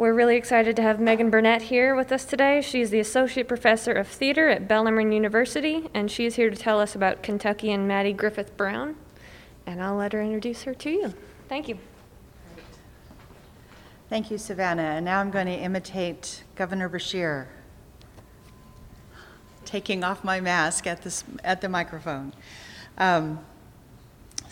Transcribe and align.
We're 0.00 0.14
really 0.14 0.36
excited 0.36 0.76
to 0.76 0.82
have 0.82 0.98
Megan 0.98 1.28
Burnett 1.28 1.60
here 1.60 1.94
with 1.94 2.10
us 2.10 2.24
today. 2.24 2.62
She's 2.62 2.88
the 2.88 3.00
Associate 3.00 3.46
Professor 3.46 3.92
of 3.92 4.08
Theater 4.08 4.48
at 4.48 4.66
Bellarmine 4.66 5.12
University, 5.12 5.90
and 5.92 6.10
she's 6.10 6.36
here 6.36 6.48
to 6.48 6.56
tell 6.56 6.80
us 6.80 6.94
about 6.94 7.22
Kentucky 7.22 7.70
and 7.70 7.86
Mattie 7.86 8.14
Griffith 8.14 8.56
Browne. 8.56 8.96
And 9.66 9.82
I'll 9.82 9.96
let 9.96 10.14
her 10.14 10.22
introduce 10.22 10.62
her 10.62 10.72
to 10.72 10.88
you. 10.90 11.12
Thank 11.50 11.68
you. 11.68 11.76
Thank 14.08 14.30
you, 14.30 14.38
Savannah. 14.38 14.80
And 14.80 15.04
now 15.04 15.20
I'm 15.20 15.30
going 15.30 15.44
to 15.44 15.52
imitate 15.52 16.44
Governor 16.54 16.88
Beshear, 16.88 17.48
taking 19.66 20.02
off 20.02 20.24
my 20.24 20.40
mask 20.40 20.86
at, 20.86 21.02
this, 21.02 21.24
at 21.44 21.60
the 21.60 21.68
microphone. 21.68 22.32
Um, 22.96 23.40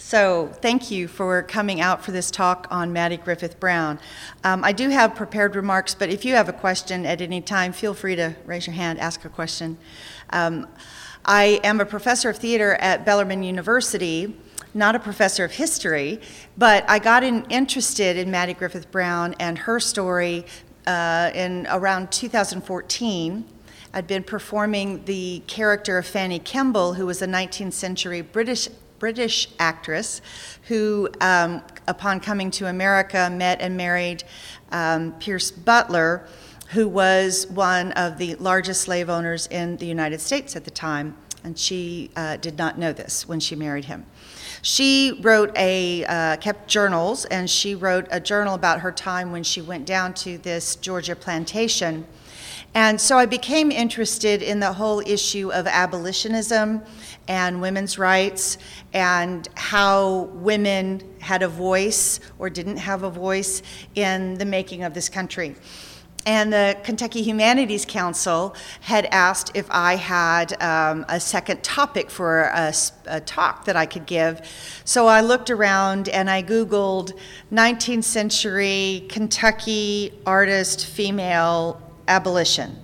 so, 0.01 0.49
thank 0.63 0.93
you 0.93 1.09
for 1.09 1.43
coming 1.43 1.81
out 1.81 2.05
for 2.05 2.13
this 2.13 2.31
talk 2.31 2.69
on 2.71 2.93
Mattie 2.93 3.17
Griffith 3.17 3.59
Browne. 3.59 3.99
Um, 4.45 4.63
I 4.63 4.71
do 4.71 4.91
have 4.91 5.17
prepared 5.17 5.57
remarks, 5.57 5.93
but 5.93 6.09
if 6.09 6.25
you 6.25 6.37
have 6.37 6.49
a 6.49 6.53
question 6.53 7.05
at 7.05 7.21
any 7.21 7.41
time, 7.41 7.73
feel 7.73 7.95
free 7.95 8.15
to 8.15 8.37
raise 8.47 8.69
your 8.69 8.77
hand, 8.77 9.01
ask 9.01 9.25
a 9.25 9.29
question. 9.29 9.77
Um, 10.31 10.69
I 11.25 11.61
am 11.65 11.81
a 11.81 11.85
professor 11.85 12.31
of 12.31 12.37
theater 12.37 12.75
at 12.77 13.05
Bellarmine 13.05 13.43
University, 13.43 14.37
not 14.73 14.95
a 14.95 15.01
professor 15.01 15.45
of 15.45 15.51
history, 15.51 16.21
but 16.57 16.89
I 16.89 17.01
got 17.01 17.25
in, 17.25 17.45
interested 17.47 18.17
in 18.17 18.31
Mattie 18.31 18.55
Griffith 18.55 18.93
Browne 18.93 19.35
and 19.41 19.59
her 19.59 19.81
story 19.81 20.47
uh, 20.87 21.33
in 21.35 21.67
around 21.71 22.13
2014. 22.13 23.45
I'd 23.93 24.07
been 24.07 24.23
performing 24.23 25.05
the 25.07 25.43
character 25.49 25.99
of 25.99 26.07
Fanny 26.07 26.39
Kemble, 26.39 26.95
who 26.95 27.05
was 27.05 27.21
a 27.21 27.27
19th 27.27 27.73
century 27.73 28.21
British 28.21 28.69
British 28.99 29.49
actress 29.59 30.21
who, 30.69 31.09
um, 31.21 31.63
upon 31.87 32.21
coming 32.21 32.51
to 32.53 32.67
America, 32.67 33.31
met 33.33 33.61
and 33.61 33.77
married 33.77 34.25
um, 34.73 35.13
Pierce 35.21 35.51
Butler, 35.51 36.27
who 36.71 36.89
was 36.89 37.47
one 37.47 37.93
of 37.93 38.19
the 38.19 38.35
largest 38.37 38.83
slave 38.83 39.09
owners 39.09 39.47
in 39.49 39.77
the 39.79 39.87
United 39.87 40.21
States 40.21 40.57
at 40.57 40.65
the 40.65 40.71
time. 40.71 41.17
And 41.45 41.59
she 41.59 42.11
uh, 42.17 42.37
did 42.37 42.59
not 42.59 42.79
know 42.79 42.93
this 42.93 43.27
when 43.29 43.41
she 43.41 43.55
married 43.55 43.85
him. 43.85 44.05
She 44.61 45.19
wrote 45.23 45.57
a, 45.57 46.05
uh, 46.05 46.37
kept 46.37 46.69
journals, 46.69 47.25
and 47.27 47.49
she 47.49 47.75
wrote 47.75 48.09
a 48.11 48.19
journal 48.19 48.55
about 48.55 48.81
her 48.81 48.91
time 48.91 49.31
when 49.31 49.45
she 49.45 49.63
went 49.63 49.87
down 49.87 50.15
to 50.15 50.37
this 50.39 50.75
Georgia 50.77 51.15
plantation. 51.15 52.07
And 52.75 53.01
so 53.01 53.19
I 53.19 53.27
became 53.27 53.71
interested 53.71 54.43
in 54.43 54.61
the 54.61 54.73
whole 54.73 55.01
issue 55.01 55.51
of 55.53 55.67
abolitionism 55.67 56.83
and 57.27 57.61
women's 57.61 57.99
rights 57.99 58.59
and 58.93 59.49
how 59.55 60.31
women 60.35 61.03
had 61.21 61.43
a 61.43 61.49
voice 61.49 62.21
or 62.39 62.51
didn't 62.51 62.77
have 62.77 63.03
a 63.03 63.11
voice 63.11 63.63
in 63.95 64.35
the 64.35 64.45
making 64.45 64.85
of 64.85 64.95
this 64.95 65.09
country. 65.09 65.57
And 66.27 66.53
the 66.53 66.77
Kentucky 66.83 67.23
Humanities 67.23 67.87
Council 67.87 68.55
had 68.81 69.07
asked 69.07 69.53
if 69.55 69.67
I 69.71 69.97
had 69.97 70.61
um, 70.63 71.07
a 71.09 71.19
second 71.19 71.63
topic 71.63 72.11
for 72.11 72.43
a, 72.55 72.75
a, 73.07 73.21
talk 73.21 73.65
that 73.65 73.77
I 73.77 73.87
could 73.87 74.05
give. 74.05 74.47
So 74.85 75.07
I 75.07 75.23
looked 75.23 75.49
around 75.49 76.09
and 76.11 76.29
I 76.29 76.43
Googled 76.43 77.19
19th 77.51 78.05
century 78.05 79.07
Kentucky 79.09 80.13
artist 80.27 80.85
female 80.85 81.81
abolition. 82.09 82.77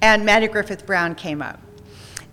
and 0.00 0.24
Mattie 0.24 0.48
Griffith 0.48 0.86
Browne 0.86 1.14
came 1.14 1.42
up. 1.42 1.60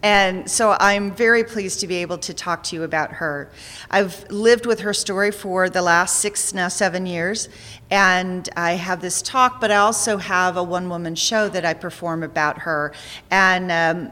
And 0.04 0.50
so 0.50 0.76
I'm 0.80 1.12
very 1.12 1.44
pleased 1.44 1.80
to 1.82 1.88
be 1.88 1.98
able 1.98 2.18
to 2.20 2.34
talk 2.34 2.64
to 2.64 2.76
you 2.76 2.84
about 2.84 3.12
her. 3.14 3.52
I've 3.92 4.30
lived 4.32 4.66
with 4.66 4.80
her 4.80 4.94
story 4.94 5.30
for 5.30 5.70
the 5.70 5.84
last 5.84 6.20
six, 6.20 6.56
now 6.56 6.70
seven 6.70 7.06
years, 7.06 7.50
and 7.92 8.50
I 8.58 8.72
have 8.74 9.00
this 9.02 9.22
talk, 9.22 9.62
but 9.62 9.70
I 9.70 9.76
also 9.76 10.18
have 10.18 10.58
a 10.58 10.64
one 10.64 10.90
woman 10.90 11.14
show 11.14 11.50
that 11.50 11.66
I 11.66 11.76
perform 11.76 12.24
about 12.24 12.60
her. 12.60 12.94
And, 13.30 13.72
um, 13.72 14.12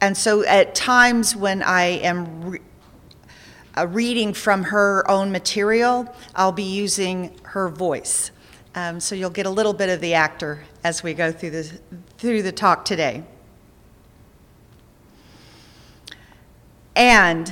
and 0.00 0.16
so 0.16 0.44
at 0.44 0.74
times 0.74 1.36
when 1.36 1.62
I 1.62 1.84
am 1.84 2.50
re- 2.50 2.60
uh, 3.78 3.86
reading 3.86 4.32
from 4.32 4.64
her 4.64 5.08
own 5.08 5.30
material, 5.30 6.12
I'll 6.34 6.50
be 6.50 6.64
using 6.64 7.38
her 7.44 7.68
voice. 7.68 8.32
Um, 8.76 9.00
so 9.00 9.14
you'll 9.14 9.30
get 9.30 9.46
a 9.46 9.50
little 9.50 9.72
bit 9.72 9.88
of 9.88 10.02
the 10.02 10.12
actor 10.12 10.62
as 10.84 11.02
we 11.02 11.14
go 11.14 11.32
through 11.32 11.50
the, 11.50 11.64
through 12.18 12.42
the 12.42 12.52
talk 12.52 12.84
today. 12.84 13.24
And 16.94 17.50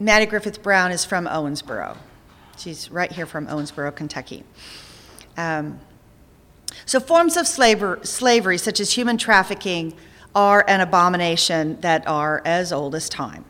Mattie 0.00 0.26
Griffith 0.26 0.60
Browne 0.60 0.90
is 0.90 1.04
from 1.04 1.26
Owensboro. 1.26 1.96
She's 2.58 2.90
right 2.90 3.10
here 3.10 3.24
from 3.24 3.46
Owensboro, 3.46 3.94
Kentucky. 3.94 4.42
Um, 5.36 5.78
so, 6.86 6.98
forms 6.98 7.36
of 7.36 7.46
slavery, 7.46 8.04
slavery, 8.04 8.58
such 8.58 8.80
as 8.80 8.92
human 8.92 9.18
trafficking, 9.18 9.94
are 10.34 10.64
an 10.66 10.80
abomination 10.80 11.80
that 11.82 12.06
are 12.08 12.42
as 12.44 12.72
old 12.72 12.96
as 12.96 13.08
time. 13.08 13.44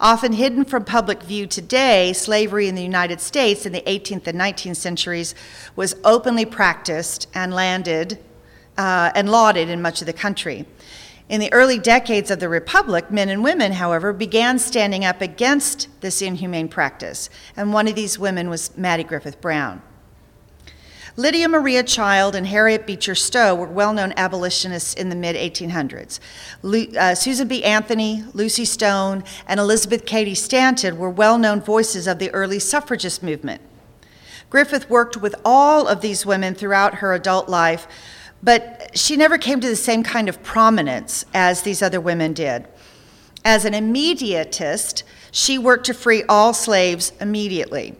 Often 0.00 0.34
hidden 0.34 0.64
from 0.64 0.84
public 0.84 1.22
view 1.22 1.46
today, 1.46 2.12
slavery 2.12 2.68
in 2.68 2.74
the 2.74 2.82
United 2.82 3.20
States 3.20 3.64
in 3.64 3.72
the 3.72 3.80
18th 3.82 4.26
and 4.26 4.38
19th 4.38 4.76
centuries 4.76 5.34
was 5.74 5.96
openly 6.04 6.44
practiced 6.44 7.28
and 7.34 7.54
landed 7.54 8.18
uh, 8.76 9.10
and 9.14 9.30
lauded 9.30 9.70
in 9.70 9.80
much 9.80 10.02
of 10.02 10.06
the 10.06 10.12
country. 10.12 10.66
In 11.28 11.40
the 11.40 11.52
early 11.52 11.78
decades 11.78 12.30
of 12.30 12.40
the 12.40 12.48
Republic, 12.48 13.10
men 13.10 13.30
and 13.30 13.42
women, 13.42 13.72
however, 13.72 14.12
began 14.12 14.58
standing 14.58 15.04
up 15.04 15.22
against 15.22 15.88
this 16.00 16.20
inhumane 16.20 16.68
practice, 16.68 17.30
and 17.56 17.72
one 17.72 17.88
of 17.88 17.94
these 17.94 18.18
women 18.18 18.50
was 18.50 18.76
Mattie 18.76 19.02
Griffith 19.02 19.40
Browne. 19.40 19.82
Lydia 21.18 21.48
Maria 21.48 21.82
Child 21.82 22.34
and 22.34 22.46
Harriet 22.46 22.86
Beecher 22.86 23.14
Stowe 23.14 23.54
were 23.54 23.66
well 23.66 23.94
known 23.94 24.12
abolitionists 24.18 24.92
in 24.92 25.08
the 25.08 25.16
mid 25.16 25.34
1800s. 25.34 26.20
Uh, 26.94 27.14
Susan 27.14 27.48
B. 27.48 27.64
Anthony, 27.64 28.22
Lucy 28.34 28.66
Stone, 28.66 29.24
and 29.46 29.58
Elizabeth 29.58 30.04
Cady 30.04 30.34
Stanton 30.34 30.98
were 30.98 31.08
well 31.08 31.38
known 31.38 31.62
voices 31.62 32.06
of 32.06 32.18
the 32.18 32.30
early 32.34 32.58
suffragist 32.58 33.22
movement. 33.22 33.62
Griffith 34.50 34.90
worked 34.90 35.16
with 35.16 35.34
all 35.42 35.88
of 35.88 36.02
these 36.02 36.26
women 36.26 36.54
throughout 36.54 36.96
her 36.96 37.14
adult 37.14 37.48
life, 37.48 37.88
but 38.42 38.90
she 38.94 39.16
never 39.16 39.38
came 39.38 39.58
to 39.60 39.68
the 39.68 39.74
same 39.74 40.02
kind 40.02 40.28
of 40.28 40.42
prominence 40.42 41.24
as 41.32 41.62
these 41.62 41.80
other 41.80 42.00
women 42.00 42.34
did. 42.34 42.68
As 43.42 43.64
an 43.64 43.72
immediatist, 43.72 45.02
she 45.30 45.56
worked 45.56 45.86
to 45.86 45.94
free 45.94 46.24
all 46.28 46.52
slaves 46.52 47.14
immediately. 47.20 47.96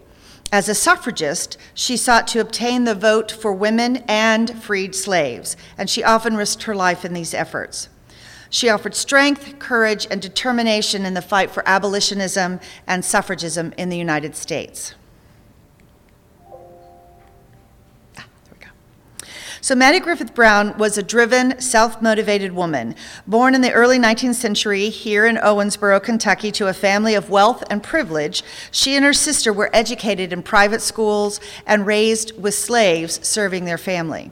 As 0.52 0.68
a 0.68 0.74
suffragist, 0.74 1.58
she 1.74 1.96
sought 1.96 2.26
to 2.28 2.40
obtain 2.40 2.84
the 2.84 2.94
vote 2.94 3.32
for 3.32 3.52
women 3.52 4.04
and 4.08 4.62
freed 4.62 4.94
slaves, 4.94 5.56
and 5.76 5.90
she 5.90 6.04
often 6.04 6.36
risked 6.36 6.64
her 6.64 6.74
life 6.74 7.04
in 7.04 7.12
these 7.12 7.34
efforts. 7.34 7.88
She 8.48 8.68
offered 8.68 8.94
strength, 8.94 9.58
courage, 9.58 10.06
and 10.08 10.22
determination 10.22 11.04
in 11.04 11.14
the 11.14 11.22
fight 11.22 11.50
for 11.50 11.68
abolitionism 11.68 12.60
and 12.86 13.04
suffragism 13.04 13.74
in 13.76 13.88
the 13.88 13.98
United 13.98 14.36
States. 14.36 14.94
So, 19.66 19.74
Mattie 19.74 19.98
Griffith 19.98 20.32
Browne 20.32 20.78
was 20.78 20.96
a 20.96 21.02
driven, 21.02 21.60
self 21.60 22.00
motivated 22.00 22.52
woman, 22.52 22.94
born 23.26 23.52
in 23.52 23.62
the 23.62 23.72
early 23.72 23.98
19th 23.98 24.36
century 24.36 24.90
here 24.90 25.26
in 25.26 25.38
Owensboro, 25.38 26.00
Kentucky, 26.00 26.52
to 26.52 26.68
a 26.68 26.72
family 26.72 27.16
of 27.16 27.30
wealth 27.30 27.64
and 27.68 27.82
privilege. 27.82 28.44
She 28.70 28.94
and 28.94 29.04
her 29.04 29.12
sister 29.12 29.52
were 29.52 29.68
educated 29.72 30.32
in 30.32 30.44
private 30.44 30.82
schools 30.82 31.40
and 31.66 31.84
raised 31.84 32.40
with 32.40 32.54
slaves 32.54 33.18
serving 33.26 33.64
their 33.64 33.76
family. 33.76 34.30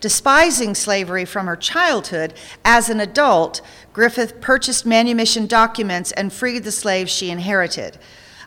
Despising 0.00 0.74
slavery 0.74 1.24
from 1.24 1.46
her 1.46 1.54
childhood, 1.54 2.34
as 2.64 2.90
an 2.90 2.98
adult, 2.98 3.60
Griffith 3.92 4.40
purchased 4.40 4.84
manumission 4.84 5.46
documents 5.46 6.10
and 6.10 6.32
freed 6.32 6.64
the 6.64 6.72
slaves 6.72 7.12
she 7.12 7.30
inherited. 7.30 7.98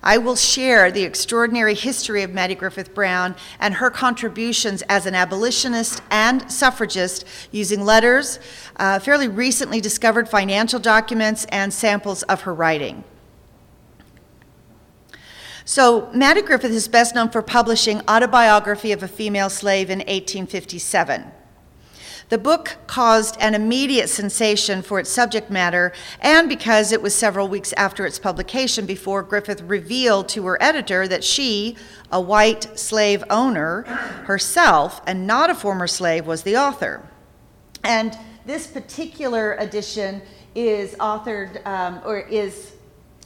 I 0.02 0.18
will 0.18 0.36
share 0.36 0.92
the 0.92 1.04
extraordinary 1.04 1.76
history 1.76 2.24
of 2.24 2.32
Mattie 2.32 2.56
Griffith 2.56 2.94
Browne 2.94 3.36
and 3.60 3.74
her 3.76 3.90
contributions 3.90 4.82
as 4.84 5.06
an 5.06 5.16
abolitionist 5.16 6.02
and 6.10 6.50
suffragist 6.52 7.26
using 7.52 7.84
letters, 7.84 8.40
uh, 8.78 9.00
fairly 9.00 9.28
recently 9.28 9.82
discovered 9.82 10.30
financial 10.30 10.80
documents, 10.80 11.46
and 11.46 11.74
samples 11.74 12.24
of 12.24 12.42
her 12.42 12.54
writing. 12.54 13.04
So, 15.66 16.10
Mattie 16.14 16.42
Griffith 16.42 16.72
is 16.72 16.88
best 16.88 17.14
known 17.14 17.30
for 17.30 17.44
publishing 17.44 18.02
Autobiography 18.10 18.92
of 18.92 19.04
a 19.04 19.08
Female 19.08 19.50
Slave 19.50 19.90
in 19.90 20.00
1857. 20.00 21.32
The 22.30 22.38
book 22.38 22.78
caused 22.86 23.38
an 23.40 23.56
immediate 23.56 24.08
sensation 24.08 24.84
for 24.84 25.00
its 25.00 25.10
subject 25.10 25.50
matter 25.50 25.92
and 26.22 26.48
because 26.48 26.92
it 26.92 27.02
was 27.02 27.16
several 27.16 27.48
weeks 27.48 27.74
after 27.74 28.06
its 28.06 28.20
publication 28.20 28.86
before 28.86 29.24
Griffith 29.24 29.62
revealed 29.62 30.30
to 30.30 30.46
her 30.46 30.62
editor 30.62 31.08
that 31.08 31.24
she, 31.24 31.76
a 32.12 32.22
white 32.22 32.78
slave 32.78 33.24
owner 33.32 33.82
herself 34.26 35.02
and 35.08 35.26
not 35.26 35.50
a 35.50 35.56
former 35.56 35.88
slave, 35.88 36.28
was 36.28 36.44
the 36.44 36.56
author. 36.56 37.02
And 37.84 38.16
this 38.46 38.68
particular 38.68 39.56
edition 39.56 40.22
is 40.54 40.94
authored 40.96 41.66
um, 41.66 42.00
or 42.06 42.20
is 42.20 42.74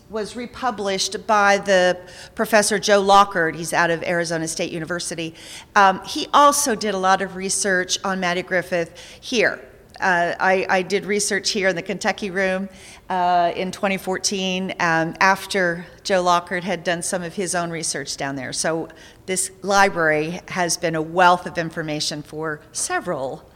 was 0.10 0.36
republished 0.36 1.26
by 1.26 1.58
the 1.58 1.98
professor 2.36 2.78
Joe 2.80 3.02
Lockard. 3.02 3.56
He's 3.56 3.74
out 3.74 3.90
of 3.90 4.04
Arizona 4.04 4.48
State 4.48 4.72
University. 4.72 5.34
Um, 5.76 6.04
he 6.06 6.28
also 6.34 6.76
did 6.76 6.94
a 6.94 6.98
lot 6.98 7.22
of 7.22 7.36
research 7.36 7.98
on 8.04 8.20
Mattie 8.20 8.44
Griffith 8.44 8.98
here. 9.20 9.60
Uh, 10.00 10.36
I, 10.40 10.66
I, 10.70 10.82
did 10.82 11.06
research 11.06 11.52
here 11.52 11.70
in 11.70 11.76
the 11.76 11.82
Kentucky 11.82 12.32
room 12.32 12.68
uh, 13.10 13.54
in 13.56 13.72
2014 13.72 14.72
um, 14.80 15.16
after 15.20 15.86
Joe 16.04 16.22
Lockard 16.22 16.64
had 16.64 16.84
done 16.84 17.02
some 17.02 17.22
of 17.22 17.36
his 17.36 17.54
own 17.54 17.70
research 17.70 18.18
down 18.18 18.36
there. 18.36 18.52
So 18.54 18.90
this 19.28 19.52
library 19.62 20.42
has 20.50 20.78
been 20.78 20.96
a 20.96 21.02
wealth 21.02 21.46
of 21.46 21.58
information 21.58 22.22
for 22.24 22.60
several 22.72 23.50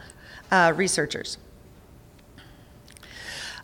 uh, 0.50 0.72
researchers. 0.74 1.38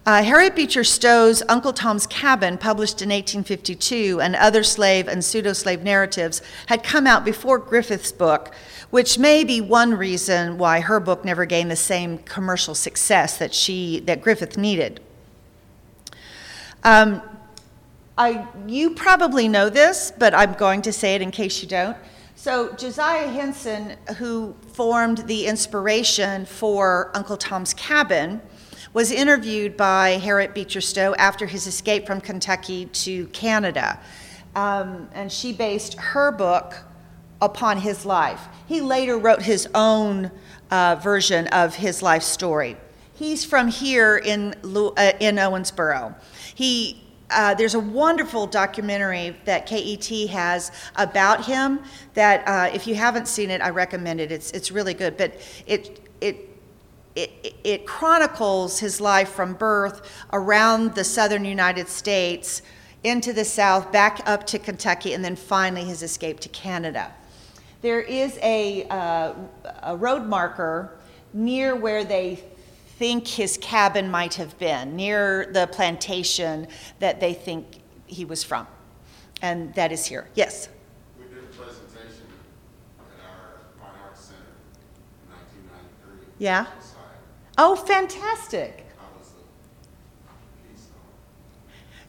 Uh, 0.06 0.22
Harriet 0.22 0.54
Beecher 0.54 0.84
Stowe's 0.84 1.42
Uncle 1.48 1.72
Tom's 1.72 2.06
Cabin, 2.06 2.58
published 2.58 3.00
in 3.00 3.08
1852, 3.08 4.20
and 4.20 4.36
other 4.36 4.62
slave 4.62 5.08
and 5.08 5.24
pseudo 5.24 5.54
slave 5.54 5.82
narratives 5.82 6.42
had 6.66 6.82
come 6.82 7.06
out 7.06 7.24
before 7.24 7.58
Griffith's 7.58 8.12
book, 8.12 8.54
which 8.90 9.18
may 9.18 9.44
be 9.44 9.62
one 9.62 9.94
reason 9.94 10.58
why 10.58 10.80
her 10.80 11.00
book 11.00 11.24
never 11.24 11.46
gained 11.46 11.70
the 11.70 11.76
same 11.76 12.18
commercial 12.18 12.74
success 12.74 13.38
that, 13.38 13.54
she, 13.54 14.00
that 14.00 14.20
Griffith 14.20 14.58
needed. 14.58 15.00
Um, 16.82 17.22
I, 18.18 18.46
you 18.66 18.90
probably 18.90 19.48
know 19.48 19.70
this, 19.70 20.12
but 20.18 20.34
I'm 20.34 20.52
going 20.52 20.82
to 20.82 20.92
say 20.92 21.14
it 21.14 21.22
in 21.22 21.30
case 21.30 21.62
you 21.62 21.68
don't. 21.68 21.96
So, 22.36 22.74
Josiah 22.74 23.28
Henson, 23.28 23.96
who 24.18 24.54
formed 24.74 25.18
the 25.28 25.46
inspiration 25.46 26.44
for 26.44 27.10
Uncle 27.14 27.38
Tom's 27.38 27.72
Cabin, 27.72 28.42
was 28.92 29.10
interviewed 29.10 29.76
by 29.76 30.10
Harriet 30.10 30.54
Beecher 30.54 30.80
Stowe 30.80 31.14
after 31.14 31.46
his 31.46 31.66
escape 31.66 32.06
from 32.06 32.20
Kentucky 32.20 32.86
to 32.86 33.26
Canada. 33.28 34.00
Um, 34.54 35.08
and 35.12 35.32
she 35.32 35.52
based 35.52 35.94
her 35.94 36.30
book 36.30 36.76
upon 37.40 37.78
his 37.78 38.06
life. 38.06 38.46
He 38.66 38.80
later 38.80 39.18
wrote 39.18 39.42
his 39.42 39.68
own 39.74 40.30
uh, 40.70 40.96
version 40.96 41.46
of 41.48 41.74
his 41.74 42.02
life 42.02 42.22
story. 42.22 42.76
He's 43.14 43.44
from 43.44 43.68
here 43.68 44.16
in, 44.16 44.54
uh, 44.64 45.12
in 45.20 45.36
Owensboro. 45.36 46.14
He, 46.54 47.04
uh, 47.30 47.54
there's 47.54 47.74
a 47.74 47.80
wonderful 47.80 48.46
documentary 48.46 49.36
that 49.44 49.66
KET 49.66 50.28
has 50.30 50.72
about 50.96 51.44
him 51.44 51.80
that 52.14 52.46
uh, 52.46 52.74
if 52.74 52.86
you 52.86 52.94
haven't 52.94 53.28
seen 53.28 53.50
it, 53.50 53.60
I 53.60 53.70
recommend 53.70 54.20
it. 54.20 54.32
It's, 54.32 54.50
it's 54.52 54.72
really 54.72 54.94
good. 54.94 55.16
But 55.16 55.34
it, 55.66 56.08
it 56.20 56.53
it, 57.16 57.54
it, 57.62 57.86
chronicles 57.86 58.80
his 58.80 59.00
life 59.00 59.30
from 59.30 59.54
birth 59.54 60.26
around 60.32 60.94
the 60.94 61.04
southern 61.04 61.44
United 61.44 61.88
States 61.88 62.62
into 63.04 63.32
the 63.32 63.44
south, 63.44 63.92
back 63.92 64.20
up 64.26 64.46
to 64.48 64.58
Kentucky, 64.58 65.12
and 65.12 65.24
then 65.24 65.36
finally 65.36 65.84
his 65.84 66.02
escape 66.02 66.40
to 66.40 66.48
Canada. 66.48 67.12
There 67.82 68.00
is 68.00 68.38
a, 68.42 68.84
uh, 68.88 69.34
a 69.82 69.96
road 69.96 70.24
marker 70.24 70.96
near 71.32 71.76
where 71.76 72.02
they 72.02 72.42
think 72.98 73.26
his 73.26 73.58
cabin 73.58 74.10
might 74.10 74.34
have 74.34 74.58
been, 74.58 74.96
near 74.96 75.50
the 75.52 75.66
plantation 75.66 76.66
that 77.00 77.20
they 77.20 77.34
think 77.34 77.80
he 78.06 78.24
was 78.24 78.42
from. 78.42 78.66
And 79.42 79.74
that 79.74 79.92
is 79.92 80.06
here. 80.06 80.28
Yes? 80.34 80.68
We 81.18 81.26
did 81.26 81.44
a 81.44 81.46
presentation 81.48 82.26
at 82.98 83.24
our 83.26 83.60
Fine 83.78 84.00
Arts 84.04 84.20
Center 84.20 84.38
in 85.24 85.32
1993. 85.32 86.34
Yeah? 86.38 86.66
Oh, 87.56 87.76
fantastic. 87.76 88.84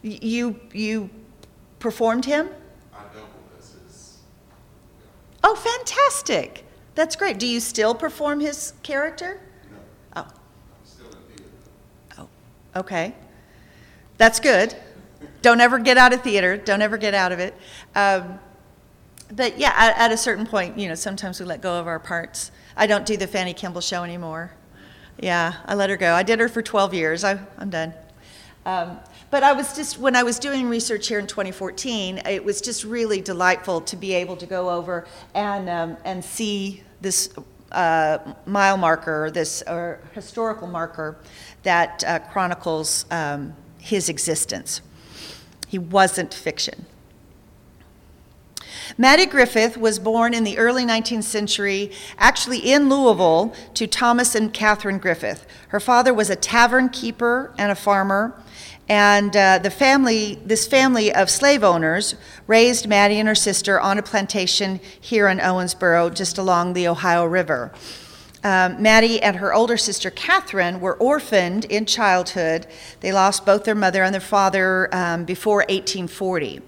You, 0.02 0.60
you 0.72 1.10
performed 1.80 2.26
him? 2.26 2.50
I 2.94 3.04
doubled 3.14 3.30
as 3.58 3.74
his. 3.74 4.18
Oh, 5.44 5.56
fantastic. 5.56 6.64
That's 6.94 7.16
great. 7.16 7.40
Do 7.40 7.48
you 7.48 7.60
still 7.60 7.96
perform 7.96 8.40
his 8.40 8.74
character? 8.84 9.40
No. 10.16 10.24
Oh. 10.24 10.28
Still 10.84 11.08
in 11.08 11.14
theater. 11.36 11.50
Oh, 12.20 12.28
okay. 12.76 13.16
That's 14.18 14.40
good. 14.40 14.76
Don't 15.42 15.60
ever 15.60 15.80
get 15.80 15.98
out 15.98 16.14
of 16.14 16.22
theater. 16.22 16.58
Don't 16.58 16.82
ever 16.82 16.98
get 16.98 17.14
out 17.14 17.32
of 17.32 17.40
it. 17.40 17.54
Um, 17.96 18.40
but 19.32 19.58
yeah, 19.58 19.74
at, 19.76 19.98
at, 19.98 20.12
a 20.12 20.18
certain 20.18 20.46
point, 20.46 20.78
you 20.78 20.88
know, 20.88 20.96
sometimes 20.96 21.40
we 21.40 21.46
let 21.46 21.62
go 21.62 21.80
of 21.80 21.88
our 21.88 22.00
parts. 22.00 22.52
I 22.78 22.88
don't 22.88 23.06
do 23.06 23.18
the 23.18 23.28
Fanny 23.28 23.54
Kemble 23.54 23.82
show 23.82 24.04
anymore. 24.04 24.52
Yeah, 25.20 25.56
I 25.66 25.76
let 25.76 25.90
her 25.90 25.98
go. 25.98 26.14
I 26.14 26.24
did 26.24 26.40
her 26.40 26.50
for 26.50 26.62
12 26.62 26.94
years. 26.94 27.24
I, 27.24 27.40
I'm 27.58 27.70
done. 27.70 27.94
Um, 28.66 29.00
but 29.30 29.44
I 29.44 29.54
was 29.54 29.76
just, 29.76 30.00
when 30.00 30.16
I 30.16 30.24
was 30.24 30.40
doing 30.40 30.68
research 30.68 31.08
here 31.08 31.20
in 31.20 31.28
2014, 31.28 32.20
it 32.26 32.44
was 32.44 32.62
just 32.62 32.84
really 32.84 33.22
delightful 33.22 33.82
to 33.82 33.96
be 33.96 34.14
able 34.14 34.36
to 34.38 34.46
go 34.46 34.70
over 34.70 35.06
and, 35.34 35.70
um, 35.70 35.98
and 36.04 36.24
see 36.24 36.84
this 37.02 37.34
uh, 37.72 38.18
mile 38.46 38.78
marker, 38.78 39.30
this 39.32 39.62
uh, 39.64 39.98
historical 40.14 40.68
marker 40.68 41.18
that 41.64 42.04
uh, 42.06 42.20
chronicles 42.20 43.06
um, 43.12 43.54
his 43.80 44.10
existence. 44.10 44.82
He 45.68 45.78
wasn't 45.78 46.34
fiction. 46.34 46.86
Mattie 48.98 49.26
Griffith 49.26 49.78
was 49.78 50.00
born 50.00 50.34
in 50.34 50.44
the 50.44 50.58
early 50.58 50.86
19th 50.86 51.24
century, 51.24 51.92
actually 52.18 52.60
in 52.60 52.90
Louisville, 52.90 53.54
to 53.74 53.88
Thomas 53.88 54.36
and 54.36 54.54
Catherine 54.54 55.00
Griffith. 55.00 55.46
Her 55.70 55.80
father 55.80 56.14
was 56.14 56.30
a 56.30 56.36
tavern 56.36 56.90
keeper 56.90 57.54
and 57.58 57.72
a 57.72 57.76
farmer, 57.76 58.40
and 58.88 59.36
uh, 59.36 59.60
the 59.60 59.72
family, 59.72 60.36
this 60.46 60.68
family 60.68 61.14
of 61.14 61.30
slave 61.30 61.64
owners, 61.64 62.16
raised 62.48 62.88
Mattie 62.88 63.20
and 63.20 63.28
her 63.28 63.36
sister 63.36 63.80
on 63.80 63.98
a 63.98 64.04
plantation 64.04 64.80
here 65.00 65.28
in 65.28 65.40
Owensboro, 65.40 66.14
just 66.14 66.38
along 66.38 66.74
the 66.74 66.88
Ohio 66.88 67.26
River. 67.26 67.72
Um, 68.44 68.80
Mattie 68.80 69.20
and 69.24 69.38
her 69.38 69.56
older 69.56 69.76
sister 69.76 70.12
Catherine 70.12 70.80
were 70.80 70.94
orphaned 70.98 71.66
in 71.66 71.88
childhood. 71.88 72.68
They 73.00 73.12
lost 73.12 73.44
both 73.44 73.64
their 73.64 73.74
mother 73.74 74.04
and 74.04 74.14
their 74.14 74.22
father 74.22 74.88
um, 74.94 75.26
before 75.26 75.66
1840. 75.68 76.62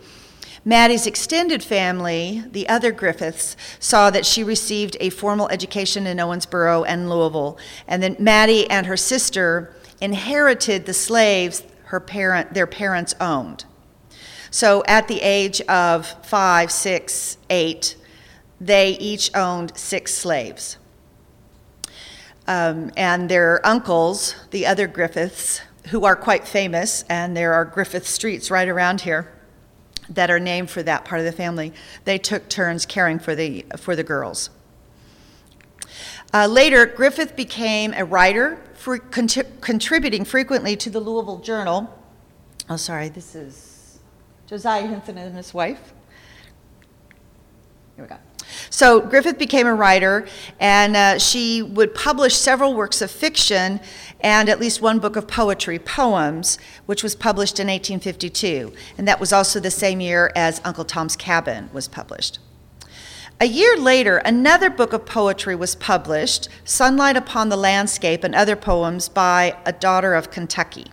Mattie's 0.67 1.07
extended 1.07 1.63
family, 1.63 2.43
the 2.51 2.67
other 2.67 2.91
Griffiths, 2.91 3.55
saw 3.79 4.09
that 4.09 4.25
she 4.25 4.43
received 4.43 4.97
a 4.99 5.09
formal 5.09 5.47
education 5.47 6.05
in 6.05 6.17
Owensboro 6.17 6.83
and 6.85 7.09
Louisville, 7.09 7.57
and 7.87 8.03
then 8.03 8.17
Mattie 8.19 8.69
and 8.69 8.85
her 8.85 8.97
sister 8.97 9.73
inherited 10.01 10.85
the 10.85 10.93
slaves 10.93 11.63
her 11.85 12.01
parent, 12.01 12.53
their 12.53 12.67
parents 12.67 13.15
owned. 13.21 13.63
So 14.51 14.83
at 14.89 15.07
the 15.07 15.21
age 15.21 15.61
of 15.61 16.05
five, 16.25 16.69
six, 16.69 17.37
eight, 17.49 17.95
they 18.59 18.97
each 18.97 19.33
owned 19.33 19.71
six 19.77 20.13
slaves. 20.13 20.77
Um, 22.45 22.91
and 22.97 23.29
their 23.29 23.65
uncles, 23.65 24.35
the 24.51 24.65
other 24.65 24.87
Griffiths, 24.87 25.61
who 25.91 26.03
are 26.03 26.17
quite 26.17 26.45
famous, 26.45 27.05
and 27.09 27.37
there 27.37 27.53
are 27.53 27.63
Griffith 27.63 28.05
streets 28.05 28.51
right 28.51 28.67
around 28.67 28.99
here 28.99 29.31
that 30.09 30.31
are 30.31 30.39
named 30.39 30.69
for 30.69 30.83
that 30.83 31.05
part 31.05 31.19
of 31.19 31.25
the 31.25 31.31
family, 31.31 31.73
they 32.05 32.17
took 32.17 32.49
turns 32.49 32.85
caring 32.85 33.19
for 33.19 33.35
the, 33.35 33.65
for 33.77 33.95
the 33.95 34.03
girls. 34.03 34.49
Uh, 36.33 36.45
later, 36.47 36.85
Griffith 36.85 37.35
became 37.35 37.93
a 37.93 38.03
writer, 38.03 38.61
for, 38.73 38.97
contributing 38.99 40.25
frequently 40.25 40.75
to 40.75 40.89
the 40.89 40.99
Louisville 40.99 41.39
Journal. 41.39 41.93
Oh, 42.69 42.75
sorry, 42.75 43.09
this 43.09 43.33
is 43.33 43.99
Josiah 44.45 44.85
Henson 44.85 45.17
and 45.17 45.35
his 45.35 45.53
wife. 45.53 45.93
Here 47.95 48.05
we 48.05 48.09
go. 48.09 48.17
So 48.69 49.01
Griffith 49.01 49.37
became 49.37 49.67
a 49.67 49.73
writer, 49.73 50.27
and 50.59 50.95
uh, 50.95 51.19
she 51.19 51.61
would 51.61 51.93
publish 51.93 52.35
several 52.35 52.73
works 52.73 53.01
of 53.01 53.11
fiction 53.11 53.79
and 54.21 54.49
at 54.49 54.59
least 54.59 54.81
one 54.81 54.99
book 54.99 55.15
of 55.15 55.27
poetry, 55.27 55.79
Poems, 55.79 56.57
which 56.85 57.03
was 57.03 57.15
published 57.15 57.59
in 57.59 57.67
1852. 57.67 58.73
And 58.97 59.07
that 59.07 59.19
was 59.19 59.31
also 59.31 59.59
the 59.59 59.71
same 59.71 59.99
year 59.99 60.31
as 60.35 60.61
Uncle 60.65 60.85
Tom's 60.85 61.15
Cabin 61.15 61.69
was 61.71 61.87
published. 61.87 62.39
A 63.39 63.45
year 63.45 63.77
later, 63.77 64.17
another 64.17 64.71
book 64.71 64.93
of 64.93 65.05
poetry 65.05 65.55
was 65.55 65.75
published, 65.75 66.49
Sunlight 66.63 67.15
Upon 67.15 67.49
the 67.49 67.57
Landscape 67.57 68.23
and 68.23 68.33
Other 68.33 68.55
Poems 68.55 69.09
by 69.09 69.55
a 69.63 69.71
Daughter 69.71 70.15
of 70.15 70.31
Kentucky. 70.31 70.87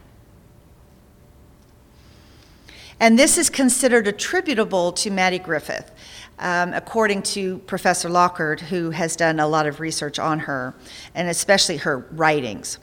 And 3.00 3.18
this 3.18 3.38
is 3.38 3.48
considered 3.48 4.06
attributable 4.06 4.92
to 4.92 5.10
Mattie 5.10 5.38
Griffith 5.38 5.90
um, 6.38 6.72
according 6.72 7.22
to 7.22 7.58
Professor 7.60 8.08
Lockard, 8.08 8.60
who 8.60 8.90
has 8.90 9.16
done 9.16 9.40
a 9.40 9.46
lot 9.46 9.66
of 9.66 9.80
research 9.80 10.18
on 10.18 10.40
her, 10.40 10.74
and 11.14 11.28
especially 11.28 11.78
her 11.78 11.98
writings. 12.12 12.78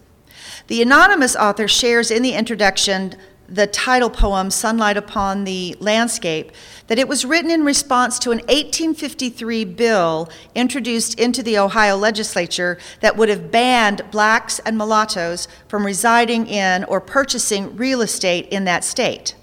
The 0.67 0.81
anonymous 0.81 1.35
author 1.35 1.67
shares 1.67 2.11
in 2.11 2.23
the 2.23 2.33
introduction 2.33 3.15
the 3.51 3.67
title 3.67 4.09
poem, 4.09 4.49
Sunlight 4.49 4.95
Upon 4.95 5.43
the 5.43 5.75
Landscape, 5.81 6.53
that 6.87 6.97
it 6.97 7.07
was 7.07 7.25
written 7.25 7.51
in 7.51 7.65
response 7.65 8.17
to 8.19 8.31
an 8.31 8.37
1853 8.39 9.65
bill 9.65 10.29
introduced 10.55 11.19
into 11.19 11.43
the 11.43 11.57
Ohio 11.57 11.97
legislature 11.97 12.79
that 13.01 13.17
would 13.17 13.27
have 13.27 13.51
banned 13.51 14.09
blacks 14.09 14.59
and 14.59 14.77
mulattoes 14.77 15.49
from 15.67 15.85
residing 15.85 16.47
in 16.47 16.85
or 16.85 17.01
purchasing 17.01 17.75
real 17.75 18.01
estate 18.01 18.47
in 18.47 18.63
that 18.63 18.85
state. 18.85 19.35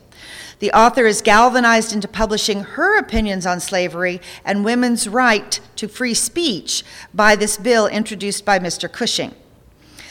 The 0.60 0.72
author 0.72 1.06
is 1.06 1.22
galvanized 1.22 1.92
into 1.92 2.08
publishing 2.08 2.64
her 2.64 2.98
opinions 2.98 3.46
on 3.46 3.60
slavery 3.60 4.20
and 4.44 4.64
women's 4.64 5.08
right 5.08 5.60
to 5.76 5.88
free 5.88 6.14
speech 6.14 6.84
by 7.14 7.36
this 7.36 7.56
bill 7.56 7.86
introduced 7.86 8.44
by 8.44 8.58
Mr. 8.58 8.90
Cushing. 8.90 9.34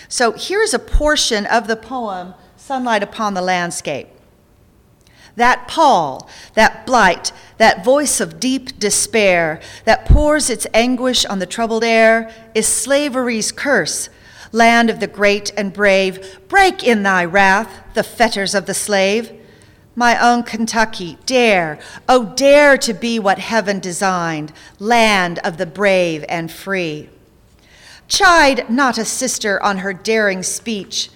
So 0.08 0.32
here's 0.32 0.74
a 0.74 0.80
portion 0.80 1.46
of 1.46 1.68
the 1.68 1.76
poem, 1.76 2.34
Sunlight 2.56 3.04
Upon 3.04 3.34
the 3.34 3.42
Landscape. 3.42 4.08
That 5.36 5.68
pall, 5.68 6.30
that 6.56 6.86
blight, 6.86 7.32
that 7.58 7.86
voice 7.86 8.20
of 8.20 8.40
deep 8.40 8.80
despair 8.80 9.60
that 9.86 10.06
pours 10.06 10.50
its 10.50 10.66
anguish 10.74 11.26
on 11.26 11.40
the 11.40 11.46
troubled 11.46 11.84
air 11.84 12.34
is 12.56 12.68
slavery's 12.68 13.52
curse. 13.52 14.10
Land 14.52 14.90
of 14.90 15.00
the 15.00 15.08
great 15.08 15.52
and 15.56 15.74
brave, 15.74 16.40
break 16.48 16.84
in 16.84 17.04
thy 17.04 17.26
wrath 17.26 17.84
the 17.94 18.04
fetters 18.04 18.56
of 18.56 18.66
the 18.66 18.74
slave. 18.74 19.32
My 20.00 20.16
own 20.24 20.44
Kentucky, 20.44 21.18
dare, 21.26 21.80
oh, 22.08 22.26
dare 22.36 22.78
to 22.78 22.94
be 22.94 23.18
what 23.18 23.40
heaven 23.40 23.80
designed, 23.80 24.54
land 24.78 25.40
of 25.40 25.58
the 25.58 25.66
brave 25.66 26.24
and 26.30 26.52
free. 26.52 27.10
Chide 28.08 28.70
not 28.70 29.00
a 29.00 29.06
sister 29.06 29.62
on 29.64 29.80
her 29.80 29.94
daring 29.94 30.44
speech, 30.44 31.10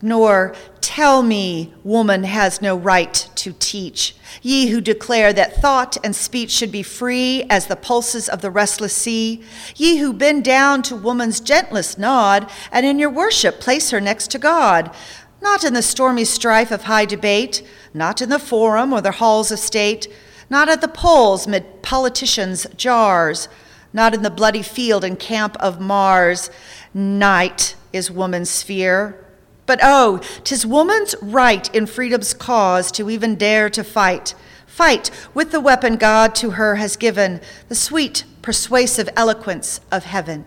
nor 0.00 0.54
tell 0.80 1.24
me 1.24 1.74
woman 1.82 2.22
has 2.22 2.62
no 2.62 2.76
right 2.76 3.28
to 3.34 3.52
teach. 3.58 4.14
Ye 4.42 4.68
who 4.68 4.80
declare 4.80 5.32
that 5.32 5.56
thought 5.56 5.96
and 6.04 6.14
speech 6.14 6.52
should 6.52 6.70
be 6.70 6.84
free 6.84 7.44
as 7.50 7.66
the 7.66 7.74
pulses 7.74 8.28
of 8.28 8.42
the 8.42 8.50
restless 8.50 8.94
sea, 8.94 9.42
ye 9.74 9.96
who 9.96 10.12
bend 10.12 10.44
down 10.44 10.82
to 10.82 10.94
woman's 10.94 11.40
gentlest 11.40 11.98
nod, 11.98 12.48
and 12.70 12.86
in 12.86 13.00
your 13.00 13.10
worship 13.10 13.58
place 13.58 13.90
her 13.90 14.00
next 14.00 14.30
to 14.30 14.38
God, 14.38 14.94
not 15.42 15.64
in 15.64 15.74
the 15.74 15.82
stormy 15.82 16.24
strife 16.24 16.70
of 16.70 16.84
high 16.84 17.06
debate, 17.06 17.66
not 17.92 18.22
in 18.22 18.28
the 18.28 18.38
forum 18.38 18.92
or 18.92 19.00
the 19.00 19.12
halls 19.12 19.50
of 19.50 19.58
state, 19.58 20.06
not 20.48 20.68
at 20.68 20.80
the 20.80 20.88
polls 20.88 21.46
mid 21.46 21.82
politicians' 21.82 22.66
jars 22.76 23.48
not 23.92 24.14
in 24.14 24.22
the 24.22 24.30
bloody 24.30 24.62
field 24.62 25.04
and 25.04 25.18
camp 25.18 25.56
of 25.60 25.80
Mars. 25.80 26.50
Night 26.94 27.74
is 27.92 28.10
woman's 28.10 28.50
sphere. 28.50 29.24
But 29.66 29.80
oh, 29.82 30.20
'tis 30.44 30.66
woman's 30.66 31.14
right 31.22 31.72
in 31.74 31.86
freedom's 31.86 32.34
cause 32.34 32.90
to 32.92 33.10
even 33.10 33.36
dare 33.36 33.70
to 33.70 33.84
fight. 33.84 34.34
Fight 34.66 35.10
with 35.34 35.52
the 35.52 35.60
weapon 35.60 35.96
God 35.96 36.34
to 36.36 36.52
her 36.52 36.76
has 36.76 36.96
given, 36.96 37.40
the 37.68 37.74
sweet, 37.74 38.24
persuasive 38.42 39.08
eloquence 39.16 39.80
of 39.92 40.04
heaven. 40.04 40.44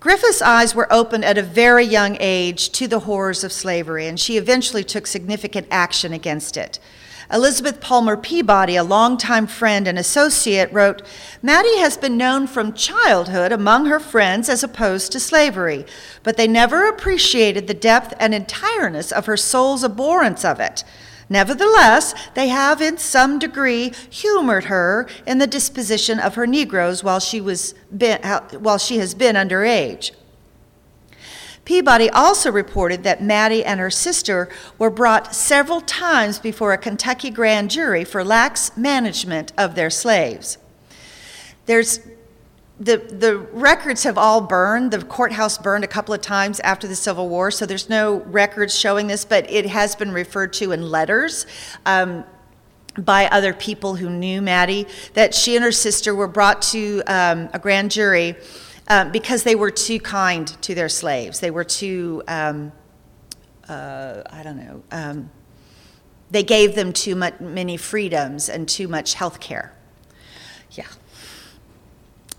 Griffith's 0.00 0.40
eyes 0.40 0.76
were 0.76 0.92
opened 0.92 1.24
at 1.24 1.38
a 1.38 1.42
very 1.42 1.84
young 1.84 2.16
age 2.20 2.70
to 2.70 2.86
the 2.86 3.00
horrors 3.00 3.42
of 3.42 3.52
slavery, 3.52 4.06
and 4.06 4.18
she 4.18 4.36
eventually 4.36 4.84
took 4.84 5.08
significant 5.08 5.66
action 5.72 6.12
against 6.12 6.56
it. 6.56 6.78
Elizabeth 7.32 7.80
Palmer 7.80 8.16
Peabody, 8.16 8.76
a 8.76 8.84
longtime 8.84 9.46
friend 9.46 9.86
and 9.88 9.98
associate, 9.98 10.72
wrote 10.72 11.02
Mattie 11.42 11.78
has 11.78 11.96
been 11.96 12.16
known 12.16 12.46
from 12.46 12.72
childhood 12.72 13.52
among 13.52 13.86
her 13.86 14.00
friends 14.00 14.48
as 14.48 14.62
opposed 14.62 15.12
to 15.12 15.20
slavery, 15.20 15.84
but 16.22 16.36
they 16.36 16.46
never 16.46 16.88
appreciated 16.88 17.66
the 17.66 17.74
depth 17.74 18.14
and 18.20 18.32
entireness 18.32 19.12
of 19.12 19.26
her 19.26 19.36
soul's 19.36 19.84
abhorrence 19.84 20.44
of 20.44 20.58
it. 20.60 20.84
Nevertheless, 21.30 22.14
they 22.34 22.48
have 22.48 22.80
in 22.80 22.96
some 22.96 23.38
degree 23.38 23.92
humored 24.08 24.64
her 24.64 25.06
in 25.26 25.38
the 25.38 25.46
disposition 25.46 26.18
of 26.18 26.36
her 26.36 26.46
Negroes 26.46 27.04
while 27.04 27.20
she, 27.20 27.40
was 27.40 27.74
been, 27.94 28.22
while 28.60 28.78
she 28.78 28.98
has 28.98 29.14
been 29.14 29.36
underage. 29.36 30.12
Peabody 31.66 32.08
also 32.08 32.50
reported 32.50 33.02
that 33.02 33.22
Mattie 33.22 33.62
and 33.62 33.78
her 33.78 33.90
sister 33.90 34.48
were 34.78 34.88
brought 34.88 35.34
several 35.34 35.82
times 35.82 36.38
before 36.38 36.72
a 36.72 36.78
Kentucky 36.78 37.28
grand 37.28 37.70
jury 37.70 38.04
for 38.04 38.24
lax 38.24 38.74
management 38.74 39.52
of 39.58 39.74
their 39.74 39.90
slaves. 39.90 40.56
There's 41.66 42.00
the, 42.80 42.98
the 42.98 43.38
records 43.52 44.04
have 44.04 44.16
all 44.16 44.40
burned. 44.40 44.92
The 44.92 45.04
courthouse 45.04 45.58
burned 45.58 45.84
a 45.84 45.88
couple 45.88 46.14
of 46.14 46.20
times 46.20 46.60
after 46.60 46.86
the 46.86 46.94
Civil 46.94 47.28
War, 47.28 47.50
so 47.50 47.66
there's 47.66 47.88
no 47.88 48.20
records 48.20 48.78
showing 48.78 49.08
this, 49.08 49.24
but 49.24 49.50
it 49.50 49.66
has 49.66 49.96
been 49.96 50.12
referred 50.12 50.52
to 50.54 50.72
in 50.72 50.88
letters. 50.88 51.46
Um, 51.86 52.24
by 52.96 53.26
other 53.26 53.52
people 53.52 53.94
who 53.94 54.10
knew 54.10 54.42
Mattie, 54.42 54.86
that 55.14 55.32
she 55.34 55.54
and 55.54 55.64
her 55.64 55.70
sister 55.70 56.14
were 56.14 56.26
brought 56.26 56.62
to 56.62 57.00
um, 57.06 57.48
a 57.52 57.58
grand 57.58 57.92
jury 57.92 58.34
um, 58.88 59.12
because 59.12 59.44
they 59.44 59.54
were 59.54 59.70
too 59.70 60.00
kind 60.00 60.48
to 60.62 60.74
their 60.74 60.88
slaves. 60.88 61.38
They 61.38 61.52
were 61.52 61.64
too, 61.64 62.22
um, 62.26 62.72
uh, 63.68 64.22
I 64.30 64.42
don't 64.42 64.56
know, 64.56 64.82
um, 64.90 65.30
they 66.30 66.42
gave 66.42 66.74
them 66.74 66.92
too 66.92 67.14
much, 67.14 67.38
many 67.40 67.76
freedoms 67.76 68.48
and 68.48 68.68
too 68.68 68.88
much 68.88 69.14
health 69.14 69.38
care. 69.38 69.77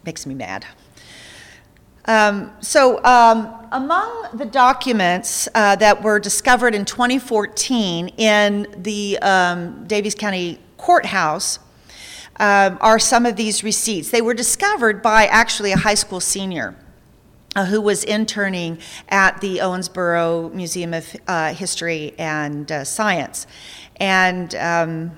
Makes 0.05 0.25
me 0.25 0.35
mad. 0.35 0.65
Um, 2.05 2.51
so, 2.59 3.03
um, 3.03 3.53
among 3.71 4.29
the 4.33 4.45
documents 4.45 5.47
uh, 5.53 5.75
that 5.75 6.01
were 6.01 6.19
discovered 6.19 6.73
in 6.73 6.83
2014 6.83 8.07
in 8.17 8.67
the 8.77 9.19
um, 9.19 9.85
County 9.87 10.59
Courthouse 10.77 11.59
um, 12.39 12.77
are 12.81 12.97
some 12.97 13.27
of 13.27 13.35
these 13.35 13.63
receipts. 13.63 14.09
They 14.09 14.21
were 14.21 14.33
discovered 14.33 15.03
by 15.03 15.27
actually 15.27 15.71
a 15.71 15.77
high 15.77 15.93
school 15.93 16.19
senior. 16.19 16.75
Uh, 17.55 17.65
who 17.65 17.81
was 17.81 18.03
interning 18.03 18.77
at 19.09 19.41
the 19.41 19.57
Owensboro 19.57 20.53
Museum 20.53 20.93
of 20.93 21.15
uh, 21.27 21.51
History 21.51 22.13
and 22.19 22.71
uh, 22.71 22.83
Science. 22.83 23.47
And, 23.95 24.53
um, 24.53 25.17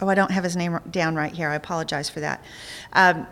oh, 0.00 0.08
I 0.08 0.14
don't 0.14 0.30
have 0.30 0.44
his 0.44 0.56
name 0.56 0.78
down 0.90 1.14
right 1.14 1.32
here. 1.32 1.48
I 1.48 1.54
apologize 1.54 2.08
for 2.08 2.20
that. 2.20 2.44
Um, 2.92 3.26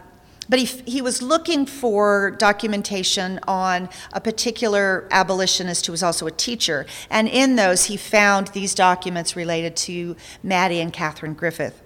but 0.49 0.59
he, 0.59 0.65
he 0.91 1.03
was 1.03 1.21
looking 1.21 1.67
for 1.67 2.31
documentation 2.31 3.39
on 3.47 3.89
a 4.13 4.21
particular 4.21 5.07
abolitionist 5.11 5.87
who 5.87 5.93
was 5.93 6.03
also 6.03 6.27
a 6.27 6.31
teacher. 6.31 6.87
And 7.11 7.29
in 7.29 7.57
those, 7.57 7.87
he 7.87 7.97
found 7.97 8.49
these 8.49 8.75
documents 8.75 9.37
related 9.37 9.77
to 9.77 10.17
Mattie 10.43 10.81
and 10.81 10.93
Catherine 10.93 11.35
Griffith. 11.35 11.83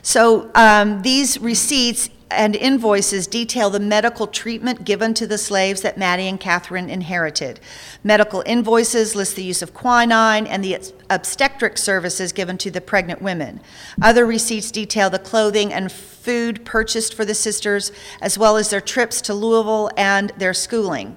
So 0.00 0.50
um, 0.54 1.02
these 1.02 1.38
receipts 1.38 2.08
and 2.30 2.54
invoices 2.54 3.26
detail 3.26 3.70
the 3.70 3.80
medical 3.80 4.26
treatment 4.26 4.84
given 4.84 5.14
to 5.14 5.26
the 5.26 5.38
slaves 5.38 5.82
that 5.82 5.98
Mattie 5.98 6.28
and 6.28 6.38
Catherine 6.38 6.90
inherited. 6.90 7.60
Medical 8.04 8.42
invoices 8.46 9.14
list 9.14 9.36
the 9.36 9.42
use 9.42 9.62
of 9.62 9.74
quinine 9.74 10.46
and 10.46 10.62
the 10.62 10.78
obstetric 11.10 11.78
services 11.78 12.32
given 12.32 12.58
to 12.58 12.70
the 12.70 12.80
pregnant 12.80 13.22
women. 13.22 13.60
Other 14.02 14.26
receipts 14.26 14.70
detail 14.70 15.10
the 15.10 15.18
clothing 15.18 15.72
and 15.72 15.90
food 15.90 16.64
purchased 16.64 17.14
for 17.14 17.24
the 17.24 17.34
sisters, 17.34 17.92
as 18.20 18.36
well 18.36 18.56
as 18.56 18.70
their 18.70 18.80
trips 18.80 19.20
to 19.22 19.34
Louisville 19.34 19.90
and 19.96 20.30
their 20.36 20.54
schooling. 20.54 21.16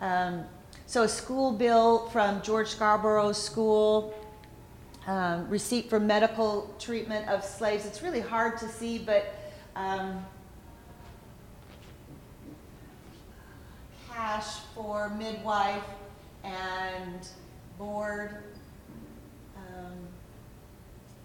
Um, 0.00 0.44
so, 0.86 1.02
a 1.02 1.08
school 1.08 1.52
bill 1.52 2.08
from 2.08 2.40
George 2.42 2.68
Scarborough 2.68 3.32
School, 3.32 4.14
um, 5.06 5.48
receipt 5.48 5.88
for 5.88 6.00
medical 6.00 6.74
treatment 6.78 7.28
of 7.28 7.44
slaves. 7.44 7.86
It's 7.86 8.02
really 8.02 8.20
hard 8.20 8.58
to 8.58 8.68
see, 8.68 8.98
but 8.98 9.37
um, 9.78 10.24
cash 14.10 14.56
for 14.74 15.08
midwife 15.10 15.84
and 16.42 17.28
board. 17.78 18.42
Um, 19.56 19.92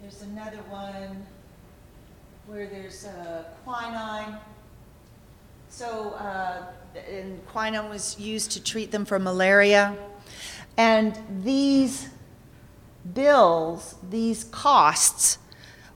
there's 0.02 0.22
another 0.22 0.60
one 0.70 1.26
where 2.46 2.68
there's 2.68 3.08
quinine. 3.64 4.38
So, 5.70 6.12
uh, 6.12 6.66
and 7.10 7.44
quinine 7.48 7.90
was 7.90 8.20
used 8.20 8.52
to 8.52 8.64
treat 8.64 8.92
them 8.92 9.06
for 9.06 9.18
malaria. 9.18 9.98
And 10.78 11.18
these 11.44 12.10
bills, 13.14 13.96
these 14.08 14.44
costs, 14.46 15.40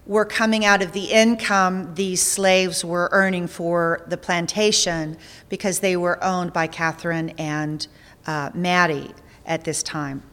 were 0.08 0.26
coming 0.26 0.64
out 0.64 0.82
of 0.82 0.94
the 0.94 1.12
income 1.12 1.94
these 1.96 2.22
slaves 2.22 2.84
were 2.84 3.10
earning 3.12 3.46
for 3.46 4.06
the 4.08 4.18
plantation 4.18 5.18
because 5.50 5.80
they 5.80 5.98
were 5.98 6.22
owned 6.24 6.54
by 6.54 6.66
Catherine 6.66 7.30
and 7.32 7.88
uh, 8.26 8.50
Mattie 8.54 9.14
at 9.46 9.66
this 9.66 9.84
time. 9.84 10.24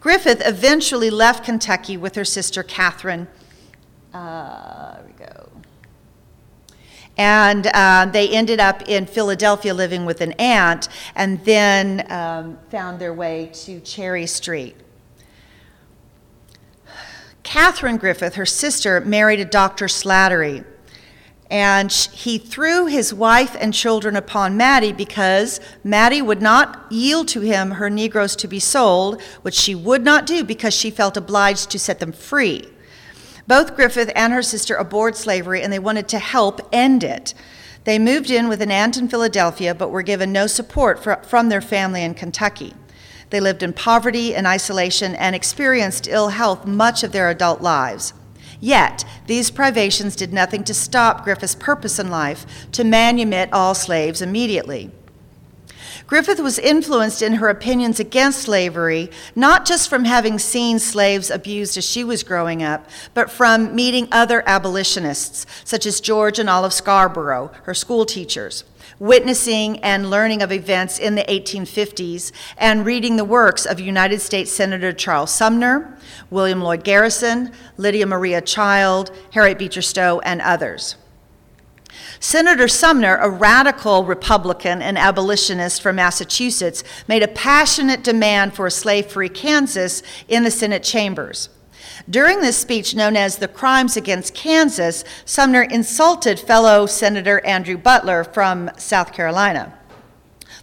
Griffith 0.00 0.42
eventually 0.44 1.08
left 1.08 1.44
Kentucky 1.44 1.96
with 1.96 2.16
her 2.16 2.24
sister 2.24 2.64
Catherine. 2.64 3.28
Uh, 4.12 4.96
we 5.06 5.12
go. 5.12 5.48
And 7.16 7.66
uh, 7.68 8.08
they 8.12 8.28
ended 8.28 8.60
up 8.60 8.88
in 8.88 9.06
Philadelphia 9.06 9.74
living 9.74 10.04
with 10.04 10.20
an 10.20 10.32
aunt 10.32 10.88
and 11.14 11.44
then 11.44 12.10
um, 12.10 12.58
found 12.70 12.98
their 12.98 13.14
way 13.14 13.50
to 13.52 13.80
Cherry 13.80 14.26
Street. 14.26 14.76
Catherine 17.48 17.96
Griffith, 17.96 18.34
her 18.34 18.44
sister, 18.44 19.00
married 19.00 19.40
a 19.40 19.44
Dr. 19.46 19.86
Slattery. 19.86 20.66
And 21.50 21.90
he 21.90 22.36
threw 22.36 22.84
his 22.84 23.14
wife 23.14 23.56
and 23.58 23.72
children 23.72 24.16
upon 24.16 24.58
Mattie 24.58 24.92
because 24.92 25.58
Mattie 25.82 26.20
would 26.20 26.42
not 26.42 26.84
yield 26.92 27.26
to 27.28 27.40
him 27.40 27.70
her 27.70 27.88
Negroes 27.88 28.36
to 28.36 28.48
be 28.48 28.60
sold, 28.60 29.22
which 29.40 29.54
she 29.54 29.74
would 29.74 30.04
not 30.04 30.26
do 30.26 30.44
because 30.44 30.74
she 30.74 30.90
felt 30.90 31.16
obliged 31.16 31.70
to 31.70 31.78
set 31.78 32.00
them 32.00 32.12
free. 32.12 32.68
Both 33.46 33.74
Griffith 33.74 34.12
and 34.14 34.34
her 34.34 34.42
sister 34.42 34.74
abhorred 34.74 35.16
slavery 35.16 35.62
and 35.62 35.72
they 35.72 35.78
wanted 35.78 36.06
to 36.08 36.18
help 36.18 36.60
end 36.70 37.02
it. 37.02 37.32
They 37.84 37.98
moved 37.98 38.30
in 38.30 38.48
with 38.48 38.60
an 38.60 38.70
aunt 38.70 38.98
in 38.98 39.08
Philadelphia 39.08 39.74
but 39.74 39.88
were 39.88 40.02
given 40.02 40.32
no 40.32 40.48
support 40.48 41.02
for, 41.02 41.16
from 41.22 41.48
their 41.48 41.62
family 41.62 42.02
in 42.02 42.12
Kentucky. 42.12 42.74
They 43.30 43.40
lived 43.40 43.62
in 43.62 43.72
poverty 43.72 44.34
and 44.34 44.46
isolation 44.46 45.14
and 45.14 45.34
experienced 45.34 46.08
ill 46.08 46.28
health 46.28 46.66
much 46.66 47.02
of 47.02 47.12
their 47.12 47.28
adult 47.28 47.60
lives. 47.60 48.14
Yet, 48.60 49.04
these 49.26 49.50
privations 49.50 50.16
did 50.16 50.32
nothing 50.32 50.64
to 50.64 50.74
stop 50.74 51.24
Griffith's 51.24 51.54
purpose 51.54 51.98
in 51.98 52.10
life 52.10 52.46
to 52.72 52.82
manumit 52.82 53.50
all 53.52 53.74
slaves 53.74 54.20
immediately. 54.20 54.90
Griffith 56.08 56.40
was 56.40 56.58
influenced 56.58 57.20
in 57.20 57.34
her 57.34 57.50
opinions 57.50 58.00
against 58.00 58.40
slavery, 58.40 59.10
not 59.36 59.66
just 59.66 59.90
from 59.90 60.06
having 60.06 60.38
seen 60.38 60.78
slaves 60.78 61.30
abused 61.30 61.76
as 61.76 61.84
she 61.84 62.02
was 62.02 62.22
growing 62.22 62.62
up, 62.62 62.88
but 63.12 63.30
from 63.30 63.74
meeting 63.76 64.08
other 64.10 64.42
abolitionists, 64.46 65.44
such 65.64 65.84
as 65.84 66.00
George 66.00 66.38
and 66.38 66.48
Olive 66.48 66.72
Scarborough, 66.72 67.52
her 67.64 67.74
school 67.74 68.06
teachers, 68.06 68.64
witnessing 68.98 69.78
and 69.80 70.10
learning 70.10 70.42
of 70.42 70.52
events 70.52 70.98
in 70.98 71.14
the 71.14 71.24
1850s, 71.24 72.32
and 72.56 72.84
reading 72.84 73.16
the 73.16 73.24
works 73.24 73.66
of 73.66 73.80
United 73.80 74.20
States 74.20 74.50
Senator 74.50 74.92
Charles 74.92 75.30
Sumner, 75.30 75.98
William 76.30 76.60
Lloyd 76.60 76.84
Garrison, 76.84 77.52
Lydia 77.76 78.06
Maria 78.06 78.40
Child, 78.40 79.10
Harriet 79.32 79.58
Beecher 79.58 79.82
Stowe, 79.82 80.20
and 80.20 80.40
others. 80.40 80.96
Senator 82.20 82.68
Sumner, 82.68 83.16
a 83.16 83.30
radical 83.30 84.04
Republican 84.04 84.82
and 84.82 84.98
abolitionist 84.98 85.80
from 85.82 85.96
Massachusetts, 85.96 86.82
made 87.06 87.22
a 87.22 87.28
passionate 87.28 88.02
demand 88.02 88.54
for 88.54 88.66
a 88.66 88.70
slave 88.70 89.06
free 89.06 89.28
Kansas 89.28 90.02
in 90.28 90.44
the 90.44 90.50
Senate 90.50 90.82
chambers. 90.82 91.48
During 92.10 92.40
this 92.40 92.56
speech, 92.56 92.94
known 92.94 93.16
as 93.16 93.36
the 93.36 93.48
Crimes 93.48 93.94
Against 93.94 94.32
Kansas, 94.32 95.04
Sumner 95.26 95.62
insulted 95.62 96.40
fellow 96.40 96.86
Senator 96.86 97.44
Andrew 97.44 97.76
Butler 97.76 98.24
from 98.24 98.70
South 98.78 99.12
Carolina. 99.12 99.78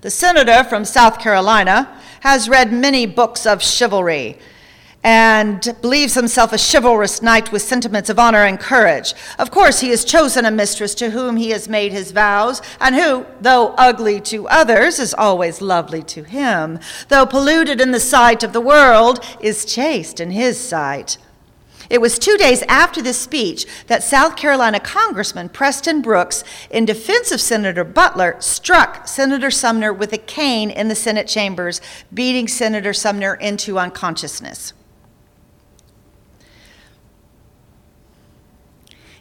The 0.01 0.09
senator 0.09 0.63
from 0.63 0.85
South 0.85 1.19
Carolina 1.19 1.95
has 2.21 2.49
read 2.49 2.73
many 2.73 3.05
books 3.05 3.45
of 3.45 3.61
chivalry 3.61 4.39
and 5.03 5.75
believes 5.83 6.15
himself 6.15 6.51
a 6.51 6.57
chivalrous 6.57 7.21
knight 7.21 7.51
with 7.51 7.61
sentiments 7.61 8.09
of 8.09 8.17
honor 8.17 8.43
and 8.43 8.59
courage. 8.59 9.13
Of 9.37 9.51
course, 9.51 9.81
he 9.81 9.89
has 9.89 10.03
chosen 10.03 10.45
a 10.45 10.51
mistress 10.51 10.95
to 10.95 11.11
whom 11.11 11.37
he 11.37 11.51
has 11.51 11.69
made 11.69 11.91
his 11.91 12.11
vows, 12.11 12.59
and 12.81 12.95
who, 12.95 13.27
though 13.39 13.75
ugly 13.77 14.19
to 14.21 14.47
others, 14.47 14.97
is 14.97 15.13
always 15.13 15.61
lovely 15.61 16.01
to 16.01 16.23
him. 16.23 16.79
Though 17.09 17.27
polluted 17.27 17.79
in 17.79 17.91
the 17.91 17.99
sight 17.99 18.41
of 18.41 18.51
the 18.51 18.61
world, 18.61 19.23
is 19.39 19.63
chaste 19.63 20.19
in 20.19 20.31
his 20.31 20.59
sight. 20.59 21.19
It 21.89 22.01
was 22.01 22.17
two 22.17 22.37
days 22.37 22.63
after 22.63 23.01
this 23.01 23.19
speech 23.19 23.65
that 23.87 24.03
South 24.03 24.35
Carolina 24.35 24.79
Congressman 24.79 25.49
Preston 25.49 26.01
Brooks, 26.01 26.43
in 26.69 26.85
defense 26.85 27.31
of 27.31 27.39
Senator 27.41 27.83
Butler, 27.83 28.35
struck 28.39 29.07
Senator 29.07 29.51
Sumner 29.51 29.93
with 29.93 30.13
a 30.13 30.17
cane 30.17 30.69
in 30.71 30.87
the 30.87 30.95
Senate 30.95 31.27
chambers, 31.27 31.81
beating 32.13 32.47
Senator 32.47 32.93
Sumner 32.93 33.35
into 33.35 33.77
unconsciousness. 33.77 34.73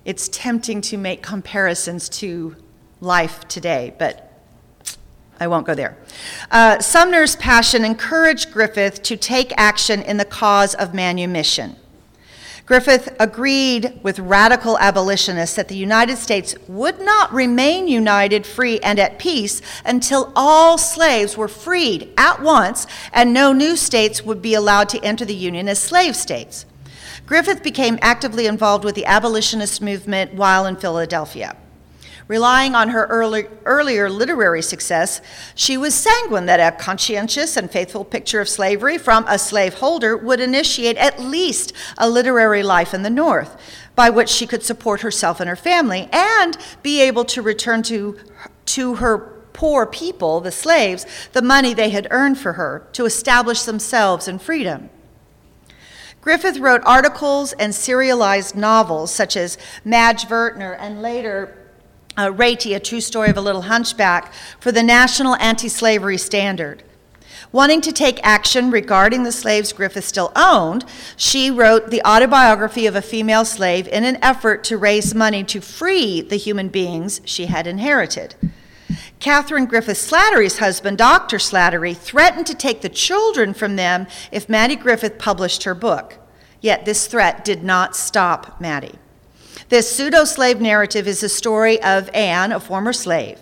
It's 0.04 0.28
tempting 0.28 0.83
to 0.83 0.99
make 0.99 1.23
comparisons 1.23 2.09
to 2.11 2.56
life 3.00 3.47
today, 3.49 3.94
but 3.99 4.30
I 5.40 5.47
won't 5.47 5.66
go 5.66 5.75
there. 5.75 5.97
Uh, 6.50 6.78
Sumner's 6.78 7.37
passion 7.37 7.85
encouraged 7.85 8.52
Griffith 8.52 9.02
to 9.02 9.16
take 9.16 9.52
action 9.56 10.02
in 10.02 10.16
the 10.18 10.25
cause 10.25 10.75
of 10.75 10.94
manumission. 10.94 11.76
Griffith 12.66 13.14
agreed 13.21 14.00
with 14.02 14.18
radical 14.18 14.78
abolitionists 14.78 15.54
that 15.56 15.68
the 15.68 15.76
United 15.76 16.16
States 16.16 16.55
would 16.66 16.98
not 16.98 17.31
remain 17.31 17.87
united, 17.87 18.46
free, 18.46 18.81
and 18.81 18.98
at 18.98 19.18
peace 19.18 19.61
until 19.85 20.33
all 20.35 20.79
slaves 20.79 21.37
were 21.37 21.48
freed 21.48 22.11
at 22.16 22.40
once 22.40 22.87
and 23.12 23.35
no 23.35 23.53
new 23.53 23.77
states 23.77 24.22
would 24.22 24.40
be 24.40 24.55
allowed 24.55 24.88
to 24.88 25.05
enter 25.05 25.27
the 25.27 25.35
Union 25.35 25.68
as 25.68 25.79
slave 25.79 26.16
states. 26.16 26.64
Griffith 27.27 27.62
became 27.62 27.98
actively 28.00 28.46
involved 28.46 28.85
with 28.85 28.94
the 28.94 29.07
abolitionist 29.07 29.83
movement 29.83 30.33
while 30.33 30.64
in 30.64 30.77
Philadelphia. 30.77 31.57
Relying 32.26 32.74
on 32.74 32.88
her 32.88 33.04
early, 33.06 33.46
earlier 33.66 34.08
literary 34.08 34.62
success, 34.62 35.20
she 35.54 35.76
was 35.76 35.94
sanguine 35.94 36.46
that 36.46 36.58
a 36.58 36.76
conscientious 36.76 37.56
and 37.58 37.70
faithful 37.70 38.02
picture 38.02 38.40
of 38.40 38.48
slavery 38.48 38.96
from 38.96 39.26
a 39.28 39.38
slaveholder 39.38 40.16
would 40.16 40.40
initiate 40.40 40.96
at 40.96 41.20
least 41.20 41.74
a 41.98 42.08
literary 42.08 42.62
life 42.62 42.94
in 42.94 43.02
the 43.02 43.10
North, 43.10 43.60
by 43.94 44.08
which 44.08 44.30
she 44.30 44.46
could 44.46 44.62
support 44.62 45.02
herself 45.02 45.38
and 45.38 45.50
her 45.50 45.56
family 45.56 46.08
and 46.12 46.56
be 46.82 47.02
able 47.02 47.26
to 47.26 47.42
return 47.42 47.82
to, 47.82 48.18
to 48.64 48.94
her 48.94 49.18
poor 49.52 49.84
people, 49.84 50.40
the 50.40 50.50
slaves, 50.50 51.04
the 51.34 51.42
money 51.42 51.74
they 51.74 51.90
had 51.90 52.08
earned 52.10 52.38
for 52.38 52.54
her 52.54 52.88
to 52.92 53.04
establish 53.04 53.64
themselves 53.64 54.26
in 54.26 54.38
freedom. 54.38 54.88
Griffith 56.22 56.56
wrote 56.58 56.80
articles 56.87 57.52
and 57.52 57.74
serialized 57.74 58.56
novels 58.56 59.12
such 59.12 59.37
as 59.37 59.58
Madge 59.84 60.26
Vertner 60.26 60.72
and 60.72 61.02
later 61.02 61.63
uh, 62.16 62.33
A 62.37 62.81
True 62.81 63.00
Story 63.00 63.31
of 63.31 63.37
a 63.37 63.40
Little 63.40 63.62
Hunchback, 63.62 64.33
for 64.61 64.72
the 64.72 64.83
National 64.83 65.37
Anti 65.37 65.68
Slavery 65.68 66.18
Standard. 66.18 66.83
Wanting 67.53 67.81
to 67.83 67.92
take 67.92 68.18
action 68.24 68.70
regarding 68.70 69.22
the 69.22 69.31
slaves 69.31 69.72
Griffith 69.72 70.05
still 70.05 70.33
owned, 70.35 70.85
she 71.16 71.50
wrote 71.50 71.90
the 71.90 72.03
autobiography 72.05 72.87
of 72.87 72.96
a 72.96 73.03
female 73.03 73.44
slave 73.44 73.87
in 73.88 74.03
an 74.05 74.18
effort 74.22 74.64
to 74.64 74.77
raise 74.77 75.14
money 75.14 75.44
to 75.44 75.61
free 75.61 76.20
the 76.20 76.37
human 76.37 76.68
beings 76.68 77.20
she 77.24 77.46
had 77.46 77.66
inherited. 77.66 78.35
Catherine 79.20 79.66
Griffith 79.66 79.98
Slattery's 79.98 80.59
husband, 80.59 80.98
Dr. 80.98 81.38
Slattery, 81.38 81.96
threatened 81.96 82.46
to 82.46 82.55
take 82.55 82.83
the 82.83 82.88
children 82.88 83.55
from 83.55 83.77
them 83.77 84.07
if 84.33 84.48
Mattie 84.48 84.77
Griffith 84.77 85.18
published 85.18 85.62
her 85.62 85.74
book. 85.74 86.18
Yet 86.61 86.85
this 86.85 87.07
threat 87.07 87.44
did 87.44 87.62
not 87.62 87.94
stop 87.94 88.61
Mattie. 88.61 88.98
This 89.74 89.90
pseudo 89.90 90.22
slave 90.22 90.60
narrative 90.60 91.08
is 91.08 91.18
the 91.18 91.28
story 91.28 91.82
of 91.82 92.08
Anne, 92.14 92.52
a 92.52 92.60
former 92.60 92.92
slave. 92.92 93.40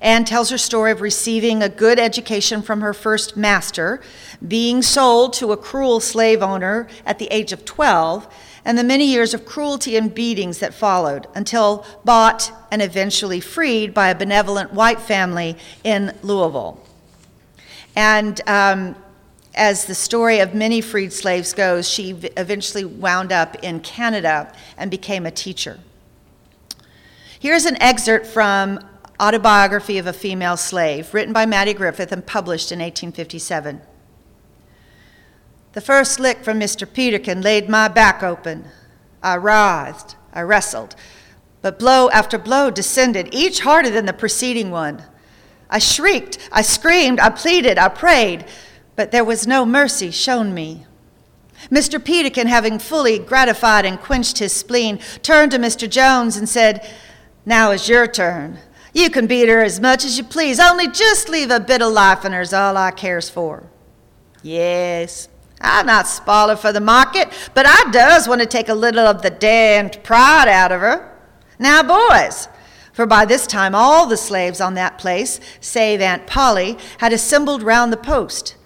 Anne 0.00 0.24
tells 0.24 0.50
her 0.50 0.56
story 0.56 0.92
of 0.92 1.00
receiving 1.00 1.60
a 1.60 1.68
good 1.68 1.98
education 1.98 2.62
from 2.62 2.82
her 2.82 2.94
first 2.94 3.36
master, 3.36 4.00
being 4.46 4.80
sold 4.80 5.32
to 5.32 5.50
a 5.50 5.56
cruel 5.56 5.98
slave 5.98 6.40
owner 6.40 6.86
at 7.04 7.18
the 7.18 7.26
age 7.32 7.50
of 7.50 7.64
12, 7.64 8.32
and 8.64 8.78
the 8.78 8.84
many 8.84 9.06
years 9.06 9.34
of 9.34 9.44
cruelty 9.44 9.96
and 9.96 10.14
beatings 10.14 10.60
that 10.60 10.72
followed 10.72 11.26
until 11.34 11.84
bought 12.04 12.52
and 12.70 12.80
eventually 12.80 13.40
freed 13.40 13.92
by 13.92 14.08
a 14.08 14.14
benevolent 14.14 14.72
white 14.72 15.00
family 15.00 15.56
in 15.82 16.16
Louisville. 16.22 16.80
And 17.96 18.40
um, 18.46 18.94
as 19.54 19.84
the 19.84 19.94
story 19.94 20.40
of 20.40 20.54
many 20.54 20.80
freed 20.80 21.12
slaves 21.12 21.52
goes, 21.52 21.88
she 21.88 22.10
eventually 22.36 22.84
wound 22.84 23.32
up 23.32 23.56
in 23.62 23.80
Canada 23.80 24.52
and 24.76 24.90
became 24.90 25.26
a 25.26 25.30
teacher. 25.30 25.78
Here's 27.38 27.66
an 27.66 27.80
excerpt 27.82 28.26
from 28.26 28.80
Autobiography 29.20 29.98
of 29.98 30.06
a 30.06 30.12
Female 30.12 30.56
Slave, 30.56 31.12
written 31.12 31.32
by 31.32 31.46
Mattie 31.46 31.74
Griffith 31.74 32.12
and 32.12 32.26
published 32.26 32.72
in 32.72 32.78
1857. 32.78 33.80
The 35.72 35.80
first 35.80 36.18
lick 36.18 36.44
from 36.44 36.58
Mr. 36.58 36.90
Peterkin 36.90 37.40
laid 37.40 37.68
my 37.68 37.88
back 37.88 38.22
open. 38.22 38.64
I 39.22 39.36
writhed, 39.36 40.16
I 40.32 40.42
wrestled, 40.42 40.96
but 41.60 41.78
blow 41.78 42.10
after 42.10 42.38
blow 42.38 42.70
descended, 42.70 43.28
each 43.32 43.60
harder 43.60 43.90
than 43.90 44.06
the 44.06 44.12
preceding 44.12 44.70
one. 44.70 45.04
I 45.70 45.78
shrieked, 45.78 46.38
I 46.50 46.62
screamed, 46.62 47.20
I 47.20 47.30
pleaded, 47.30 47.78
I 47.78 47.88
prayed, 47.88 48.44
but 48.96 49.10
there 49.10 49.24
was 49.24 49.46
no 49.46 49.64
mercy 49.64 50.10
shown 50.10 50.54
me. 50.54 50.86
Mr. 51.70 52.02
Peterkin, 52.02 52.48
having 52.48 52.78
fully 52.78 53.18
gratified 53.18 53.84
and 53.84 54.00
quenched 54.00 54.38
his 54.38 54.52
spleen, 54.52 54.98
turned 55.22 55.52
to 55.52 55.58
Mr. 55.58 55.88
Jones 55.88 56.36
and 56.36 56.48
said, 56.48 56.88
Now 57.46 57.70
is 57.70 57.88
your 57.88 58.06
turn. 58.06 58.58
You 58.92 59.10
can 59.10 59.26
beat 59.26 59.48
her 59.48 59.62
as 59.62 59.80
much 59.80 60.04
as 60.04 60.18
you 60.18 60.24
please, 60.24 60.60
only 60.60 60.88
just 60.88 61.28
leave 61.28 61.50
a 61.50 61.60
bit 61.60 61.80
of 61.80 61.92
life 61.92 62.24
in 62.24 62.32
her's 62.32 62.52
all 62.52 62.76
I 62.76 62.90
cares 62.90 63.30
for. 63.30 63.64
Yes, 64.42 65.28
I'm 65.60 65.86
not 65.86 66.08
spoiler 66.08 66.56
for 66.56 66.72
the 66.72 66.80
market, 66.80 67.32
but 67.54 67.64
I 67.66 67.90
does 67.90 68.28
want 68.28 68.40
to 68.40 68.46
take 68.46 68.68
a 68.68 68.74
little 68.74 69.06
of 69.06 69.22
the 69.22 69.30
damned 69.30 70.02
pride 70.02 70.48
out 70.48 70.72
of 70.72 70.80
her. 70.80 71.16
Now, 71.58 71.82
boys, 71.82 72.48
for 72.92 73.06
by 73.06 73.24
this 73.24 73.46
time 73.46 73.74
all 73.74 74.06
the 74.06 74.16
slaves 74.16 74.60
on 74.60 74.74
that 74.74 74.98
place, 74.98 75.38
save 75.60 76.00
Aunt 76.00 76.26
Polly, 76.26 76.76
had 76.98 77.12
assembled 77.12 77.62
round 77.62 77.92
the 77.92 77.96
post. 77.96 78.56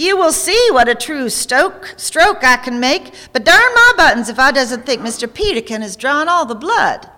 You 0.00 0.16
will 0.16 0.32
see 0.32 0.68
what 0.70 0.88
a 0.88 0.94
true 0.94 1.28
stoke, 1.28 1.92
stroke 1.98 2.42
I 2.42 2.56
can 2.56 2.80
make, 2.80 3.12
but 3.34 3.44
darn 3.44 3.74
my 3.74 3.92
buttons 3.98 4.30
if 4.30 4.38
I 4.38 4.50
doesn't 4.50 4.86
think 4.86 5.02
Mr. 5.02 5.30
Peterkin 5.30 5.82
has 5.82 5.94
drawn 5.94 6.26
all 6.26 6.46
the 6.46 6.54
blood. 6.54 7.10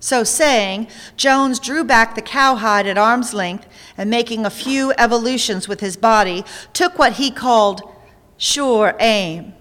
So 0.00 0.24
saying, 0.24 0.88
Jones 1.18 1.58
drew 1.58 1.84
back 1.84 2.14
the 2.14 2.22
cowhide 2.22 2.86
at 2.86 2.96
arm's 2.96 3.34
length 3.34 3.68
and, 3.98 4.08
making 4.08 4.46
a 4.46 4.50
few 4.50 4.94
evolutions 4.96 5.68
with 5.68 5.80
his 5.80 5.98
body, 5.98 6.46
took 6.72 6.98
what 6.98 7.16
he 7.16 7.30
called 7.30 7.82
sure 8.38 8.96
aim. 8.98 9.52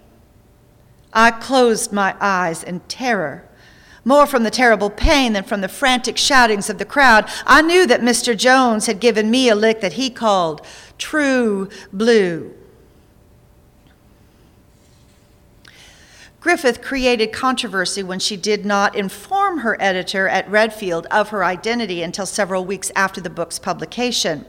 I 1.11 1.31
closed 1.31 1.91
my 1.91 2.15
eyes 2.21 2.63
in 2.63 2.79
terror. 2.87 3.45
More 4.03 4.25
from 4.25 4.43
the 4.43 4.49
terrible 4.49 4.89
pain 4.89 5.33
than 5.33 5.43
from 5.43 5.61
the 5.61 5.67
frantic 5.67 6.17
shoutings 6.17 6.69
of 6.69 6.79
the 6.79 6.85
crowd, 6.85 7.29
I 7.45 7.61
knew 7.61 7.85
that 7.85 8.01
Mr. 8.01 8.35
Jones 8.35 8.87
had 8.87 8.99
given 8.99 9.29
me 9.29 9.47
a 9.47 9.55
lick 9.55 9.81
that 9.81 9.93
he 9.93 10.09
called 10.09 10.65
true 10.97 11.69
blue. 11.93 12.53
Griffith 16.39 16.81
created 16.81 17.31
controversy 17.31 18.01
when 18.01 18.17
she 18.17 18.35
did 18.35 18.65
not 18.65 18.95
inform 18.95 19.59
her 19.59 19.79
editor 19.79 20.27
at 20.27 20.49
Redfield 20.49 21.05
of 21.11 21.29
her 21.29 21.43
identity 21.43 22.01
until 22.01 22.25
several 22.25 22.65
weeks 22.65 22.91
after 22.95 23.21
the 23.21 23.29
book's 23.29 23.59
publication. 23.59 24.45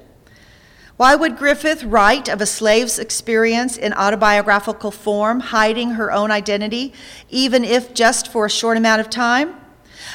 Why 1.02 1.16
would 1.16 1.36
Griffith 1.36 1.82
write 1.82 2.28
of 2.28 2.40
a 2.40 2.46
slave's 2.46 3.00
experience 3.00 3.76
in 3.76 3.92
autobiographical 3.92 4.92
form, 4.92 5.40
hiding 5.40 5.94
her 5.94 6.12
own 6.12 6.30
identity, 6.30 6.92
even 7.28 7.64
if 7.64 7.92
just 7.92 8.30
for 8.30 8.46
a 8.46 8.48
short 8.48 8.76
amount 8.76 9.00
of 9.00 9.10
time? 9.10 9.56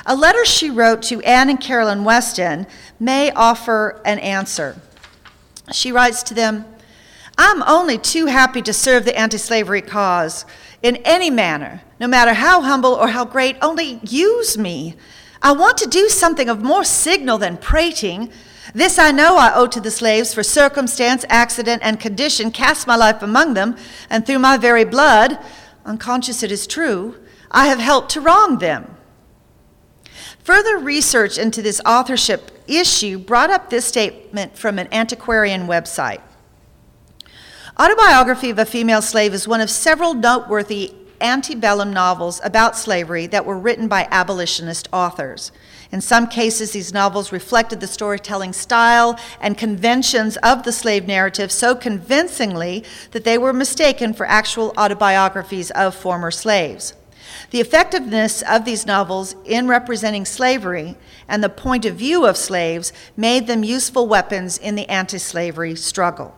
A 0.06 0.16
letter 0.16 0.46
she 0.46 0.70
wrote 0.70 1.02
to 1.02 1.22
Anne 1.24 1.50
and 1.50 1.60
Carolyn 1.60 2.06
Weston 2.06 2.68
may 3.02 3.32
offer 3.32 4.02
an 4.06 4.20
answer. 4.20 4.80
She 5.74 5.92
writes 5.92 6.24
to 6.24 6.34
them 6.34 6.64
I'm 7.38 7.64
only 7.64 7.98
too 7.98 8.28
happy 8.28 8.62
to 8.62 8.72
serve 8.72 9.04
the 9.04 9.20
anti 9.20 9.38
slavery 9.38 9.82
cause 9.82 10.46
in 10.82 10.96
any 11.04 11.30
manner, 11.30 11.82
no 12.00 12.08
matter 12.08 12.32
how 12.32 12.62
humble 12.62 12.94
or 12.94 13.10
how 13.10 13.26
great, 13.26 13.58
only 13.62 14.00
use 14.04 14.58
me. 14.58 14.96
I 15.42 15.52
want 15.52 15.78
to 15.80 15.90
do 15.90 16.08
something 16.08 16.48
of 16.48 16.64
more 16.64 16.86
signal 16.86 17.40
than 17.40 17.58
prating. 17.58 18.32
This 18.74 19.00
I 19.00 19.12
know 19.12 19.38
I 19.38 19.54
owe 19.54 19.68
to 19.68 19.80
the 19.80 19.92
slaves, 19.92 20.34
for 20.34 20.44
circumstance, 20.44 21.26
accident, 21.30 21.82
and 21.84 22.00
condition 22.00 22.52
cast 22.52 22.88
my 22.88 22.96
life 22.96 23.22
among 23.22 23.54
them, 23.54 23.76
and 24.10 24.26
through 24.26 24.40
my 24.40 24.58
very 24.58 24.84
blood, 24.84 25.40
unconscious 25.86 26.44
it 26.44 26.52
is 26.52 26.68
true, 26.68 27.16
I 27.50 27.68
have 27.68 27.80
helped 27.80 28.12
to 28.12 28.22
wrong 28.22 28.60
them. 28.60 28.98
Further 30.44 30.78
research 30.78 31.38
into 31.38 31.62
this 31.62 31.82
authorship 31.86 32.52
issue 32.68 33.18
brought 33.18 33.50
up 33.50 33.70
this 33.70 33.86
statement 33.86 34.58
from 34.58 34.80
an 34.80 34.88
antiquarian 34.92 35.68
website. 35.68 36.22
Autobiography 37.80 38.50
of 38.50 38.60
a 38.60 38.66
Female 38.66 39.02
Slave 39.02 39.34
is 39.34 39.48
one 39.48 39.62
of 39.62 39.70
several 39.70 40.14
noteworthy 40.14 40.94
antebellum 41.22 41.94
novels 41.94 42.42
about 42.44 42.76
slavery 42.76 43.28
that 43.28 43.46
were 43.46 43.58
written 43.58 43.88
by 43.88 44.08
abolitionist 44.12 44.88
authors. 44.92 45.52
In 45.92 46.02
some 46.02 46.28
cases, 46.28 46.72
these 46.72 46.94
novels 46.94 47.32
reflected 47.32 47.80
the 47.80 47.88
storytelling 47.88 48.54
style 48.54 49.18
and 49.40 49.58
conventions 49.58 50.38
of 50.38 50.64
the 50.64 50.72
slave 50.72 51.08
narrative 51.08 51.52
so 51.52 51.76
convincingly 51.76 52.84
that 53.12 53.24
they 53.24 53.38
were 53.38 53.54
mistaken 53.54 54.14
for 54.14 54.26
actual 54.26 54.74
autobiographies 54.78 55.72
of 55.72 55.96
former 55.96 56.32
slaves. 56.32 56.94
The 57.52 57.62
effectiveness 57.62 58.42
of 58.42 58.66
these 58.66 58.86
novels 58.86 59.36
in 59.46 59.68
representing 59.68 60.26
slavery 60.26 60.98
and 61.28 61.44
the 61.44 61.50
point 61.50 61.86
of 61.86 61.96
view 61.96 62.26
of 62.26 62.38
slaves 62.38 62.92
made 63.16 63.48
them 63.48 63.64
useful 63.64 64.08
weapons 64.08 64.58
in 64.58 64.76
the 64.76 64.90
anti 64.90 65.18
slavery 65.18 65.76
struggle. 65.76 66.36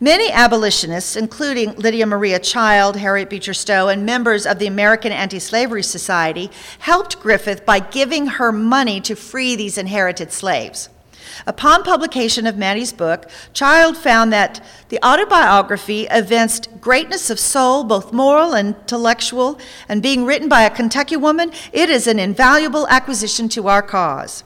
Many 0.00 0.30
abolitionists, 0.30 1.16
including 1.16 1.74
Lydia 1.74 2.06
Maria 2.06 2.38
Child, 2.38 2.96
Harriet 2.96 3.28
Beecher 3.28 3.52
Stowe, 3.52 3.88
and 3.88 4.06
members 4.06 4.46
of 4.46 4.60
the 4.60 4.68
American 4.68 5.10
Anti 5.10 5.40
Slavery 5.40 5.82
Society, 5.82 6.52
helped 6.78 7.18
Griffith 7.18 7.66
by 7.66 7.80
giving 7.80 8.28
her 8.28 8.52
money 8.52 9.00
to 9.00 9.16
free 9.16 9.56
these 9.56 9.76
inherited 9.76 10.30
slaves. 10.30 10.88
Upon 11.48 11.82
publication 11.82 12.46
of 12.46 12.56
Mattie's 12.56 12.92
book, 12.92 13.28
Child 13.52 13.96
found 13.96 14.32
that 14.32 14.64
the 14.88 15.04
autobiography 15.04 16.06
evinced 16.12 16.80
greatness 16.80 17.28
of 17.28 17.40
soul, 17.40 17.82
both 17.82 18.12
moral 18.12 18.54
and 18.54 18.76
intellectual, 18.76 19.58
and 19.88 20.00
being 20.00 20.24
written 20.24 20.48
by 20.48 20.62
a 20.62 20.70
Kentucky 20.70 21.16
woman, 21.16 21.50
it 21.72 21.90
is 21.90 22.06
an 22.06 22.20
invaluable 22.20 22.86
acquisition 22.86 23.48
to 23.48 23.66
our 23.66 23.82
cause. 23.82 24.44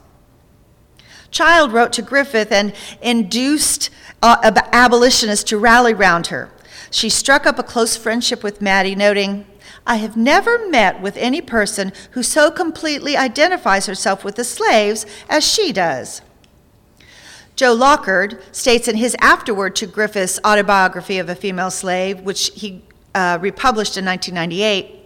Child 1.31 1.73
wrote 1.73 1.93
to 1.95 2.03
Griffith 2.03 2.53
and 2.53 2.75
induced 3.01 3.91
uh, 4.23 4.53
abolitionists 4.73 5.45
to 5.51 5.59
rally 5.59 5.93
round 5.93 6.29
her. 6.29 6.51
She 6.91 7.09
struck 7.09 7.47
up 7.47 7.59
a 7.59 7.63
close 7.63 7.97
friendship 7.97 8.43
with 8.43 8.63
Mattie, 8.63 8.95
noting, 8.95 9.47
I 9.87 9.97
have 9.97 10.17
never 10.17 10.69
met 10.69 11.01
with 11.01 11.17
any 11.17 11.41
person 11.41 11.93
who 12.13 12.23
so 12.23 12.51
completely 12.51 13.17
identifies 13.17 13.87
herself 13.87 14.25
with 14.25 14.37
the 14.37 14.45
slaves 14.45 15.07
as 15.29 15.45
she 15.45 15.73
does. 15.73 16.23
Joe 17.57 17.73
Lockard 17.73 18.43
states 18.53 18.89
in 18.89 18.97
his 18.97 19.17
afterword 19.21 19.77
to 19.77 19.87
Griffith's 19.87 20.39
autobiography 20.45 21.19
of 21.19 21.29
a 21.29 21.35
female 21.35 21.71
slave, 21.71 22.21
which 22.21 22.51
he 22.55 22.83
uh, 23.15 23.39
republished 23.41 23.97
in 23.97 24.05
1998, 24.05 25.02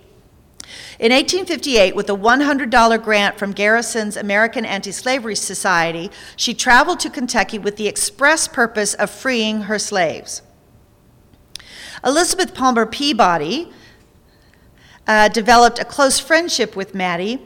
in 0.98 1.12
1858, 1.12 1.94
with 1.94 2.08
a 2.08 2.14
$100 2.14 3.02
grant 3.02 3.38
from 3.38 3.52
Garrison's 3.52 4.16
American 4.16 4.64
Anti 4.64 4.92
Slavery 4.92 5.36
Society, 5.36 6.10
she 6.36 6.54
traveled 6.54 7.00
to 7.00 7.10
Kentucky 7.10 7.58
with 7.58 7.76
the 7.76 7.86
express 7.86 8.48
purpose 8.48 8.94
of 8.94 9.10
freeing 9.10 9.62
her 9.62 9.78
slaves. 9.78 10.42
Elizabeth 12.04 12.54
Palmer 12.54 12.86
Peabody 12.86 13.72
uh, 15.06 15.28
developed 15.28 15.78
a 15.78 15.84
close 15.84 16.18
friendship 16.18 16.76
with 16.76 16.94
Mattie 16.94 17.40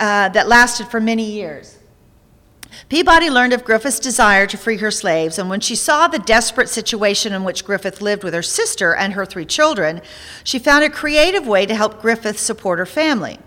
uh, 0.00 0.28
that 0.30 0.48
lasted 0.48 0.88
for 0.88 1.00
many 1.00 1.30
years. 1.30 1.78
Peabody 2.88 3.30
learned 3.30 3.52
of 3.52 3.64
Griffith's 3.64 3.98
desire 3.98 4.46
to 4.46 4.56
free 4.56 4.76
her 4.78 4.90
slaves, 4.90 5.38
and 5.38 5.48
when 5.48 5.60
she 5.60 5.74
saw 5.74 6.06
the 6.06 6.18
desperate 6.18 6.68
situation 6.68 7.32
in 7.32 7.44
which 7.44 7.64
Griffith 7.64 8.00
lived 8.00 8.24
with 8.24 8.34
her 8.34 8.42
sister 8.42 8.94
and 8.94 9.14
her 9.14 9.24
three 9.24 9.46
children, 9.46 10.00
she 10.42 10.58
found 10.58 10.84
a 10.84 10.90
creative 10.90 11.46
way 11.46 11.66
to 11.66 11.74
help 11.74 12.00
Griffith 12.00 12.38
support 12.38 12.78
her 12.78 12.86
family. 12.86 13.38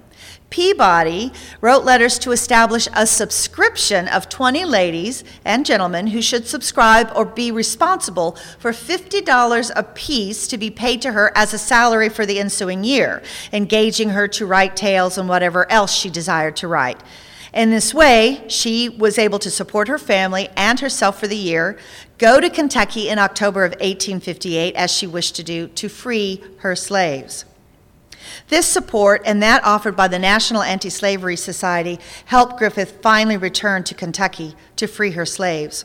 Peabody 0.50 1.34
wrote 1.60 1.84
letters 1.84 2.18
to 2.20 2.32
establish 2.32 2.88
a 2.94 3.06
subscription 3.06 4.08
of 4.08 4.30
20 4.30 4.64
ladies 4.64 5.24
and 5.44 5.66
gentlemen 5.66 6.08
who 6.08 6.22
should 6.22 6.48
subscribe 6.48 7.12
or 7.16 7.26
be 7.26 7.52
responsible 7.52 8.38
for 8.58 8.72
$50 8.72 9.72
apiece 9.76 10.48
to 10.48 10.58
be 10.58 10.72
paid 10.72 11.02
to 11.02 11.12
her 11.12 11.34
as 11.36 11.54
a 11.54 11.58
salary 11.58 12.08
for 12.08 12.26
the 12.26 12.40
ensuing 12.40 12.86
year, 12.86 13.22
engaging 13.52 14.12
her 14.12 14.28
to 14.30 14.46
write 14.46 14.78
tales 14.78 15.18
and 15.18 15.28
whatever 15.28 15.70
else 15.70 15.94
she 15.94 16.10
desired 16.10 16.56
to 16.58 16.68
write. 16.68 17.02
In 17.58 17.72
this 17.72 17.92
way, 17.92 18.44
she 18.48 18.88
was 18.88 19.18
able 19.18 19.40
to 19.40 19.50
support 19.50 19.88
her 19.88 19.98
family 19.98 20.48
and 20.56 20.80
herself 20.80 21.20
for 21.20 21.26
the 21.26 21.36
year, 21.36 21.80
go 22.20 22.40
to 22.40 22.52
Kentucky 22.52 23.10
in 23.10 23.18
October 23.18 23.66
of 23.66 23.72
1858, 23.72 24.76
as 24.76 24.92
she 24.92 25.08
wished 25.08 25.36
to 25.38 25.44
do, 25.44 25.68
to 25.70 25.90
free 25.90 26.44
her 26.60 26.76
slaves. 26.76 27.46
This 28.50 28.68
support 28.68 29.24
and 29.26 29.42
that 29.42 29.64
offered 29.64 29.96
by 29.96 30.08
the 30.08 30.20
National 30.20 30.62
Anti 30.62 30.90
Slavery 30.90 31.36
Society 31.36 31.98
helped 32.26 32.60
Griffith 32.60 33.02
finally 33.02 33.38
return 33.38 33.84
to 33.86 33.96
Kentucky 33.96 34.54
to 34.76 34.86
free 34.86 35.12
her 35.12 35.26
slaves. 35.26 35.84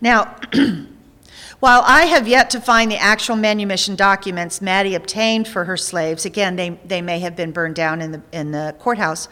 Now, 0.00 0.40
while 1.60 1.82
I 1.86 2.06
have 2.06 2.26
yet 2.26 2.50
to 2.50 2.60
find 2.60 2.90
the 2.90 2.98
actual 2.98 3.36
manumission 3.36 3.94
documents 3.94 4.60
Mattie 4.60 4.96
obtained 4.96 5.46
for 5.46 5.66
her 5.66 5.76
slaves, 5.76 6.24
again, 6.24 6.56
they, 6.56 6.70
they 6.84 7.00
may 7.00 7.20
have 7.20 7.36
been 7.36 7.52
burned 7.52 7.76
down 7.76 8.02
in 8.02 8.10
the, 8.10 8.22
in 8.32 8.50
the 8.50 8.74
courthouse, 8.80 9.28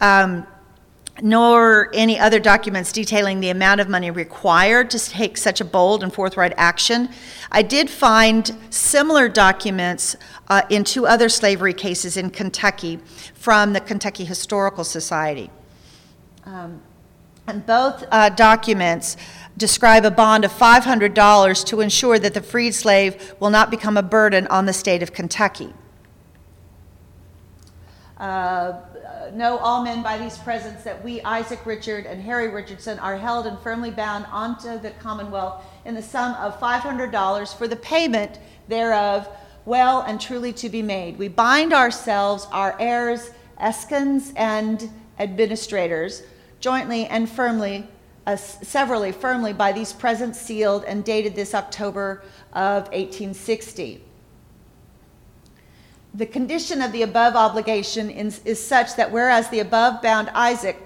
um, 0.00 0.46
nor 1.22 1.90
any 1.92 2.18
other 2.18 2.38
documents 2.38 2.92
detailing 2.92 3.40
the 3.40 3.50
amount 3.50 3.80
of 3.80 3.88
money 3.88 4.10
required 4.10 4.90
to 4.90 4.98
take 4.98 5.36
such 5.36 5.60
a 5.60 5.64
bold 5.64 6.02
and 6.02 6.12
forthright 6.12 6.54
action. 6.56 7.08
I 7.50 7.62
did 7.62 7.90
find 7.90 8.56
similar 8.70 9.28
documents 9.28 10.16
uh, 10.48 10.62
in 10.70 10.84
two 10.84 11.06
other 11.06 11.28
slavery 11.28 11.74
cases 11.74 12.16
in 12.16 12.30
Kentucky 12.30 13.00
from 13.34 13.72
the 13.72 13.80
Kentucky 13.80 14.24
Historical 14.24 14.84
Society. 14.84 15.50
Um, 16.44 16.80
and 17.46 17.66
both 17.66 18.04
uh, 18.10 18.30
documents 18.30 19.16
describe 19.56 20.04
a 20.04 20.10
bond 20.10 20.44
of 20.44 20.52
$500 20.52 21.66
to 21.66 21.80
ensure 21.80 22.18
that 22.18 22.34
the 22.34 22.40
freed 22.40 22.74
slave 22.74 23.34
will 23.40 23.50
not 23.50 23.70
become 23.70 23.96
a 23.96 24.02
burden 24.02 24.46
on 24.46 24.66
the 24.66 24.72
state 24.72 25.02
of 25.02 25.12
Kentucky. 25.12 25.74
Uh, 28.16 28.80
know 29.34 29.58
all 29.58 29.82
men 29.82 30.02
by 30.02 30.18
these 30.18 30.38
presents 30.38 30.84
that 30.84 31.02
we, 31.04 31.20
Isaac 31.22 31.64
Richard 31.64 32.06
and 32.06 32.20
Harry 32.22 32.48
Richardson, 32.48 32.98
are 32.98 33.16
held 33.16 33.46
and 33.46 33.58
firmly 33.60 33.90
bound 33.90 34.26
unto 34.32 34.78
the 34.78 34.90
Commonwealth 35.00 35.64
in 35.84 35.94
the 35.94 36.02
sum 36.02 36.34
of 36.34 36.58
$500 36.60 37.56
for 37.56 37.68
the 37.68 37.76
payment 37.76 38.38
thereof, 38.68 39.28
well 39.64 40.02
and 40.02 40.20
truly 40.20 40.52
to 40.54 40.68
be 40.68 40.82
made. 40.82 41.18
We 41.18 41.28
bind 41.28 41.72
ourselves, 41.72 42.46
our 42.52 42.76
heirs, 42.80 43.30
eskins, 43.58 44.32
and 44.36 44.90
administrators, 45.18 46.22
jointly 46.60 47.06
and 47.06 47.28
firmly, 47.28 47.86
uh, 48.26 48.36
severally, 48.36 49.12
firmly 49.12 49.52
by 49.52 49.72
these 49.72 49.92
presents 49.92 50.40
sealed 50.40 50.84
and 50.84 51.04
dated 51.04 51.34
this 51.34 51.54
October 51.54 52.22
of 52.52 52.84
1860. 52.88 54.04
The 56.14 56.26
condition 56.26 56.82
of 56.82 56.92
the 56.92 57.02
above 57.02 57.36
obligation 57.36 58.10
is, 58.10 58.40
is 58.44 58.64
such 58.64 58.96
that 58.96 59.12
whereas 59.12 59.48
the 59.50 59.60
above 59.60 60.02
bound 60.02 60.28
Isaac 60.30 60.76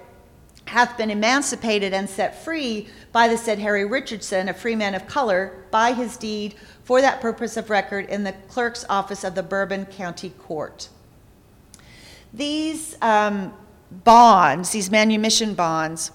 hath 0.65 0.97
been 0.97 1.11
emancipated 1.11 1.93
and 1.93 2.09
set 2.09 2.43
free 2.43 2.87
by 3.11 3.27
the 3.27 3.37
said 3.37 3.59
Harry 3.59 3.85
Richardson, 3.85 4.49
a 4.49 4.53
free 4.53 4.75
man 4.75 4.95
of 4.95 5.07
color, 5.07 5.65
by 5.71 5.93
his 5.93 6.17
deed 6.17 6.55
for 6.83 7.01
that 7.01 7.21
purpose 7.21 7.57
of 7.57 7.69
record 7.69 8.07
in 8.09 8.23
the 8.23 8.33
clerk's 8.47 8.85
office 8.89 9.23
of 9.23 9.35
the 9.35 9.43
Bourbon 9.43 9.85
County 9.85 10.31
Court. 10.31 10.89
These 12.33 12.97
um, 13.01 13.53
bonds, 13.91 14.71
these 14.71 14.91
manumission 14.91 15.53
bonds, 15.53 16.11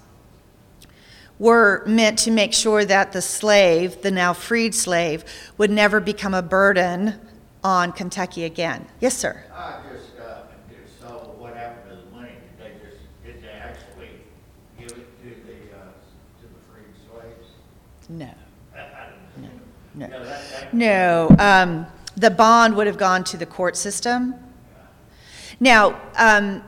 were 1.38 1.82
meant 1.86 2.18
to 2.18 2.30
make 2.30 2.52
sure 2.52 2.84
that 2.84 3.12
the 3.12 3.22
slave, 3.22 4.02
the 4.02 4.10
now 4.10 4.32
freed 4.32 4.74
slave, 4.74 5.24
would 5.56 5.70
never 5.70 5.98
become 5.98 6.34
a 6.34 6.42
burden 6.42 7.18
on 7.62 7.92
Kentucky 7.92 8.44
again. 8.44 8.86
Yes, 9.00 9.16
sir. 9.16 9.44
I 9.54 9.80
just, 9.92 10.18
uh, 10.18 10.42
just 10.70 11.00
saw 11.00 11.26
what 11.38 11.54
happened 11.54 11.90
to 11.90 11.96
the 12.04 12.16
money. 12.16 12.32
Did 12.58 12.72
they 12.72 12.86
just, 12.86 13.00
did 13.24 13.42
they 13.42 13.50
actually 13.50 14.10
give 14.78 14.90
it 14.90 15.22
to 15.22 15.28
the, 15.28 15.76
uh, 15.76 15.92
to 16.40 16.46
the 16.46 16.60
freed 16.70 16.94
slaves? 17.08 17.48
No. 18.08 18.30
No. 19.36 19.48
No. 19.94 20.06
No, 20.06 20.24
that, 20.24 20.50
that, 20.50 20.74
No, 20.74 21.34
um, 21.38 21.86
the 22.16 22.30
bond 22.30 22.76
would 22.76 22.86
have 22.86 22.98
gone 22.98 23.24
to 23.24 23.36
the 23.36 23.46
court 23.46 23.76
system. 23.76 24.34
Now, 25.58 26.00
um, 26.16 26.62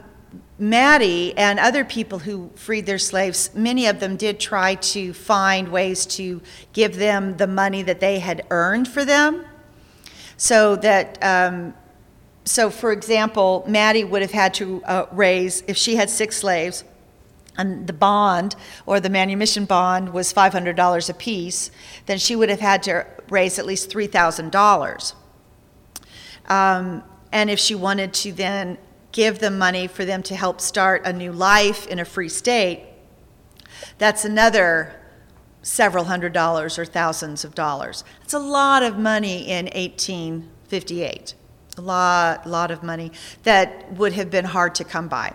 Mattie 0.59 1.37
and 1.37 1.59
other 1.59 1.85
people 1.85 2.21
who 2.21 2.51
freed 2.55 2.87
their 2.87 2.99
slaves, 2.99 3.51
many 3.55 3.87
of 3.87 4.01
them 4.01 4.17
did 4.17 4.39
try 4.39 4.77
to 4.77 5.13
find 5.13 5.69
ways 5.69 6.07
to 6.07 6.41
give 6.73 6.97
them 6.97 7.37
the 7.37 7.47
money 7.47 7.83
that 7.83 8.01
they 8.01 8.19
had 8.19 8.47
earned 8.51 8.87
for 8.87 9.05
them. 9.05 9.45
So 10.43 10.75
that, 10.75 11.23
um, 11.23 11.73
so 12.45 12.69
for 12.69 12.91
example, 12.91 13.65
Mattie 13.69 14.03
would 14.03 14.23
have 14.23 14.33
had 14.33 14.53
to 14.55 14.83
uh, 14.87 15.07
raise, 15.13 15.63
if 15.69 15.77
she 15.77 15.95
had 15.95 16.11
six 16.11 16.37
slaves, 16.37 16.83
and 17.57 17.87
the 17.87 17.93
bond 17.93 18.57
or 18.85 18.99
the 18.99 19.09
manumission 19.09 19.67
bond 19.67 20.13
was 20.13 20.33
$500 20.33 21.09
apiece, 21.09 21.71
then 22.07 22.19
she 22.19 22.35
would 22.35 22.49
have 22.49 22.59
had 22.59 22.83
to 22.83 23.07
raise 23.31 23.61
at 23.61 23.67
least 23.67 23.89
$3,000. 23.89 25.15
Um, 26.47 27.05
and 27.31 27.49
if 27.49 27.61
she 27.61 27.77
wanted 27.77 28.13
to 28.15 28.33
then 28.33 28.79
give 29.13 29.39
them 29.39 29.59
money 29.59 29.87
for 29.87 30.05
them 30.05 30.25
to 30.25 30.35
help 30.35 30.61
start 30.61 31.03
a 31.07 31.13
new 31.13 31.31
life 31.31 31.87
in 31.87 32.01
a 32.01 32.05
free 32.05 32.29
state, 32.29 32.83
that's 33.99 34.25
another 34.25 35.02
several 35.63 36.05
hundred 36.05 36.33
dollars 36.33 36.79
or 36.79 36.85
thousands 36.85 37.45
of 37.45 37.55
dollars. 37.55 38.05
It's 38.23 38.35
a 38.35 38.39
lot 38.39 38.83
of 38.83 38.99
money 38.99 39.49
in 39.49 39.67
1858. 39.67 41.35
A 41.79 41.81
lot, 41.81 42.47
lot 42.47 42.71
of 42.71 42.83
money 42.83 43.13
that 43.45 43.91
would 43.95 44.13
have 44.13 44.31
been 44.31 44.45
hard 44.45 44.75
to 44.75 44.85
come 44.85 45.09
by. 45.09 45.35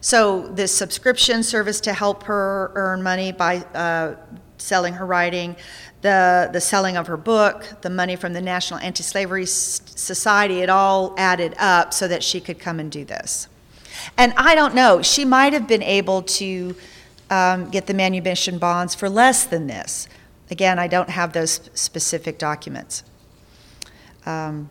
So 0.00 0.46
this 0.48 0.72
subscription 0.72 1.42
service 1.42 1.80
to 1.82 1.92
help 1.92 2.22
her 2.24 2.70
earn 2.74 3.02
money 3.02 3.32
by 3.32 3.56
uh, 3.74 4.14
selling 4.56 4.94
her 4.94 5.04
writing, 5.04 5.56
the 6.02 6.48
the 6.52 6.60
selling 6.60 6.96
of 6.96 7.08
her 7.08 7.16
book, 7.16 7.66
the 7.82 7.90
money 7.90 8.16
from 8.16 8.32
the 8.32 8.40
National 8.40 8.78
Anti-Slavery 8.80 9.42
S- 9.42 9.82
Society, 9.86 10.60
it 10.60 10.70
all 10.70 11.14
added 11.18 11.54
up 11.58 11.92
so 11.92 12.06
that 12.08 12.22
she 12.22 12.40
could 12.40 12.58
come 12.58 12.78
and 12.78 12.90
do 12.90 13.04
this. 13.04 13.48
And 14.16 14.32
I 14.36 14.54
don't 14.54 14.74
know, 14.74 15.02
she 15.02 15.24
might 15.24 15.52
have 15.52 15.66
been 15.66 15.82
able 15.82 16.22
to 16.22 16.76
um, 17.30 17.70
get 17.70 17.86
the 17.86 17.94
manumission 17.94 18.58
bonds 18.58 18.94
for 18.94 19.08
less 19.08 19.44
than 19.44 19.66
this. 19.66 20.08
Again, 20.50 20.78
I 20.78 20.86
don't 20.86 21.10
have 21.10 21.32
those 21.32 21.70
specific 21.74 22.38
documents. 22.38 23.02
Um, 24.24 24.70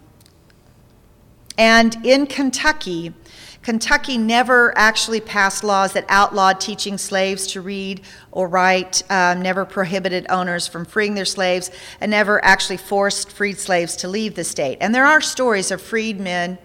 and 1.57 2.05
in 2.05 2.27
Kentucky, 2.27 3.13
Kentucky 3.61 4.17
never 4.17 4.77
actually 4.77 5.19
passed 5.21 5.63
laws 5.63 5.93
that 5.93 6.05
outlawed 6.07 6.59
teaching 6.59 6.99
slaves 6.99 7.47
to 7.47 7.61
read 7.61 8.01
or 8.31 8.47
write, 8.47 9.01
um, 9.09 9.41
never 9.41 9.65
prohibited 9.65 10.27
owners 10.29 10.67
from 10.67 10.85
freeing 10.85 11.15
their 11.15 11.25
slaves, 11.25 11.71
and 11.99 12.11
never 12.11 12.43
actually 12.45 12.77
forced 12.77 13.31
freed 13.31 13.57
slaves 13.57 13.95
to 13.95 14.07
leave 14.07 14.35
the 14.35 14.43
state. 14.43 14.77
And 14.81 14.93
there 14.93 15.05
are 15.05 15.19
stories 15.19 15.71
of 15.71 15.81
freedmen, 15.81 16.59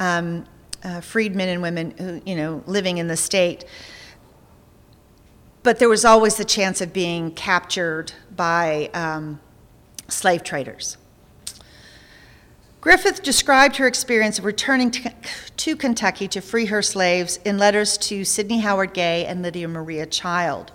um, 0.00 0.44
uh, 0.82 1.00
freed 1.00 1.36
men 1.36 1.50
and 1.50 1.62
women 1.62 1.92
who, 1.92 2.20
you 2.26 2.34
know, 2.34 2.64
living 2.66 2.98
in 2.98 3.06
the 3.06 3.16
state. 3.16 3.64
But 5.62 5.78
there 5.78 5.88
was 5.88 6.04
always 6.04 6.36
the 6.36 6.44
chance 6.44 6.80
of 6.80 6.92
being 6.92 7.32
captured 7.32 8.12
by 8.34 8.90
um, 8.94 9.40
slave 10.08 10.42
traders. 10.42 10.96
Griffith 12.80 13.22
described 13.22 13.76
her 13.76 13.86
experience 13.86 14.38
of 14.38 14.46
returning 14.46 14.90
to, 14.90 15.12
to, 15.58 15.76
Kentucky 15.76 16.26
to 16.28 16.40
free 16.40 16.66
her 16.66 16.80
slaves 16.80 17.38
in 17.44 17.58
letters 17.58 17.98
to 17.98 18.24
Sidney 18.24 18.60
Howard 18.60 18.94
Gay 18.94 19.26
and 19.26 19.42
Lydia 19.42 19.68
Maria 19.68 20.06
Child. 20.06 20.72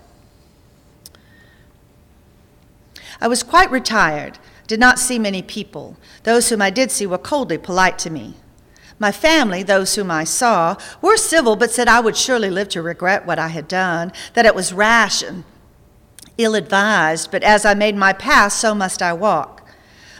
I 3.20 3.26
was 3.26 3.42
quite 3.42 3.70
retired, 3.72 4.38
did 4.68 4.78
not 4.78 5.00
see 5.00 5.18
many 5.18 5.42
people. 5.42 5.96
Those 6.22 6.48
whom 6.48 6.62
I 6.62 6.70
did 6.70 6.92
see 6.92 7.06
were 7.06 7.18
coldly 7.18 7.58
polite 7.58 7.98
to 8.00 8.10
me. 8.10 8.34
My 8.98 9.12
family, 9.12 9.62
those 9.62 9.94
whom 9.94 10.10
I 10.10 10.24
saw, 10.24 10.76
were 11.02 11.16
civil, 11.16 11.56
but 11.56 11.70
said 11.70 11.88
I 11.88 12.00
would 12.00 12.16
surely 12.16 12.50
live 12.50 12.68
to 12.70 12.82
regret 12.82 13.26
what 13.26 13.38
I 13.38 13.48
had 13.48 13.68
done, 13.68 14.12
that 14.34 14.46
it 14.46 14.54
was 14.54 14.72
rash 14.72 15.22
and 15.22 15.44
ill 16.38 16.54
advised, 16.54 17.30
but 17.30 17.42
as 17.42 17.64
I 17.64 17.74
made 17.74 17.96
my 17.96 18.12
path, 18.12 18.52
so 18.52 18.74
must 18.74 19.02
I 19.02 19.12
walk. 19.12 19.68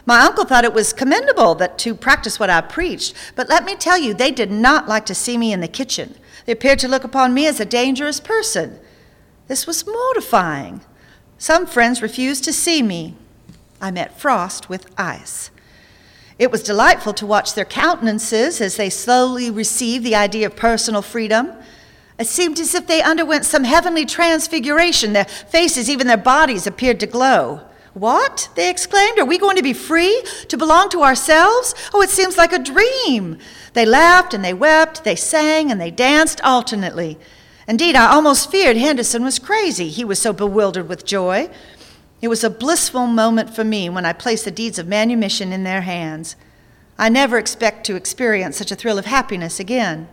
My 0.05 0.21
uncle 0.21 0.45
thought 0.45 0.63
it 0.63 0.73
was 0.73 0.93
commendable 0.93 1.53
that 1.55 1.77
to 1.79 1.93
practice 1.93 2.39
what 2.39 2.49
I 2.49 2.61
preached, 2.61 3.13
but 3.35 3.49
let 3.49 3.65
me 3.65 3.75
tell 3.75 3.97
you, 3.97 4.13
they 4.13 4.31
did 4.31 4.51
not 4.51 4.87
like 4.87 5.05
to 5.07 5.15
see 5.15 5.37
me 5.37 5.51
in 5.51 5.59
the 5.59 5.67
kitchen. 5.67 6.15
They 6.45 6.53
appeared 6.53 6.79
to 6.79 6.87
look 6.87 7.03
upon 7.03 7.33
me 7.33 7.45
as 7.45 7.59
a 7.59 7.65
dangerous 7.65 8.19
person. 8.19 8.79
This 9.47 9.67
was 9.67 9.85
mortifying. 9.85 10.81
Some 11.37 11.65
friends 11.65 12.01
refused 12.01 12.43
to 12.45 12.53
see 12.53 12.81
me. 12.81 13.15
I 13.81 13.91
met 13.91 14.17
frost 14.17 14.69
with 14.69 14.89
ice. 14.97 15.51
It 16.39 16.51
was 16.51 16.61
delightful 16.61 17.13
to 17.13 17.25
watch 17.25 17.53
their 17.53 17.65
countenances 17.65 18.61
as 18.61 18.77
they 18.77 18.89
slowly 18.89 19.49
received 19.49 20.05
the 20.05 20.15
idea 20.15 20.45
of 20.45 20.55
personal 20.55 21.01
freedom. 21.01 21.51
It 22.19 22.27
seemed 22.27 22.59
as 22.59 22.75
if 22.75 22.87
they 22.87 23.01
underwent 23.01 23.45
some 23.45 23.63
heavenly 23.63 24.05
transfiguration. 24.05 25.13
Their 25.13 25.25
faces, 25.25 25.89
even 25.89 26.07
their 26.07 26.17
bodies, 26.17 26.67
appeared 26.67 26.99
to 26.99 27.07
glow. 27.07 27.61
What? 27.93 28.49
They 28.53 28.69
exclaimed. 28.69 29.17
Are 29.17 29.25
we 29.25 29.39
going 29.39 29.57
to 29.57 29.63
be 29.63 29.73
free 29.73 30.23
to 30.49 30.57
belong 30.57 30.89
to 30.89 31.01
ourselves? 31.01 31.73
Oh, 31.93 32.01
it 32.01 32.11
seems 32.11 32.37
like 32.37 32.53
a 32.53 32.59
dream. 32.59 33.39
They 33.73 33.85
laughed 33.85 34.35
and 34.35 34.45
they 34.45 34.53
wept, 34.53 35.03
they 35.03 35.15
sang 35.15 35.71
and 35.71 35.81
they 35.81 35.91
danced 35.91 36.39
alternately. 36.41 37.17
Indeed, 37.67 37.95
I 37.95 38.11
almost 38.11 38.51
feared 38.51 38.77
Henderson 38.77 39.23
was 39.23 39.39
crazy. 39.39 39.89
He 39.89 40.05
was 40.05 40.19
so 40.19 40.31
bewildered 40.31 40.87
with 40.87 41.05
joy. 41.05 41.49
It 42.21 42.29
was 42.29 42.43
a 42.43 42.49
blissful 42.49 43.05
moment 43.05 43.55
for 43.55 43.63
me 43.63 43.89
when 43.89 44.05
I 44.05 44.13
placed 44.13 44.45
the 44.45 44.51
deeds 44.51 44.79
of 44.79 44.87
manumission 44.87 45.53
in 45.53 45.63
their 45.63 45.81
hands. 45.81 46.35
I 46.97 47.09
never 47.09 47.37
expect 47.37 47.85
to 47.85 47.95
experience 47.95 48.57
such 48.57 48.71
a 48.71 48.75
thrill 48.75 48.97
of 48.97 49.05
happiness 49.05 49.59
again. 49.59 50.07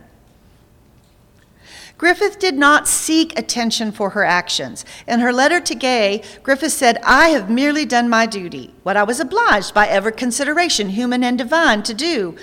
Griffith 1.97 2.39
did 2.39 2.55
not 2.55 2.87
seek 2.87 3.37
attention 3.39 3.91
for 3.91 4.11
her 4.11 4.25
actions. 4.25 4.83
In 5.07 5.21
her 5.21 5.31
letter 5.31 5.61
to 5.61 5.73
Gay, 5.73 6.21
Griffith 6.43 6.73
said, 6.73 6.99
I 7.03 7.29
have 7.29 7.49
merely 7.49 7.85
done 7.85 8.09
my 8.09 8.25
duty, 8.25 8.73
what 8.83 8.97
I 8.97 9.03
was 9.03 9.21
obliged 9.21 9.73
by 9.73 9.87
every 9.87 10.11
consideration, 10.11 10.89
human 10.89 11.23
and 11.23 11.37
divine, 11.37 11.83
to 11.83 11.93
do, 11.93 12.35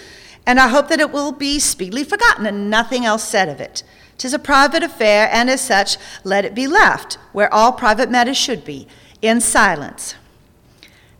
and 0.46 0.59
I 0.59 0.68
hope 0.68 0.88
that 0.88 1.01
it 1.01 1.12
will 1.12 1.33
be 1.33 1.59
speedily 1.59 2.03
forgotten 2.03 2.46
and 2.46 2.70
nothing 2.70 3.05
else 3.05 3.25
said 3.25 3.48
of 3.48 3.61
it. 3.61 3.83
Tis 4.16 4.33
a 4.33 4.38
private 4.38 4.83
affair, 4.83 5.29
and 5.31 5.51
as 5.51 5.61
such, 5.61 5.98
let 6.25 6.46
it 6.46 6.55
be 6.55 6.66
left, 6.66 7.14
where 7.33 7.53
all 7.53 7.72
private 7.72 8.11
matters 8.11 8.38
should 8.38 8.64
be, 8.64 8.88
in 9.23 9.41
silence. 9.41 10.17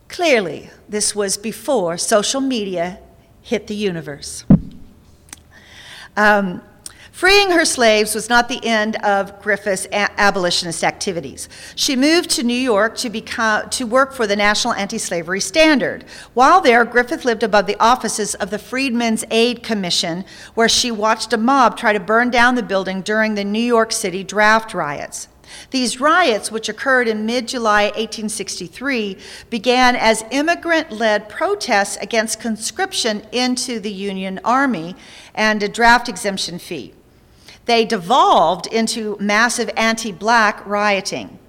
Clearly, 0.09 0.69
this 0.87 1.15
was 1.15 1.37
before 1.37 1.97
social 1.97 2.41
media 2.41 2.99
hit 3.41 3.67
the 3.67 3.75
universe. 3.75 4.45
Um, 6.15 6.61
Freeing 7.13 7.51
her 7.51 7.63
slaves 7.63 8.15
was 8.15 8.27
not 8.27 8.49
the 8.49 8.65
end 8.65 8.95
of 8.97 9.39
Griffith's 9.39 9.85
a- 9.85 10.19
abolitionist 10.19 10.83
activities. 10.83 11.47
She 11.75 11.95
moved 11.95 12.31
to 12.31 12.43
New 12.43 12.53
York 12.53 12.97
to, 12.97 13.09
become, 13.11 13.69
to 13.69 13.85
work 13.85 14.13
for 14.13 14.25
the 14.25 14.35
National 14.35 14.73
Anti 14.73 14.97
Slavery 14.97 15.39
Standard. 15.39 16.05
While 16.33 16.59
there, 16.59 16.83
Griffith 16.83 17.23
lived 17.23 17.43
above 17.43 17.67
the 17.67 17.79
offices 17.79 18.33
of 18.35 18.49
the 18.49 18.57
Freedmen's 18.57 19.23
Aid 19.29 19.61
Commission, 19.61 20.25
where 20.55 20.67
she 20.67 20.89
watched 20.89 21.31
a 21.33 21.37
mob 21.37 21.77
try 21.77 21.93
to 21.93 21.99
burn 21.99 22.31
down 22.31 22.55
the 22.55 22.63
building 22.63 23.01
during 23.01 23.35
the 23.35 23.45
New 23.45 23.59
York 23.59 23.91
City 23.91 24.23
draft 24.23 24.73
riots. 24.73 25.27
These 25.71 25.99
riots, 25.99 26.51
which 26.51 26.69
occurred 26.69 27.07
in 27.07 27.25
mid 27.25 27.47
July 27.47 27.85
1863, 27.85 29.17
began 29.49 29.95
as 29.95 30.23
immigrant 30.31 30.91
led 30.91 31.29
protests 31.29 31.97
against 31.97 32.39
conscription 32.39 33.23
into 33.31 33.79
the 33.79 33.91
Union 33.91 34.39
Army 34.43 34.95
and 35.33 35.61
a 35.63 35.67
draft 35.67 36.09
exemption 36.09 36.59
fee. 36.59 36.93
They 37.65 37.85
devolved 37.85 38.67
into 38.67 39.17
massive 39.19 39.69
anti 39.77 40.11
black 40.11 40.65
rioting. 40.65 41.39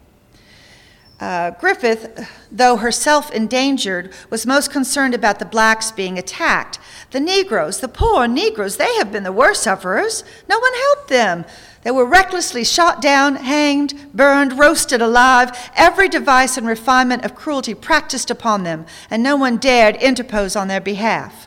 Uh, 1.21 1.53
Griffith, 1.53 2.29
though 2.51 2.77
herself 2.77 3.31
endangered, 3.31 4.12
was 4.31 4.45
most 4.45 4.71
concerned 4.71 5.14
about 5.14 5.38
the 5.38 5.45
blacks 5.45 5.93
being 5.93 6.19
attacked. 6.19 6.79
The 7.12 7.21
Negroes, 7.21 7.81
the 7.81 7.88
poor 7.88 8.27
Negroes, 8.27 8.77
they 8.77 8.95
have 8.97 9.12
been 9.12 9.23
the 9.23 9.33
worst 9.33 9.62
sufferers. 9.62 10.25
No 10.49 10.59
one 10.59 10.73
helped 10.75 11.09
them. 11.09 11.45
They 11.85 11.90
were 11.90 12.05
recklessly 12.05 12.64
shot 12.64 13.01
down, 13.01 13.37
hanged, 13.37 14.12
burned, 14.12 14.59
roasted 14.59 15.01
alive, 15.01 15.70
every 15.77 16.09
device 16.09 16.57
and 16.57 16.66
refinement 16.66 17.25
of 17.25 17.35
cruelty 17.37 17.75
practiced 17.75 18.31
upon 18.31 18.64
them, 18.64 18.87
and 19.09 19.23
no 19.23 19.37
one 19.37 19.59
dared 19.59 19.97
interpose 19.97 20.57
on 20.57 20.66
their 20.66 20.81
behalf. 20.81 21.47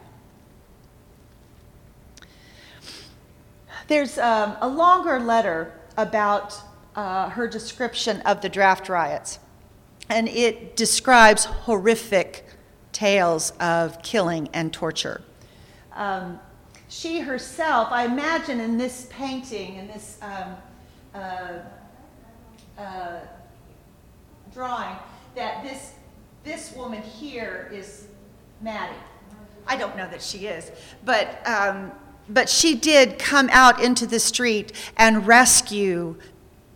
There's 3.87 4.17
um, 4.17 4.55
a 4.61 4.67
longer 4.67 5.19
letter 5.19 5.73
about 5.97 6.55
uh, 6.95 7.29
her 7.31 7.47
description 7.47 8.21
of 8.21 8.41
the 8.41 8.49
draft 8.49 8.87
riots 8.87 9.39
and 10.09 10.27
it 10.29 10.75
describes 10.75 11.45
horrific 11.45 12.45
tales 12.91 13.51
of 13.59 14.01
killing 14.01 14.49
and 14.53 14.71
torture. 14.71 15.21
Um, 15.93 16.39
she 16.89 17.19
herself, 17.19 17.89
I 17.91 18.05
imagine 18.05 18.59
in 18.59 18.77
this 18.77 19.07
painting, 19.09 19.75
in 19.75 19.87
this 19.87 20.17
um, 20.21 20.55
uh, 21.13 21.53
uh, 22.77 23.19
drawing, 24.53 24.95
that 25.35 25.63
this, 25.63 25.93
this 26.43 26.73
woman 26.73 27.01
here 27.01 27.69
is 27.73 28.07
Mattie. 28.61 28.95
I 29.67 29.75
don't 29.75 29.97
know 29.97 30.09
that 30.09 30.21
she 30.21 30.47
is, 30.47 30.71
but, 31.03 31.45
um, 31.45 31.91
but 32.29 32.47
she 32.47 32.75
did 32.75 33.19
come 33.19 33.49
out 33.51 33.83
into 33.83 34.07
the 34.07 34.19
street 34.19 34.71
and 34.95 35.27
rescue 35.27 36.15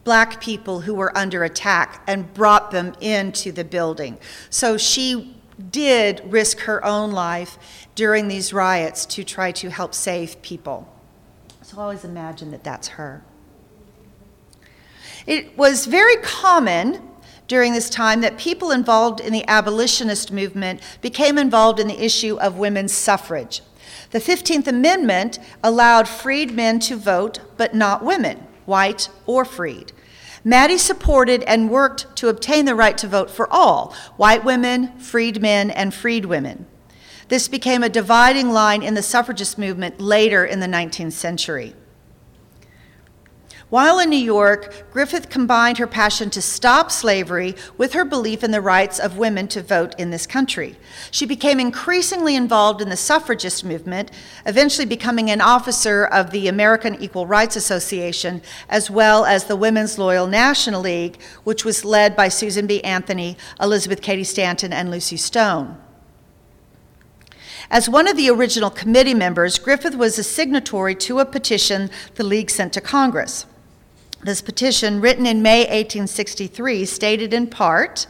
black 0.04 0.42
people 0.42 0.82
who 0.82 0.96
were 0.96 1.16
under 1.18 1.44
attack 1.44 2.04
and 2.08 2.34
brought 2.34 2.72
them 2.72 2.94
into 3.00 3.52
the 3.52 3.64
building. 3.64 4.18
So 4.50 4.78
she 4.78 5.41
did 5.70 6.22
risk 6.26 6.60
her 6.62 6.84
own 6.84 7.12
life 7.12 7.88
during 7.96 8.28
these 8.28 8.54
riots 8.54 9.06
to 9.06 9.24
try 9.24 9.52
to 9.52 9.70
help 9.70 9.94
save 9.94 10.42
people. 10.42 10.88
So 11.62 11.78
I 11.80 11.84
always 11.84 12.04
imagine 12.04 12.52
that 12.52 12.64
that's 12.64 12.90
her. 12.90 13.24
It 15.28 15.58
was 15.58 15.86
very 15.86 16.18
common 16.18 17.08
during 17.48 17.74
this 17.74 17.90
time 17.90 18.22
that 18.22 18.38
people 18.38 18.72
involved 18.72 19.20
in 19.20 19.34
the 19.34 19.48
abolitionist 19.48 20.32
movement 20.32 20.82
became 21.02 21.38
involved 21.38 21.80
in 21.80 21.88
the 21.88 22.04
issue 22.04 22.38
of 22.40 22.58
women's 22.58 22.94
suffrage. 22.94 23.62
The 24.12 24.20
15th 24.20 24.68
Amendment 24.68 25.40
allowed 25.64 26.08
freed 26.08 26.52
men 26.52 26.80
to 26.80 26.96
vote, 26.96 27.40
but 27.58 27.76
not 27.76 28.04
women 28.04 28.48
white 28.66 29.10
or 29.26 29.44
freed. 29.44 29.92
Mattie 30.44 30.78
supported 30.78 31.44
and 31.44 31.70
worked 31.70 32.16
to 32.18 32.30
obtain 32.30 32.66
the 32.66 32.76
right 32.76 32.98
to 32.98 33.08
vote 33.08 33.30
for 33.30 33.52
all 33.52 33.94
white 34.18 34.44
women, 34.44 34.98
freed 34.98 35.42
men, 35.42 35.70
and 35.70 35.94
freed 35.94 36.26
women. 36.26 36.66
This 37.28 37.48
became 37.48 37.84
a 37.84 37.90
dividing 37.90 38.50
line 38.50 38.82
in 38.82 38.96
the 38.96 39.04
suffragist 39.04 39.58
movement 39.58 40.02
later 40.02 40.44
in 40.44 40.60
the 40.60 40.68
19th 40.68 41.14
century. 41.14 41.76
While 43.72 44.00
in 44.00 44.10
New 44.10 44.18
York, 44.18 44.92
Griffith 44.92 45.30
combined 45.30 45.78
her 45.78 45.88
passion 45.88 46.30
to 46.32 46.42
stop 46.42 46.92
slavery 46.92 47.56
with 47.78 47.94
her 47.94 48.04
belief 48.04 48.44
in 48.44 48.52
the 48.52 48.60
rights 48.60 49.00
of 49.00 49.18
women 49.18 49.48
to 49.48 49.64
vote 49.64 49.96
in 49.98 50.10
this 50.10 50.28
country. 50.28 50.76
She 51.10 51.26
became 51.26 51.58
increasingly 51.58 52.36
involved 52.36 52.82
in 52.82 52.90
the 52.90 52.98
suffragist 52.98 53.64
movement, 53.64 54.12
eventually 54.46 54.86
becoming 54.86 55.32
an 55.32 55.40
officer 55.40 56.04
of 56.04 56.32
the 56.32 56.50
American 56.50 57.02
Equal 57.02 57.26
Rights 57.26 57.56
Association, 57.56 58.42
as 58.68 58.92
well 58.92 59.24
as 59.24 59.46
the 59.46 59.56
Women's 59.56 59.98
Loyal 59.98 60.28
National 60.28 60.82
League, 60.82 61.22
which 61.46 61.64
was 61.64 61.86
led 61.86 62.14
by 62.14 62.28
Susan 62.28 62.68
B. 62.68 62.84
Anthony, 62.84 63.38
Elizabeth 63.62 64.02
Cady 64.02 64.26
Stanton, 64.26 64.74
and 64.74 64.92
Lucy 64.92 65.16
Stone. 65.16 65.78
As 67.70 67.88
one 67.88 68.10
of 68.10 68.18
the 68.18 68.30
original 68.30 68.70
committee 68.70 69.14
members, 69.14 69.58
Griffith 69.58 69.96
was 69.96 70.20
a 70.20 70.24
signatory 70.24 70.94
to 70.96 71.20
a 71.20 71.26
petition 71.26 71.90
the 72.16 72.26
League 72.26 72.50
sent 72.50 72.74
to 72.74 72.82
Congress. 72.82 73.46
This 74.24 74.42
petition, 74.42 75.02
written 75.02 75.26
in 75.26 75.42
May 75.42 75.62
1863, 75.62 76.86
stated 76.86 77.34
in 77.34 77.48
part 77.48 78.06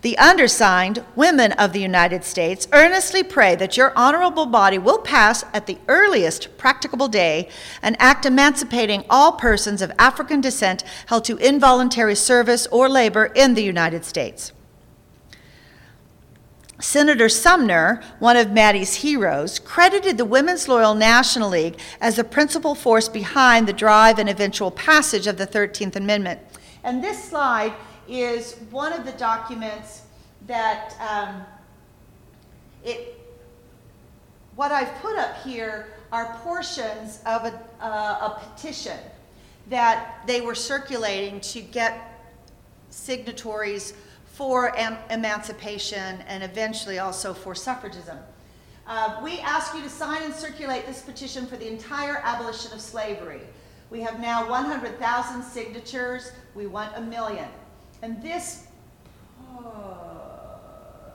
The 0.00 0.18
undersigned, 0.18 1.04
women 1.14 1.52
of 1.52 1.72
the 1.72 1.80
United 1.80 2.24
States, 2.24 2.66
earnestly 2.72 3.22
pray 3.22 3.54
that 3.54 3.76
your 3.76 3.92
honorable 3.96 4.46
body 4.46 4.78
will 4.78 4.98
pass 4.98 5.44
at 5.54 5.66
the 5.66 5.78
earliest 5.86 6.58
practicable 6.58 7.06
day 7.06 7.48
an 7.82 7.94
act 8.00 8.26
emancipating 8.26 9.04
all 9.08 9.32
persons 9.32 9.80
of 9.80 9.92
African 9.96 10.40
descent 10.40 10.82
held 11.06 11.24
to 11.26 11.36
involuntary 11.36 12.16
service 12.16 12.66
or 12.66 12.88
labor 12.88 13.26
in 13.26 13.54
the 13.54 13.62
United 13.62 14.04
States. 14.04 14.52
Senator 16.82 17.28
Sumner, 17.28 18.02
one 18.18 18.36
of 18.36 18.50
Mattie's 18.50 18.96
heroes, 18.96 19.60
credited 19.60 20.18
the 20.18 20.24
Women's 20.24 20.66
Loyal 20.66 20.96
National 20.96 21.48
League 21.48 21.78
as 22.00 22.16
the 22.16 22.24
principal 22.24 22.74
force 22.74 23.08
behind 23.08 23.68
the 23.68 23.72
drive 23.72 24.18
and 24.18 24.28
eventual 24.28 24.72
passage 24.72 25.28
of 25.28 25.36
the 25.36 25.46
13th 25.46 25.94
Amendment. 25.94 26.40
And 26.82 27.02
this 27.02 27.22
slide 27.22 27.72
is 28.08 28.56
one 28.72 28.92
of 28.92 29.04
the 29.04 29.12
documents 29.12 30.02
that 30.48 30.96
um, 31.00 31.44
it, 32.84 33.16
what 34.56 34.72
I've 34.72 34.92
put 34.96 35.16
up 35.16 35.40
here 35.44 35.94
are 36.10 36.36
portions 36.42 37.20
of 37.26 37.44
a, 37.44 37.62
uh, 37.80 38.32
a 38.32 38.40
petition 38.40 38.98
that 39.70 40.24
they 40.26 40.40
were 40.40 40.56
circulating 40.56 41.40
to 41.40 41.60
get 41.60 42.26
signatories 42.90 43.94
for 44.42 44.76
em- 44.76 44.98
emancipation 45.08 46.18
and 46.26 46.42
eventually 46.42 46.98
also 46.98 47.32
for 47.32 47.54
suffragism. 47.54 48.18
Uh, 48.88 49.20
we 49.22 49.38
ask 49.38 49.72
you 49.72 49.80
to 49.80 49.88
sign 49.88 50.20
and 50.24 50.34
circulate 50.34 50.84
this 50.84 51.00
petition 51.00 51.46
for 51.46 51.56
the 51.56 51.68
entire 51.68 52.20
abolition 52.24 52.72
of 52.72 52.80
slavery. 52.80 53.42
We 53.88 54.00
have 54.00 54.18
now 54.18 54.50
100,000 54.50 55.44
signatures. 55.44 56.32
We 56.56 56.66
want 56.66 56.90
a 56.96 57.00
million. 57.00 57.46
And 58.02 58.20
this. 58.20 58.66
Oh, 59.48 61.12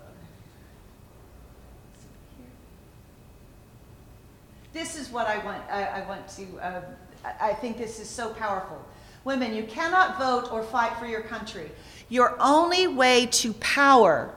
this 4.72 4.98
is 4.98 5.10
what 5.10 5.28
I 5.28 5.44
want. 5.44 5.64
I, 5.70 5.84
I 5.84 6.08
want 6.08 6.30
to. 6.30 6.46
Uh, 6.66 6.82
I 7.42 7.54
think 7.56 7.78
this 7.78 8.00
is 8.00 8.10
so 8.10 8.30
powerful. 8.30 8.82
Women, 9.28 9.54
you 9.54 9.64
cannot 9.64 10.18
vote 10.18 10.54
or 10.54 10.64
fight 10.64 10.96
for 10.98 11.06
your 11.06 11.20
country. 11.20 11.70
Your 12.08 12.38
only 12.40 12.88
way 12.88 13.26
to 13.26 13.52
power 13.56 14.34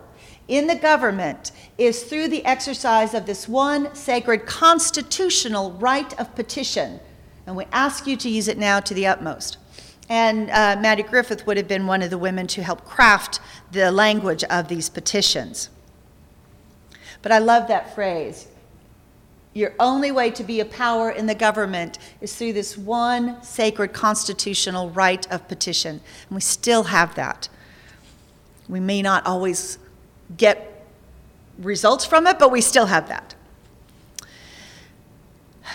in 0.48 0.66
the 0.66 0.74
government 0.74 1.52
is 1.78 2.02
through 2.02 2.26
the 2.26 2.44
exercise 2.44 3.14
of 3.14 3.24
this 3.24 3.46
one 3.46 3.94
sacred 3.94 4.46
constitutional 4.46 5.70
right 5.74 6.18
of 6.18 6.34
petition. 6.34 6.98
And 7.46 7.54
we 7.54 7.66
ask 7.70 8.08
you 8.08 8.16
to 8.16 8.28
use 8.28 8.48
it 8.48 8.58
now 8.58 8.80
to 8.80 8.92
the 8.92 9.06
utmost. 9.06 9.58
And 10.08 10.50
uh, 10.50 10.76
Mattie 10.80 11.04
Griffith 11.04 11.46
would 11.46 11.56
have 11.56 11.68
been 11.68 11.86
one 11.86 12.02
of 12.02 12.10
the 12.10 12.18
women 12.18 12.48
to 12.48 12.64
help 12.64 12.84
craft 12.84 13.38
the 13.70 13.92
language 13.92 14.42
of 14.42 14.66
these 14.66 14.88
petitions. 14.88 15.70
But 17.22 17.30
I 17.30 17.38
love 17.38 17.68
that 17.68 17.94
phrase 17.94 18.48
your 19.52 19.72
only 19.80 20.12
way 20.12 20.30
to 20.30 20.44
be 20.44 20.60
a 20.60 20.64
power 20.64 21.10
in 21.10 21.26
the 21.26 21.34
government 21.34 21.98
is 22.20 22.36
through 22.36 22.52
this 22.52 22.78
one 22.78 23.42
sacred 23.42 23.92
constitutional 23.92 24.90
right 24.90 25.30
of 25.32 25.48
petition. 25.48 26.00
And 26.28 26.34
we 26.36 26.40
still 26.40 26.84
have 26.84 27.16
that. 27.16 27.48
We 28.68 28.78
may 28.78 29.02
not 29.02 29.26
always 29.26 29.78
get 30.36 30.86
results 31.58 32.04
from 32.04 32.26
it, 32.28 32.38
but 32.38 32.52
we 32.52 32.60
still 32.60 32.86
have 32.86 33.08
that. 33.08 33.34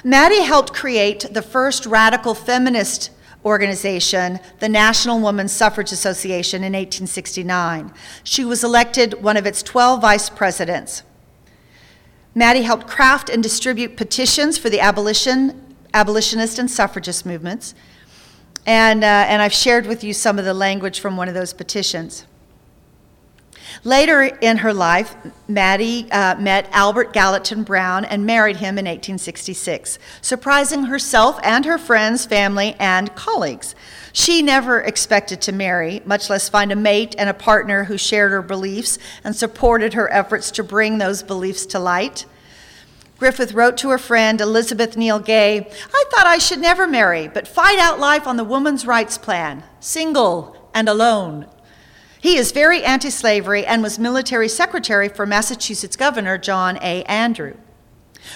Mattie 0.04 0.42
helped 0.42 0.74
create 0.74 1.34
the 1.34 1.42
first 1.42 1.86
radical 1.86 2.34
feminist 2.34 3.12
organization, 3.44 4.40
the 4.60 4.70
National 4.70 5.20
Woman 5.20 5.48
Suffrage 5.48 5.92
Association, 5.92 6.64
in 6.64 6.74
1869. 6.74 7.94
She 8.24 8.44
was 8.44 8.64
elected 8.64 9.22
one 9.22 9.38
of 9.38 9.46
its 9.46 9.62
12 9.62 10.02
vice 10.02 10.30
presidents. 10.30 11.04
Mattie 12.38 12.64
helped 12.64 12.86
craft 12.86 13.30
and 13.30 13.42
distribute 13.42 13.96
petitions 13.96 14.58
for 14.58 14.70
the 14.70 14.82
abolition, 14.82 15.76
abolitionist 15.94 16.60
and 16.60 16.70
suffragist 16.70 17.26
movements. 17.26 17.74
And, 18.66 19.06
uh, 19.06 19.08
and 19.08 19.42
I've 19.42 19.54
shared 19.54 19.88
with 19.88 20.04
you 20.04 20.14
some 20.14 20.38
of 20.38 20.44
the 20.44 20.54
language 20.54 21.00
from 21.00 21.16
one 21.16 21.30
of 21.30 21.34
those 21.34 21.54
petitions. 21.54 22.26
Later 23.86 24.24
in 24.24 24.58
her 24.58 24.74
life, 24.74 25.16
Mattie 25.48 26.12
uh, 26.12 26.36
met 26.40 26.68
Albert 26.72 27.14
Gallatin 27.14 27.62
Browne 27.62 28.04
and 28.04 28.26
married 28.26 28.58
him 28.58 28.80
in 28.80 28.86
1866, 28.86 30.00
surprising 30.22 30.86
herself 30.86 31.40
and 31.44 31.64
her 31.66 31.78
friends, 31.78 32.26
family, 32.26 32.76
and 32.80 33.14
colleagues. 33.14 33.76
She 34.12 34.42
never 34.42 34.82
expected 34.82 35.40
to 35.42 35.52
marry, 35.52 36.02
much 36.04 36.32
less 36.32 36.50
find 36.50 36.72
a 36.72 36.76
mate 36.76 37.14
and 37.20 37.30
a 37.30 37.34
partner 37.36 37.84
who 37.84 37.96
shared 37.96 38.32
her 38.32 38.42
beliefs 38.42 38.98
and 39.24 39.36
supported 39.36 39.94
her 39.94 40.12
efforts 40.12 40.50
to 40.52 40.64
bring 40.64 40.98
those 40.98 41.22
beliefs 41.22 41.68
to 41.68 41.78
light. 41.78 42.26
Griffith 43.20 43.54
wrote 43.54 43.78
to 43.78 43.92
her 43.92 44.00
friend 44.00 44.42
Elizabeth 44.42 44.98
Neall 44.98 45.24
Gay 45.24 45.60
I 45.60 46.06
thought 46.10 46.26
I 46.26 46.40
should 46.40 46.60
never 46.60 46.88
marry, 46.88 47.28
but 47.28 47.48
fight 47.48 47.78
out 47.78 48.00
life 48.00 48.26
on 48.26 48.38
the 48.38 48.44
woman's 48.44 48.88
rights 48.88 49.20
plan, 49.20 49.64
single 49.80 50.72
and 50.74 50.90
alone. 50.90 51.46
He 52.26 52.38
is 52.38 52.52
very 52.52 52.84
anti 52.84 53.12
slavery 53.12 53.68
and 53.68 53.84
was 53.84 54.00
military 54.00 54.50
secretary 54.50 55.10
for 55.10 55.28
Massachusetts 55.28 55.96
Governor 55.96 56.40
John 56.40 56.80
A. 56.82 57.04
Andrew. 57.04 57.54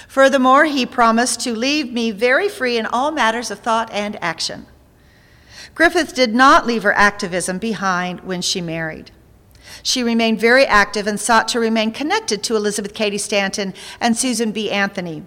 Furthermore, 0.07 0.65
he 0.65 0.85
promised 0.85 1.39
to 1.39 1.55
leave 1.55 1.91
me 1.91 2.11
very 2.11 2.47
free 2.47 2.77
in 2.77 2.85
all 2.85 3.09
matters 3.09 3.49
of 3.49 3.61
thought 3.61 3.91
and 3.91 4.15
action. 4.23 4.67
Griffith 5.73 6.13
did 6.13 6.35
not 6.35 6.67
leave 6.67 6.83
her 6.83 6.93
activism 6.93 7.57
behind 7.57 8.19
when 8.19 8.43
she 8.43 8.61
married. 8.61 9.09
She 9.81 10.03
remained 10.03 10.39
very 10.39 10.67
active 10.67 11.07
and 11.07 11.19
sought 11.19 11.47
to 11.47 11.59
remain 11.59 11.91
connected 11.91 12.43
to 12.43 12.55
Elizabeth 12.55 12.93
Cady 12.93 13.17
Stanton 13.17 13.73
and 13.99 14.15
Susan 14.15 14.51
B. 14.51 14.69
Anthony. 14.69 15.23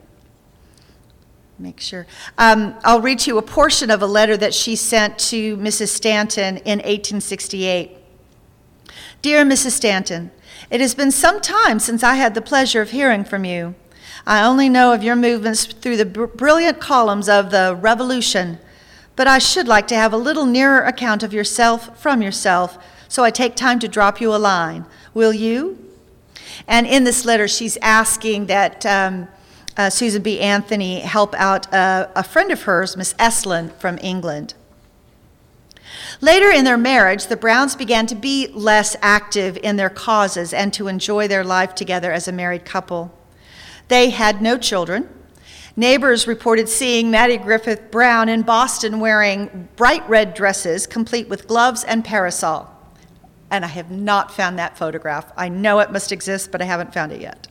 Make 1.59 1.81
sure. 1.81 2.07
Um, 2.39 2.77
I'll 2.85 3.01
read 3.01 3.19
to 3.21 3.33
you 3.33 3.39
a 3.39 3.43
portion 3.43 3.91
of 3.91 4.03
a 4.03 4.07
letter 4.07 4.37
that 4.37 4.55
she 4.55 4.77
sent 4.77 5.19
to 5.31 5.57
Mrs. 5.57 5.89
Stanton 5.89 6.59
in 6.59 6.79
1868. 6.79 7.99
Dear 9.23 9.45
Mrs. 9.45 9.71
Stanton, 9.71 10.33
it 10.69 10.81
has 10.81 10.97
been 10.97 11.13
some 11.13 11.41
time 11.41 11.79
since 11.79 12.03
I 12.03 12.17
had 12.17 12.35
the 12.35 12.43
pleasure 12.43 12.83
of 12.83 12.91
hearing 12.91 13.23
from 13.23 13.45
you. 13.45 13.77
I 14.27 14.45
only 14.45 14.69
know 14.69 14.93
of 14.93 15.05
your 15.05 15.15
movements 15.15 15.65
through 15.65 15.97
the 15.97 16.05
br- 16.05 16.25
brilliant 16.25 16.81
columns 16.81 17.29
of 17.29 17.53
the 17.53 17.79
Revolution, 17.81 18.59
but 19.15 19.29
I 19.29 19.39
should 19.39 19.69
like 19.69 19.87
to 19.89 19.95
have 19.95 20.13
a 20.13 20.17
little 20.17 20.45
nearer 20.45 20.81
account 20.81 21.23
of 21.23 21.33
yourself 21.33 22.03
from 22.03 22.21
yourself, 22.21 22.77
so 23.07 23.23
I 23.23 23.31
take 23.31 23.55
time 23.55 23.79
to 23.79 23.87
drop 23.87 24.21
you 24.21 24.35
a 24.35 24.39
line. 24.39 24.87
Will 25.15 25.33
you? 25.33 25.79
And 26.67 26.85
in 26.85 27.05
this 27.05 27.25
letter, 27.25 27.47
she's 27.47 27.77
asking 27.77 28.47
that 28.47 28.85
um, 28.85 29.29
uh, 29.77 29.89
Susan 29.89 30.23
B. 30.23 30.41
Anthony 30.41 30.99
help 30.99 31.33
out 31.37 31.73
uh, 31.73 32.09
a 32.17 32.25
friend 32.25 32.51
of 32.51 32.63
hers, 32.63 32.97
Miss 32.97 33.15
Estlin 33.21 33.73
from 33.75 33.99
England. 34.03 34.55
Later 36.23 36.51
in 36.51 36.63
their 36.65 36.79
marriage, 36.79 37.27
the 37.27 37.37
Brownes 37.37 37.75
began 37.75 38.07
to 38.07 38.15
be 38.15 38.47
less 38.55 38.95
active 39.03 39.59
in 39.61 39.75
their 39.75 39.91
causes 39.91 40.55
and 40.55 40.73
to 40.73 40.87
enjoy 40.87 41.27
their 41.27 41.43
life 41.43 41.75
together 41.75 42.13
as 42.13 42.29
a 42.29 42.33
married 42.33 42.65
couple. 42.65 43.13
They 43.89 44.11
had 44.11 44.41
no 44.41 44.57
children. 44.57 45.09
Neighbors 45.75 46.29
reported 46.29 46.69
seeing 46.69 47.11
Mattie 47.11 47.39
Griffith 47.39 47.91
Browne 47.91 48.29
in 48.29 48.43
Boston 48.43 49.01
wearing 49.01 49.69
bright 49.75 50.09
red 50.09 50.33
dresses, 50.35 50.87
complete 50.87 51.29
with 51.29 51.49
gloves 51.49 51.83
and 51.83 52.05
parasol. 52.05 52.71
And 53.51 53.65
I 53.65 53.69
have 53.69 53.91
not 53.91 54.33
found 54.33 54.61
that 54.61 54.79
photograph. 54.79 55.33
I 55.37 55.49
know 55.49 55.81
it 55.81 55.91
must 55.91 56.13
exist, 56.13 56.53
but 56.53 56.63
I 56.63 56.67
haven't 56.67 56.95
found 56.95 57.11
it 57.11 57.21
yet. 57.21 57.49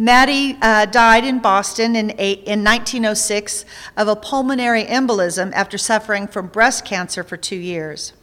Mattie 0.00 0.56
uh, 0.62 0.86
died 0.86 1.26
in 1.26 1.40
Boston 1.40 1.94
in, 1.94 2.14
eight, 2.16 2.38
in 2.44 2.64
1906 2.64 3.66
of 3.98 4.08
a 4.08 4.16
pulmonary 4.16 4.84
embolism 4.84 5.52
after 5.52 5.76
suffering 5.76 6.26
from 6.26 6.46
breast 6.46 6.86
cancer 6.86 7.22
for 7.22 7.36
two 7.36 7.58
years. 7.58 8.14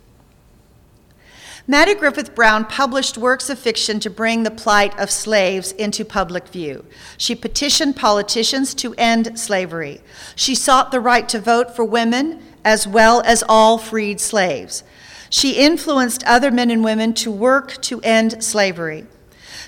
Mattie 1.67 1.93
Griffith 1.93 2.33
Browne 2.33 2.65
published 2.65 3.15
works 3.15 3.47
of 3.51 3.59
fiction 3.59 3.99
to 3.99 4.09
bring 4.09 4.41
the 4.41 4.49
plight 4.49 4.97
of 4.97 5.11
slaves 5.11 5.71
into 5.73 6.03
public 6.03 6.47
view. 6.47 6.83
She 7.15 7.35
petitioned 7.35 7.95
politicians 7.95 8.73
to 8.73 8.95
end 8.97 9.37
slavery. 9.37 10.01
She 10.35 10.55
sought 10.55 10.89
the 10.89 10.99
right 10.99 11.29
to 11.29 11.39
vote 11.39 11.75
for 11.75 11.85
women 11.85 12.41
as 12.65 12.87
well 12.87 13.21
as 13.23 13.43
all 13.47 13.77
freed 13.77 14.19
slaves. 14.19 14.83
She 15.29 15.57
influenced 15.57 16.23
other 16.23 16.49
men 16.49 16.71
and 16.71 16.83
women 16.83 17.13
to 17.15 17.31
work 17.31 17.79
to 17.83 18.01
end 18.01 18.43
slavery. 18.43 19.05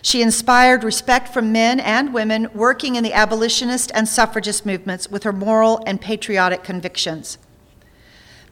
She 0.02 0.22
inspired 0.22 0.84
respect 0.84 1.28
from 1.34 1.52
men 1.52 1.80
and 1.80 2.14
women 2.14 2.48
working 2.54 2.96
in 2.96 3.04
the 3.04 3.14
abolitionist 3.14 3.92
and 3.94 4.08
suffragist 4.08 4.66
movements 4.66 5.10
with 5.10 5.24
her 5.24 5.34
moral 5.34 5.84
and 5.86 6.00
patriotic 6.00 6.64
convictions. 6.64 7.38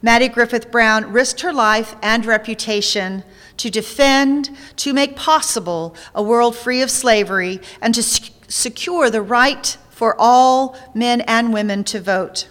Mattie 0.01 0.27
Griffith 0.27 0.71
Browne 0.71 1.11
risked 1.11 1.41
her 1.41 1.53
life 1.53 1.95
and 2.01 2.25
reputation 2.25 3.23
to 3.57 3.69
defend, 3.69 4.55
to 4.75 4.93
make 4.93 5.15
possible 5.15 5.95
a 6.13 6.21
world 6.21 6.55
free 6.55 6.81
of 6.81 6.91
slavery, 6.91 7.59
and 7.81 7.95
to 7.95 8.03
secure 8.03 9.09
the 9.09 9.21
right 9.21 9.77
for 9.89 10.15
all 10.19 10.77
men 10.93 11.21
and 11.21 11.51
women 11.51 11.83
to 11.85 11.99
vote. 11.99 12.47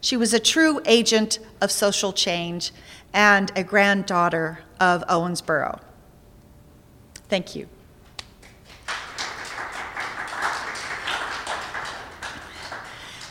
She 0.00 0.16
was 0.16 0.32
a 0.32 0.40
true 0.40 0.80
agent 0.86 1.38
of 1.60 1.70
social 1.70 2.12
change 2.12 2.72
and 3.12 3.52
a 3.54 3.62
granddaughter 3.62 4.60
of 4.80 5.04
Owensboro. 5.08 5.80
Thank 7.28 7.54
you. 7.54 7.68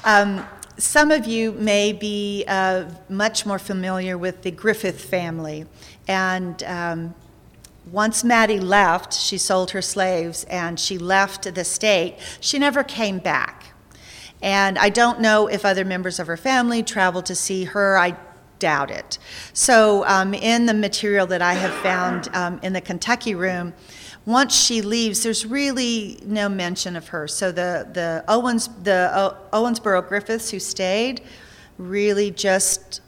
Um, 0.04 0.48
some 0.78 1.12
of 1.12 1.28
you 1.28 1.52
may 1.52 1.94
be 1.94 2.44
uh, 2.48 2.86
much 3.08 3.46
more 3.46 3.60
familiar 3.60 4.18
with 4.18 4.42
the 4.42 4.50
Griffith 4.50 5.04
family. 5.04 5.66
And 6.08 6.64
um, 6.64 7.16
once 7.92 8.24
Mattie 8.24 8.60
left, 8.60 9.14
she 9.14 9.38
sold 9.38 9.72
her 9.72 9.82
slaves 9.82 10.44
and 10.46 10.80
she 10.80 10.98
left 10.98 11.54
the 11.54 11.64
state. 11.64 12.18
She 12.40 12.58
never 12.58 12.84
came 12.84 13.20
back. 13.20 13.74
And 14.42 14.80
I 14.80 14.90
don't 14.90 15.20
know 15.20 15.46
if 15.46 15.64
other 15.64 15.86
members 15.86 16.20
of 16.20 16.26
her 16.26 16.38
family 16.38 16.82
traveled 16.82 17.28
to 17.28 17.36
see 17.36 17.66
her. 17.66 17.96
I 17.96 18.18
doubt 18.62 18.92
it. 18.92 19.18
So, 19.54 20.06
um, 20.06 20.34
in 20.34 20.68
the 20.68 20.74
material 20.74 21.28
that 21.28 21.42
I 21.42 21.54
have 21.54 21.74
found 21.82 22.30
um, 22.34 22.60
in 22.64 22.72
the 22.72 22.80
Kentucky 22.80 23.36
room, 23.36 23.74
once 24.26 24.56
she 24.56 24.82
leaves, 24.82 25.24
there's 25.24 25.46
really 25.46 26.20
no 26.24 26.48
mention 26.48 26.96
of 26.96 27.10
her. 27.10 27.28
So 27.28 27.52
the 27.52 27.90
the 27.92 28.24
Owens 28.28 28.70
the 28.84 29.12
o- 29.14 29.36
Owensboro 29.52 30.08
Griffiths 30.08 30.52
who 30.52 30.60
stayed 30.60 31.22
really 31.78 32.30
just 32.30 33.02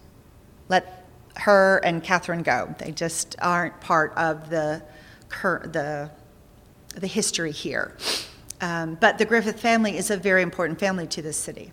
let 0.70 1.06
her 1.38 1.78
and 1.84 2.04
Catherine 2.04 2.42
go. 2.42 2.74
They 2.80 2.92
just 2.92 3.36
aren't 3.40 3.80
part 3.80 4.12
of 4.18 4.50
the 4.50 4.82
cur- 5.30 5.68
the 5.68 6.10
the 7.00 7.08
history 7.08 7.52
here. 7.52 7.96
Um, 8.62 8.98
but 9.00 9.18
the 9.18 9.26
Griffith 9.26 9.60
family 9.60 9.98
is 9.98 10.10
a 10.10 10.18
very 10.18 10.42
important 10.42 10.80
family 10.80 11.06
to 11.08 11.22
this 11.22 11.38
city. 11.38 11.72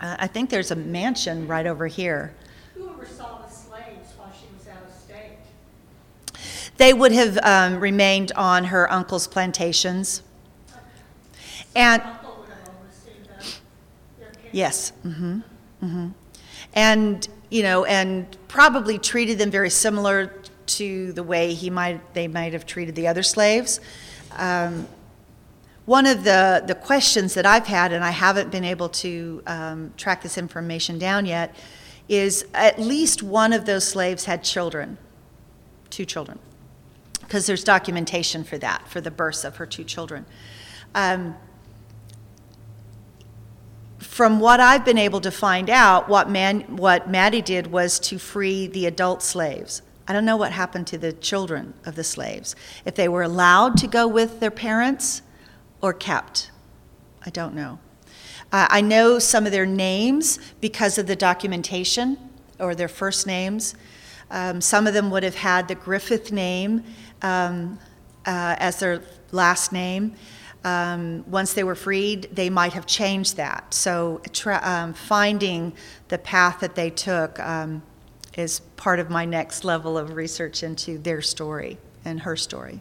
Uh, 0.00 0.16
I 0.18 0.26
think 0.26 0.50
there's 0.50 0.72
a 0.72 0.76
mansion 0.76 1.46
right 1.46 1.66
over 1.66 1.86
here. 1.86 2.34
Who 2.74 2.88
oversaw 2.88 3.42
the 3.42 3.52
slaves 3.52 4.12
while 4.16 4.32
she 4.32 4.46
was 4.56 4.66
out 4.68 4.82
of 4.88 4.94
state? 4.94 5.38
They 6.76 6.92
would 6.92 7.12
have 7.12 7.38
um, 7.42 7.80
remained 7.80 8.32
on 8.32 8.64
her 8.64 8.90
uncle's 8.90 9.26
plantations. 9.26 10.22
And 11.74 12.02
yes, 14.52 14.90
hmm 15.02 15.40
hmm 15.80 16.08
and 16.74 17.28
you 17.50 17.62
know, 17.62 17.84
and 17.84 18.36
probably 18.48 18.98
treated 18.98 19.38
them 19.38 19.50
very 19.50 19.70
similar 19.70 20.32
to 20.64 21.12
the 21.12 21.22
way 21.22 21.54
he 21.54 21.70
might 21.70 22.14
they 22.14 22.28
might 22.28 22.52
have 22.52 22.66
treated 22.66 22.94
the 22.94 23.06
other 23.06 23.22
slaves. 23.22 23.80
Um, 24.36 24.88
one 25.84 26.06
of 26.06 26.22
the, 26.22 26.62
the 26.64 26.76
questions 26.76 27.34
that 27.34 27.44
I've 27.44 27.66
had, 27.66 27.92
and 27.92 28.04
I 28.04 28.10
haven't 28.10 28.52
been 28.52 28.64
able 28.64 28.88
to 28.90 29.42
um, 29.46 29.92
track 29.96 30.22
this 30.22 30.38
information 30.38 30.98
down 30.98 31.26
yet, 31.26 31.56
is 32.08 32.46
at 32.54 32.78
least 32.78 33.22
one 33.22 33.52
of 33.52 33.66
those 33.66 33.86
slaves 33.86 34.26
had 34.26 34.44
children, 34.44 34.96
two 35.90 36.04
children, 36.04 36.38
because 37.32 37.46
there's 37.46 37.64
documentation 37.64 38.44
for 38.44 38.58
that, 38.58 38.86
for 38.88 39.00
the 39.00 39.10
births 39.10 39.42
of 39.42 39.56
her 39.56 39.64
two 39.64 39.84
children. 39.84 40.26
Um, 40.94 41.34
from 44.00 44.38
what 44.38 44.60
I've 44.60 44.84
been 44.84 44.98
able 44.98 45.22
to 45.22 45.30
find 45.30 45.70
out, 45.70 46.10
what, 46.10 46.28
man, 46.28 46.76
what 46.76 47.08
Mattie 47.08 47.40
did 47.40 47.68
was 47.68 47.98
to 48.00 48.18
free 48.18 48.66
the 48.66 48.84
adult 48.84 49.22
slaves. 49.22 49.80
I 50.06 50.12
don't 50.12 50.26
know 50.26 50.36
what 50.36 50.52
happened 50.52 50.86
to 50.88 50.98
the 50.98 51.14
children 51.14 51.72
of 51.86 51.94
the 51.94 52.04
slaves. 52.04 52.54
If 52.84 52.96
they 52.96 53.08
were 53.08 53.22
allowed 53.22 53.78
to 53.78 53.86
go 53.86 54.06
with 54.06 54.40
their 54.40 54.50
parents 54.50 55.22
or 55.80 55.94
kept, 55.94 56.50
I 57.24 57.30
don't 57.30 57.54
know. 57.54 57.78
Uh, 58.52 58.66
I 58.68 58.82
know 58.82 59.18
some 59.18 59.46
of 59.46 59.52
their 59.52 59.64
names 59.64 60.38
because 60.60 60.98
of 60.98 61.06
the 61.06 61.16
documentation 61.16 62.18
or 62.60 62.74
their 62.74 62.88
first 62.88 63.26
names. 63.26 63.74
Um, 64.32 64.60
some 64.60 64.86
of 64.86 64.94
them 64.94 65.10
would 65.10 65.22
have 65.22 65.34
had 65.36 65.68
the 65.68 65.74
Griffith 65.74 66.32
name 66.32 66.82
um, 67.20 67.78
uh, 68.26 68.56
as 68.58 68.80
their 68.80 69.02
last 69.30 69.72
name. 69.72 70.14
Um, 70.64 71.24
once 71.28 71.52
they 71.52 71.64
were 71.64 71.74
freed, 71.74 72.28
they 72.32 72.48
might 72.48 72.72
have 72.72 72.86
changed 72.86 73.36
that. 73.36 73.74
So, 73.74 74.22
tra- 74.32 74.60
um, 74.62 74.94
finding 74.94 75.74
the 76.08 76.18
path 76.18 76.60
that 76.60 76.74
they 76.74 76.88
took 76.88 77.38
um, 77.40 77.82
is 78.36 78.60
part 78.76 79.00
of 79.00 79.10
my 79.10 79.24
next 79.24 79.64
level 79.64 79.98
of 79.98 80.14
research 80.14 80.62
into 80.62 80.98
their 80.98 81.20
story 81.20 81.78
and 82.04 82.20
her 82.20 82.36
story. 82.36 82.80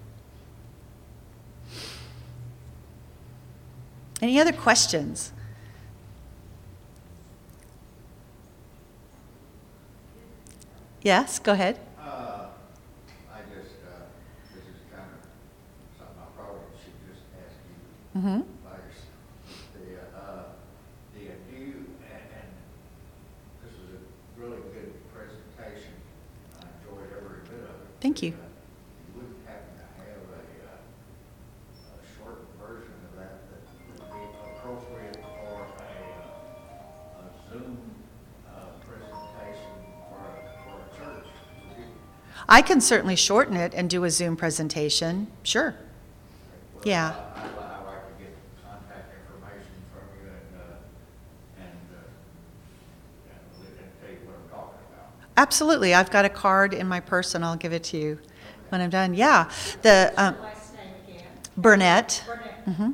Any 4.22 4.39
other 4.39 4.54
questions? 4.54 5.34
Yes, 11.02 11.39
go 11.39 11.54
ahead. 11.54 11.80
Uh, 11.99 12.47
I 13.34 13.39
just, 13.49 13.82
uh, 13.86 14.06
this 14.54 14.64
is 14.64 14.78
kind 14.93 15.10
of 15.18 15.26
something 15.97 16.22
I 16.22 16.28
probably 16.38 16.70
should 16.84 16.97
just 17.10 17.26
ask 17.41 17.58
you. 17.66 18.20
Mm-hmm. 18.20 18.41
by 18.64 18.78
yours- 18.78 19.10
The, 19.74 19.97
uh, 19.97 20.43
the, 21.16 21.22
uh, 21.32 21.34
and, 22.06 22.26
and 22.38 22.49
this 23.66 23.74
was 23.82 23.97
a 23.97 24.02
really 24.39 24.62
good 24.74 24.93
presentation. 25.14 25.93
I 26.62 26.66
enjoyed 26.78 27.10
every 27.18 27.41
bit 27.49 27.66
of 27.66 27.76
it. 27.82 27.89
Thank 27.99 28.22
you. 28.22 28.30
You 28.30 28.51
I 42.50 42.62
can 42.62 42.82
certainly 42.82 43.16
shorten 43.16 43.56
it 43.56 43.74
and 43.74 43.89
do 43.89 44.04
a 44.04 44.10
Zoom 44.10 44.36
presentation, 44.36 45.28
sure. 45.44 45.76
well, 46.76 46.84
Yeah. 46.86 47.08
I- 47.08 47.12
I'd, 47.12 47.46
I'd 47.46 47.86
like 47.86 48.18
to 48.18 48.24
get 48.24 48.36
contact 48.64 49.14
information 49.16 49.72
from 49.94 50.04
you 50.24 50.30
and, 50.32 50.62
uh, 50.62 51.62
and, 51.62 51.96
uh, 51.96 53.32
and 53.32 53.39
we 53.60 53.68
can 53.78 53.86
tell 54.02 54.12
you 54.12 54.28
what 54.28 54.36
I'm 54.44 54.50
talking 54.50 54.80
about. 54.94 55.10
Absolutely, 55.38 55.94
I've 55.94 56.12
got 56.12 56.26
a 56.26 56.30
card 56.30 56.74
in 56.74 56.88
my 56.88 57.00
purse 57.00 57.36
and 57.36 57.46
I'll 57.46 57.56
give 57.56 57.74
it 57.74 57.84
to 57.86 57.98
you 57.98 58.20
when 58.70 58.82
I'm 58.82 58.89
done. 58.89 59.14
Yeah, 59.14 59.50
the 59.82 60.14
um, 60.18 60.36
Last 60.42 60.74
name 60.76 60.84
again, 61.08 61.26
Burnett. 61.58 62.24
Burnett. 62.26 62.94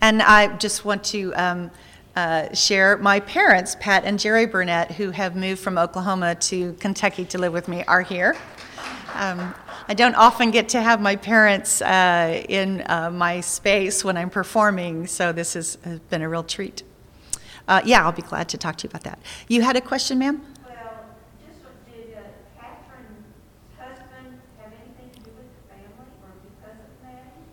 And 0.00 0.20
I 0.22 0.56
just 0.56 0.84
want 0.84 1.04
to 1.04 1.32
um, 1.34 1.70
uh, 2.16 2.52
share 2.54 2.96
my 2.98 3.20
parents, 3.20 3.76
Pat 3.80 4.04
and 4.04 4.18
Jerry 4.18 4.46
Burnett, 4.46 4.92
who 4.92 5.10
have 5.10 5.34
moved 5.36 5.60
from 5.60 5.78
Oklahoma 5.78 6.34
to 6.36 6.74
Kentucky 6.74 7.24
to 7.26 7.38
live 7.38 7.52
with 7.52 7.68
me, 7.68 7.84
are 7.84 8.02
here. 8.02 8.36
Um, 9.14 9.54
I 9.88 9.94
don't 9.94 10.14
often 10.14 10.50
get 10.50 10.70
to 10.70 10.80
have 10.80 11.00
my 11.00 11.16
parents 11.16 11.82
uh, 11.82 12.42
in 12.48 12.82
uh, 12.88 13.10
my 13.10 13.40
space 13.40 14.04
when 14.04 14.16
I'm 14.16 14.30
performing, 14.30 15.06
so 15.06 15.32
this 15.32 15.54
has, 15.54 15.76
been 16.08 16.22
a 16.22 16.28
real 16.28 16.44
treat. 16.44 16.82
Uh, 17.66 17.82
yeah, 17.84 18.04
I'll 18.04 18.12
be 18.12 18.22
glad 18.22 18.48
to 18.50 18.58
talk 18.58 18.76
to 18.78 18.84
you 18.84 18.90
about 18.90 19.04
that. 19.04 19.18
You 19.48 19.62
had 19.62 19.76
a 19.76 19.80
question, 19.80 20.18
ma'am? 20.18 20.40
Well, 20.64 21.04
just 21.46 21.62
what, 21.62 21.74
did 21.90 22.14
uh, 22.14 22.22
Catherine's 22.58 23.26
husband 23.78 24.40
have 24.62 24.72
anything 24.72 25.10
to 25.12 25.20
do 25.28 25.30
with 25.36 25.50
the 25.50 25.62
family 25.68 26.08
or 26.22 26.30
because 26.40 26.78
of 26.78 26.90
Mattie? 27.02 27.46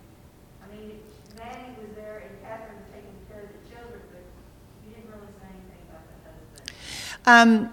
I 0.63 0.65
mean, 0.73 0.99
Mattie 1.35 1.75
was 1.81 1.91
there 1.95 2.23
and 2.29 2.33
Catherine 2.45 2.77
was 2.77 2.89
taking 2.93 3.17
care 3.27 3.43
of 3.45 3.51
the 3.51 3.61
children, 3.67 4.01
but 4.13 4.23
you 4.85 4.95
didn't 4.95 5.09
really 5.11 5.33
say 5.41 5.49
anything 5.49 5.81
about 5.89 6.05
the 6.07 6.17
husband. 6.23 6.71
Um, 7.29 7.71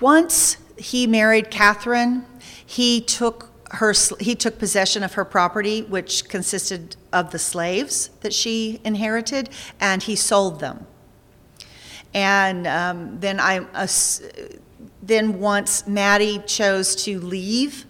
once 0.00 0.56
he 0.76 1.06
married 1.06 1.48
Catherine, 1.48 2.24
he 2.66 3.00
took 3.00 3.50
her, 3.70 3.94
he 4.18 4.34
took 4.34 4.58
possession 4.58 5.04
of 5.04 5.12
her 5.12 5.24
property, 5.24 5.82
which 5.82 6.28
consisted 6.28 6.96
of 7.12 7.30
the 7.30 7.38
slaves 7.38 8.10
that 8.22 8.32
she 8.32 8.80
inherited, 8.84 9.50
and 9.78 10.02
he 10.02 10.16
sold 10.16 10.58
them. 10.58 10.88
And 12.12 12.66
um, 12.66 13.20
then 13.20 13.38
I, 13.38 13.64
ass- 13.74 14.22
then 15.00 15.38
once 15.38 15.86
Mattie 15.86 16.40
chose 16.46 16.96
to 17.04 17.20
leave, 17.20 17.86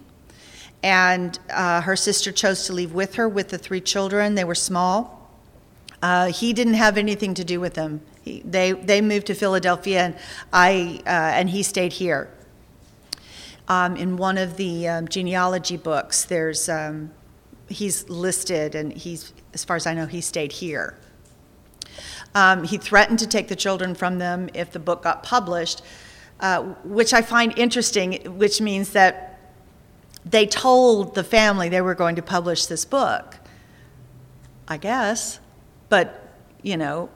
and 0.83 1.39
uh, 1.49 1.81
her 1.81 1.97
sister 1.97 2.31
chose 2.31 2.67
to 2.67 2.75
leave 2.75 2.93
with 2.93 3.15
her 3.15 3.27
with 3.27 3.49
the 3.49 3.59
three 3.59 3.81
children. 3.81 4.35
They 4.35 4.45
were 4.45 4.55
small. 4.55 5.31
Uh, 6.03 6.27
he 6.27 6.53
didn't 6.53 6.75
have 6.75 6.99
anything 6.99 7.33
to 7.33 7.45
do 7.45 7.59
with 7.59 7.73
them. 7.73 8.03
He, 8.27 8.43
they 8.45 8.73
they 8.73 9.01
moved 9.01 9.29
to 9.29 9.35
Philadelphia, 9.35 10.01
and 10.01 10.15
I 10.53 11.01
uh, 11.07 11.39
and 11.39 11.49
he 11.49 11.63
stayed 11.63 11.93
here. 11.93 12.29
Um, 13.69 13.97
in 13.97 14.17
one 14.17 14.37
of 14.37 14.57
the 14.57 14.89
um, 14.89 15.09
genealogy 15.09 15.77
books, 15.77 16.25
there's 16.25 16.69
um, 16.69 17.13
he's 17.69 18.09
listed, 18.09 18.75
and 18.75 18.93
he's 18.93 19.33
as 19.55 19.65
far 19.65 19.77
as 19.77 19.87
I 19.87 19.95
know, 19.95 20.07
he 20.07 20.21
stayed 20.21 20.53
here. 20.53 20.99
Um, 22.35 22.65
he 22.65 22.79
threatened 22.79 23.21
to 23.21 23.29
take 23.29 23.47
the 23.49 23.57
children 23.57 23.95
from 23.95 24.19
them 24.19 24.51
if 24.53 24.73
the 24.73 24.81
book 24.81 25.05
got 25.05 25.23
published, 25.23 25.83
uh, 26.41 26.63
which 26.85 27.15
I 27.15 27.23
find 27.23 27.57
interesting. 27.57 28.39
Which 28.39 28.61
means 28.61 28.91
that 28.91 29.39
they 30.25 30.47
told 30.47 31.15
the 31.15 31.23
family 31.23 31.69
they 31.69 31.81
were 31.81 31.95
going 31.95 32.17
to 32.17 32.23
publish 32.23 32.67
this 32.67 32.85
book. 32.85 33.37
I 34.67 34.79
guess, 34.79 35.39
but 35.89 36.29
you 36.63 36.77
know, 36.77 37.09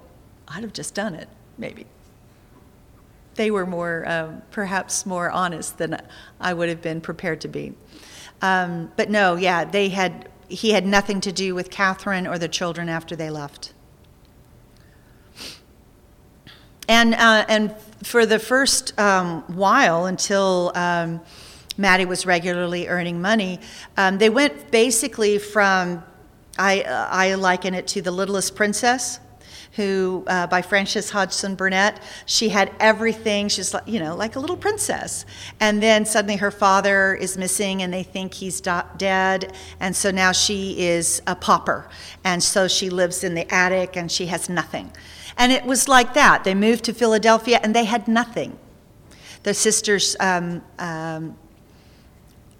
I'd 0.51 0.63
have 0.63 0.73
just 0.73 0.95
done 0.95 1.15
it, 1.15 1.29
maybe. 1.59 1.87
They 3.37 3.51
were 3.51 3.65
more, 3.65 4.05
um, 4.09 4.43
perhaps 4.51 5.07
more 5.07 5.31
honest 5.31 5.79
than 5.79 6.01
I 6.41 6.53
would 6.53 6.69
have 6.69 6.83
been 6.83 7.01
prepared 7.01 7.41
to 7.43 7.49
be. 7.49 7.73
Um, 8.43 8.91
but 8.97 9.11
no, 9.11 9.37
yeah, 9.37 9.65
they 9.65 9.91
had, 9.91 10.29
he 10.49 10.71
had 10.71 10.85
nothing 10.85 11.21
to 11.23 11.33
do 11.33 11.55
with 11.55 11.71
Catherine 11.71 12.27
or 12.27 12.39
the 12.39 12.49
children 12.49 12.89
after 12.89 13.15
they 13.15 13.31
left. 13.31 13.73
And, 16.89 17.15
uh, 17.15 17.45
and 17.49 17.75
for 18.03 18.27
the 18.27 18.41
first 18.41 18.99
um, 18.99 19.43
while, 19.43 20.07
until 20.07 20.73
um, 20.75 21.21
Mattie 21.79 22.05
was 22.05 22.27
regularly 22.27 22.89
earning 22.89 23.23
money, 23.23 23.61
um, 23.97 24.19
they 24.19 24.29
went 24.29 24.73
basically 24.73 25.39
from, 25.39 26.03
I, 26.59 26.83
uh, 26.83 27.07
I 27.09 27.35
liken 27.35 27.75
it 27.75 27.87
to 27.89 28.03
The 28.03 28.11
Littlest 28.11 28.57
Princess, 28.57 29.21
who, 29.73 30.25
uh, 30.27 30.47
by 30.49 30.63
Frances 30.63 31.11
Hodgson 31.11 31.55
Burnett, 31.55 32.03
she 32.27 32.49
had 32.49 32.73
everything. 32.81 33.49
She's 33.49 33.73
like, 33.73 33.87
you 33.87 34.01
know, 34.01 34.17
like 34.17 34.35
a 34.35 34.41
little 34.41 34.57
princess. 34.57 35.25
And 35.61 35.83
then 35.83 36.05
suddenly 36.05 36.37
her 36.37 36.51
father 36.51 37.15
is 37.15 37.39
missing 37.39 37.83
and 37.83 37.93
they 37.93 38.03
think 38.03 38.35
he's 38.35 38.61
do- 38.61 38.83
dead. 38.97 39.53
And 39.79 39.95
so 39.95 40.11
now 40.11 40.33
she 40.33 40.81
is 40.81 41.23
a 41.27 41.37
pauper. 41.37 41.89
And 42.25 42.43
so 42.43 42.67
she 42.67 42.91
lives 42.91 43.23
in 43.23 43.35
the 43.35 43.53
attic 43.55 43.97
and 43.97 44.11
she 44.11 44.27
has 44.27 44.49
nothing. 44.49 44.91
And 45.39 45.53
it 45.53 45.65
was 45.65 45.89
like 45.89 46.15
that. 46.15 46.43
They 46.43 46.55
moved 46.55 46.85
to 46.85 46.93
Philadelphia 46.93 47.61
and 47.63 47.75
they 47.75 47.85
had 47.85 48.09
nothing. 48.09 48.59
The 49.45 49.55
sisters, 49.55 50.17
um, 50.19 50.63
um, 50.79 51.37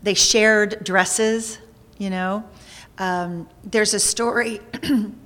they 0.03 0.15
shared 0.15 0.83
dresses, 0.85 1.59
you 1.99 2.09
know. 2.09 2.45
Um, 2.99 3.49
there's 3.65 3.95
a 3.95 4.01
story 4.01 4.61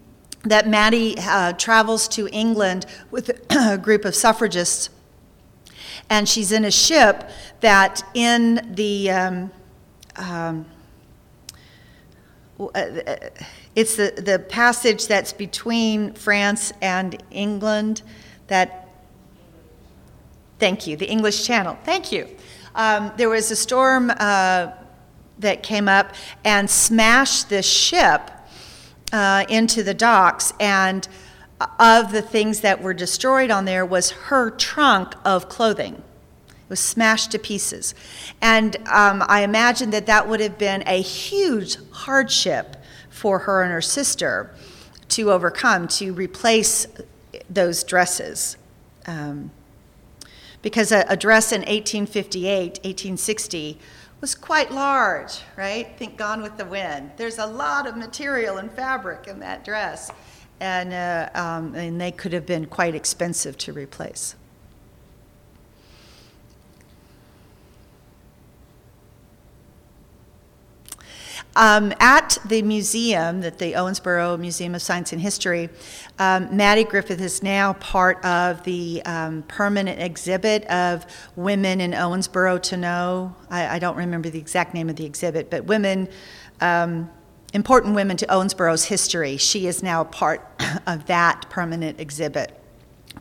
that 0.45 0.69
Mattie 0.69 1.17
uh, 1.19 1.53
travels 1.55 2.07
to 2.09 2.29
England 2.29 2.87
with 3.11 3.31
a 3.51 3.79
group 3.83 4.05
of 4.05 4.15
suffragists, 4.15 4.91
and 6.11 6.29
she's 6.29 6.53
in 6.53 6.65
a 6.65 6.71
ship 6.71 7.31
that 7.61 8.03
in 8.15 8.75
the 8.75 9.11
um, 9.11 9.51
um, 10.17 10.67
uh, 12.61 12.87
it's 13.75 13.97
the, 13.97 14.13
the 14.17 14.39
passage 14.39 15.09
that's 15.09 15.33
between 15.33 16.13
France 16.13 16.73
and 16.81 17.21
England 17.31 18.03
that 18.47 18.89
thank 20.59 20.87
you 20.87 20.97
the 20.97 21.07
English 21.07 21.47
Channel 21.47 21.77
thank 21.85 22.13
you. 22.13 22.29
Um, 22.77 23.13
there 23.17 23.29
was 23.29 23.51
a 23.51 23.57
storm 23.57 24.11
uh, 24.11 24.73
that 25.39 25.63
came 25.63 25.89
up 25.89 26.15
and 26.45 26.69
smashed 26.69 27.49
this 27.49 27.67
ship 27.67 28.31
uh, 29.15 29.45
into 29.49 29.85
the 29.85 29.95
docks, 29.95 30.53
and 30.59 31.07
of 31.79 32.11
the 32.11 32.21
things 32.21 32.61
that 32.63 32.83
were 32.83 32.93
destroyed 32.93 33.49
on 33.49 33.65
there 33.65 33.87
was 33.87 34.11
her 34.11 34.51
trunk 34.51 35.15
of 35.25 35.49
clothing. 35.49 36.03
It 36.49 36.69
was 36.69 36.81
smashed 36.81 37.31
to 37.31 37.39
pieces. 37.39 37.95
And 38.43 38.77
um, 38.89 39.23
I 39.29 39.45
imagine 39.45 39.91
that 39.91 40.07
that 40.07 40.29
would 40.29 40.41
have 40.41 40.59
been 40.59 40.83
a 40.89 41.01
huge 41.01 41.77
hardship 41.93 42.77
for 43.09 43.39
her 43.41 43.63
and 43.63 43.71
her 43.71 43.81
sister 43.81 44.53
to 45.11 45.31
overcome, 45.31 45.87
to 45.87 46.13
replace 46.13 46.89
those 47.49 47.85
dresses. 47.85 48.57
Um, 49.07 49.53
because 50.61 50.91
a, 50.91 51.05
a 51.09 51.17
dress 51.17 51.53
in 51.53 51.61
1858, 51.61 52.81
1860, 52.83 53.79
was 54.21 54.35
quite 54.35 54.71
large, 54.71 55.41
right? 55.57 55.89
Think 55.99 56.17
Gone 56.17 56.43
with 56.43 56.57
the 56.57 56.65
Wind. 56.65 57.13
There's 57.17 57.39
a 57.39 57.47
lot 57.47 57.87
of 57.87 57.97
material 57.97 58.59
and 58.59 58.71
fabric 58.73 59.27
in 59.29 59.41
that 59.41 59.65
dress, 59.65 60.11
and, 60.61 60.93
uh, 60.93 61.29
um, 61.35 61.75
and 61.75 62.01
they 62.01 62.13
could 62.13 62.33
have 62.33 62.47
been 62.47 62.67
quite 62.67 62.95
expensive 62.95 63.59
to 63.59 63.73
replace. 63.73 64.37
Um, 71.57 71.93
at 72.01 72.39
the 72.45 72.63
museum, 72.63 73.41
that 73.43 73.59
the 73.59 73.75
Owensboro 73.75 74.39
Museum 74.39 74.75
of 74.75 74.83
Science 74.83 75.13
and 75.13 75.21
History, 75.21 75.69
um, 76.19 76.57
Mattie 76.57 76.83
Griffith 76.83 77.21
is 77.21 77.45
now 77.45 77.75
part 77.75 78.25
of 78.25 78.65
the 78.65 79.03
um, 79.05 79.43
permanent 79.45 80.01
exhibit 80.01 80.65
of 80.65 81.07
Women 81.37 81.81
in 81.81 81.93
Owensboro 81.93 82.61
to 82.63 82.77
Know. 82.77 83.37
I, 83.51 83.77
I 83.77 83.79
don't 83.79 83.97
remember 83.97 84.31
the 84.31 84.39
exact 84.39 84.75
name 84.75 84.91
of 84.91 84.97
the 84.97 85.05
exhibit, 85.05 85.49
but 85.49 85.65
women, 85.65 86.09
um, 86.61 87.09
important 87.53 87.95
women 87.95 88.17
to 88.17 88.27
Owensboro's 88.27 88.87
history. 88.87 89.37
She 89.37 89.69
is 89.69 89.81
now 89.81 90.03
part 90.03 90.45
of 90.89 91.07
that 91.07 91.49
permanent 91.51 92.01
exhibit 92.01 92.61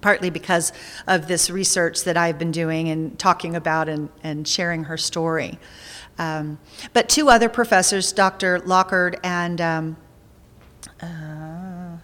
partly 0.02 0.30
because 0.30 0.74
of 1.08 1.28
this 1.28 1.50
research 1.50 2.04
that 2.04 2.18
I've 2.18 2.38
been 2.38 2.52
doing 2.52 2.90
and 2.90 3.18
talking 3.18 3.56
about 3.56 3.88
and, 3.88 4.10
and 4.24 4.46
sharing 4.48 4.86
her 4.86 4.98
story. 4.98 5.60
Um, 6.18 6.60
but 6.94 7.10
two 7.10 7.30
other 7.30 7.50
professors, 7.50 8.12
Dr. 8.12 8.60
Lockard 8.60 9.20
and 9.24 9.60
um, 9.60 9.98
uh, 11.02 11.98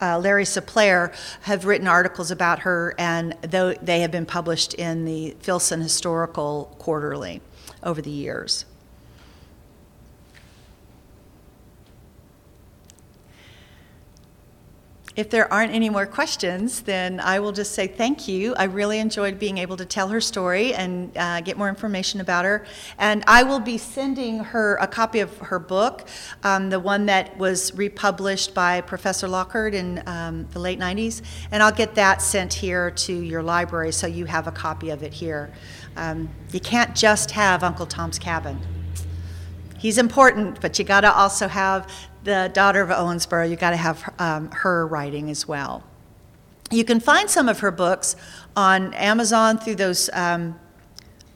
uh, 0.00 0.18
Larry 0.18 0.44
Sapler, 0.44 1.12
have 1.42 1.64
written 1.64 1.88
articles 1.88 2.30
about 2.30 2.60
her, 2.60 2.94
and 2.98 3.34
though 3.42 3.74
they 3.74 4.00
have 4.00 4.10
been 4.12 4.26
published 4.26 4.74
in 4.74 5.04
the 5.04 5.36
Filson 5.40 5.80
Historical 5.80 6.74
Quarterly. 6.78 7.40
over 7.82 8.02
the 8.02 8.10
years. 8.10 8.64
If 15.18 15.30
there 15.30 15.52
aren't 15.52 15.72
any 15.72 15.90
more 15.90 16.06
questions, 16.06 16.82
then 16.82 17.18
I 17.18 17.40
will 17.40 17.50
just 17.50 17.72
say 17.72 17.88
thank 17.88 18.28
you. 18.28 18.54
I 18.54 18.66
really 18.66 19.00
enjoyed 19.00 19.36
being 19.36 19.58
able 19.58 19.76
to 19.78 19.84
tell 19.84 20.06
her 20.10 20.20
story 20.20 20.72
and 20.74 21.10
uh, 21.18 21.40
get 21.40 21.58
more 21.58 21.68
information 21.68 22.20
about 22.20 22.44
her. 22.44 22.64
And 22.98 23.24
I 23.26 23.42
will 23.42 23.58
be 23.58 23.78
sending 23.78 24.38
her 24.38 24.76
a 24.76 24.86
copy 24.86 25.18
of 25.18 25.36
her 25.38 25.58
book, 25.58 26.06
um, 26.44 26.70
the 26.70 26.78
one 26.78 27.06
that 27.06 27.36
was 27.36 27.74
republished 27.74 28.54
by 28.54 28.80
Professor 28.80 29.26
Lockard 29.26 29.74
in 29.74 30.04
um, 30.06 30.46
the 30.52 30.60
late 30.60 30.78
90s. 30.78 31.22
And 31.50 31.64
I'll 31.64 31.72
get 31.72 31.96
that 31.96 32.22
sent 32.22 32.54
here 32.54 32.92
to 32.92 33.12
your 33.12 33.42
library 33.42 33.90
so 33.90 34.06
you 34.06 34.26
have 34.26 34.46
a 34.46 34.52
copy 34.52 34.90
of 34.90 35.02
it 35.02 35.12
here. 35.12 35.52
Um, 35.96 36.28
you 36.52 36.60
can't 36.60 36.94
just 36.94 37.32
have 37.32 37.64
Uncle 37.64 37.86
Tom's 37.86 38.20
Cabin 38.20 38.60
he's 39.78 39.96
important, 39.96 40.60
but 40.60 40.78
you 40.78 40.84
got 40.84 41.02
to 41.02 41.12
also 41.12 41.48
have 41.48 41.90
the 42.24 42.50
daughter 42.52 42.82
of 42.82 42.90
Owensboro. 42.90 43.48
You 43.48 43.56
got 43.56 43.70
to 43.70 43.76
have 43.76 44.12
um, 44.18 44.50
her 44.50 44.86
writing 44.86 45.30
as 45.30 45.46
well. 45.46 45.84
You 46.70 46.84
can 46.84 47.00
find 47.00 47.30
some 47.30 47.48
of 47.48 47.60
her 47.60 47.70
books 47.70 48.16
on 48.56 48.92
Amazon 48.94 49.58
through 49.58 49.76
those 49.76 50.10
um, 50.12 50.58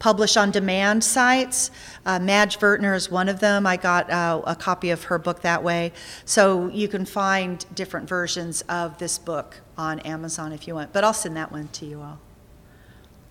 publish 0.03 0.35
on 0.35 0.51
demand 0.51 1.03
sites. 1.03 1.71
Uh, 2.05 2.19
Madge 2.19 2.59
Vertner 2.59 2.93
is 2.93 3.09
one 3.09 3.29
of 3.29 3.39
them. 3.39 3.65
I 3.65 3.77
got 3.77 4.09
uh, 4.11 4.41
a 4.45 4.55
copy 4.55 4.89
of 4.89 5.05
her 5.05 5.17
book 5.17 5.41
that 5.41 5.63
way. 5.63 5.93
So 6.25 6.67
you 6.67 6.89
can 6.89 7.05
find 7.05 7.65
different 7.73 8.09
versions 8.09 8.63
of 8.63 8.97
this 8.97 9.17
book 9.17 9.61
on 9.77 9.99
Amazon 10.01 10.51
if 10.51 10.67
you 10.67 10.75
want. 10.75 10.91
But 10.91 11.05
I'll 11.05 11.13
send 11.13 11.37
that 11.37 11.53
one 11.53 11.69
to 11.69 11.85
you 11.85 12.01
all. 12.01 12.19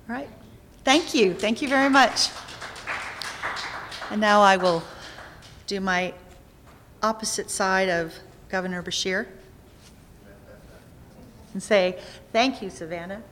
All 0.09 0.17
right. 0.17 0.31
Thank 0.83 1.15
you. 1.15 1.35
Thank 1.35 1.61
you 1.61 1.69
very 1.69 1.91
much. 1.91 2.31
And 4.11 4.21
now 4.21 4.41
I 4.41 4.57
will 4.57 4.83
do 5.67 5.79
my 5.79 6.15
opposite 7.03 7.51
side 7.51 7.89
of 7.89 8.15
Governor 8.49 8.83
Beshear 8.83 9.27
and 11.53 11.63
say, 11.63 11.99
thank 12.33 12.63
you, 12.63 12.71
Savannah. 12.71 13.23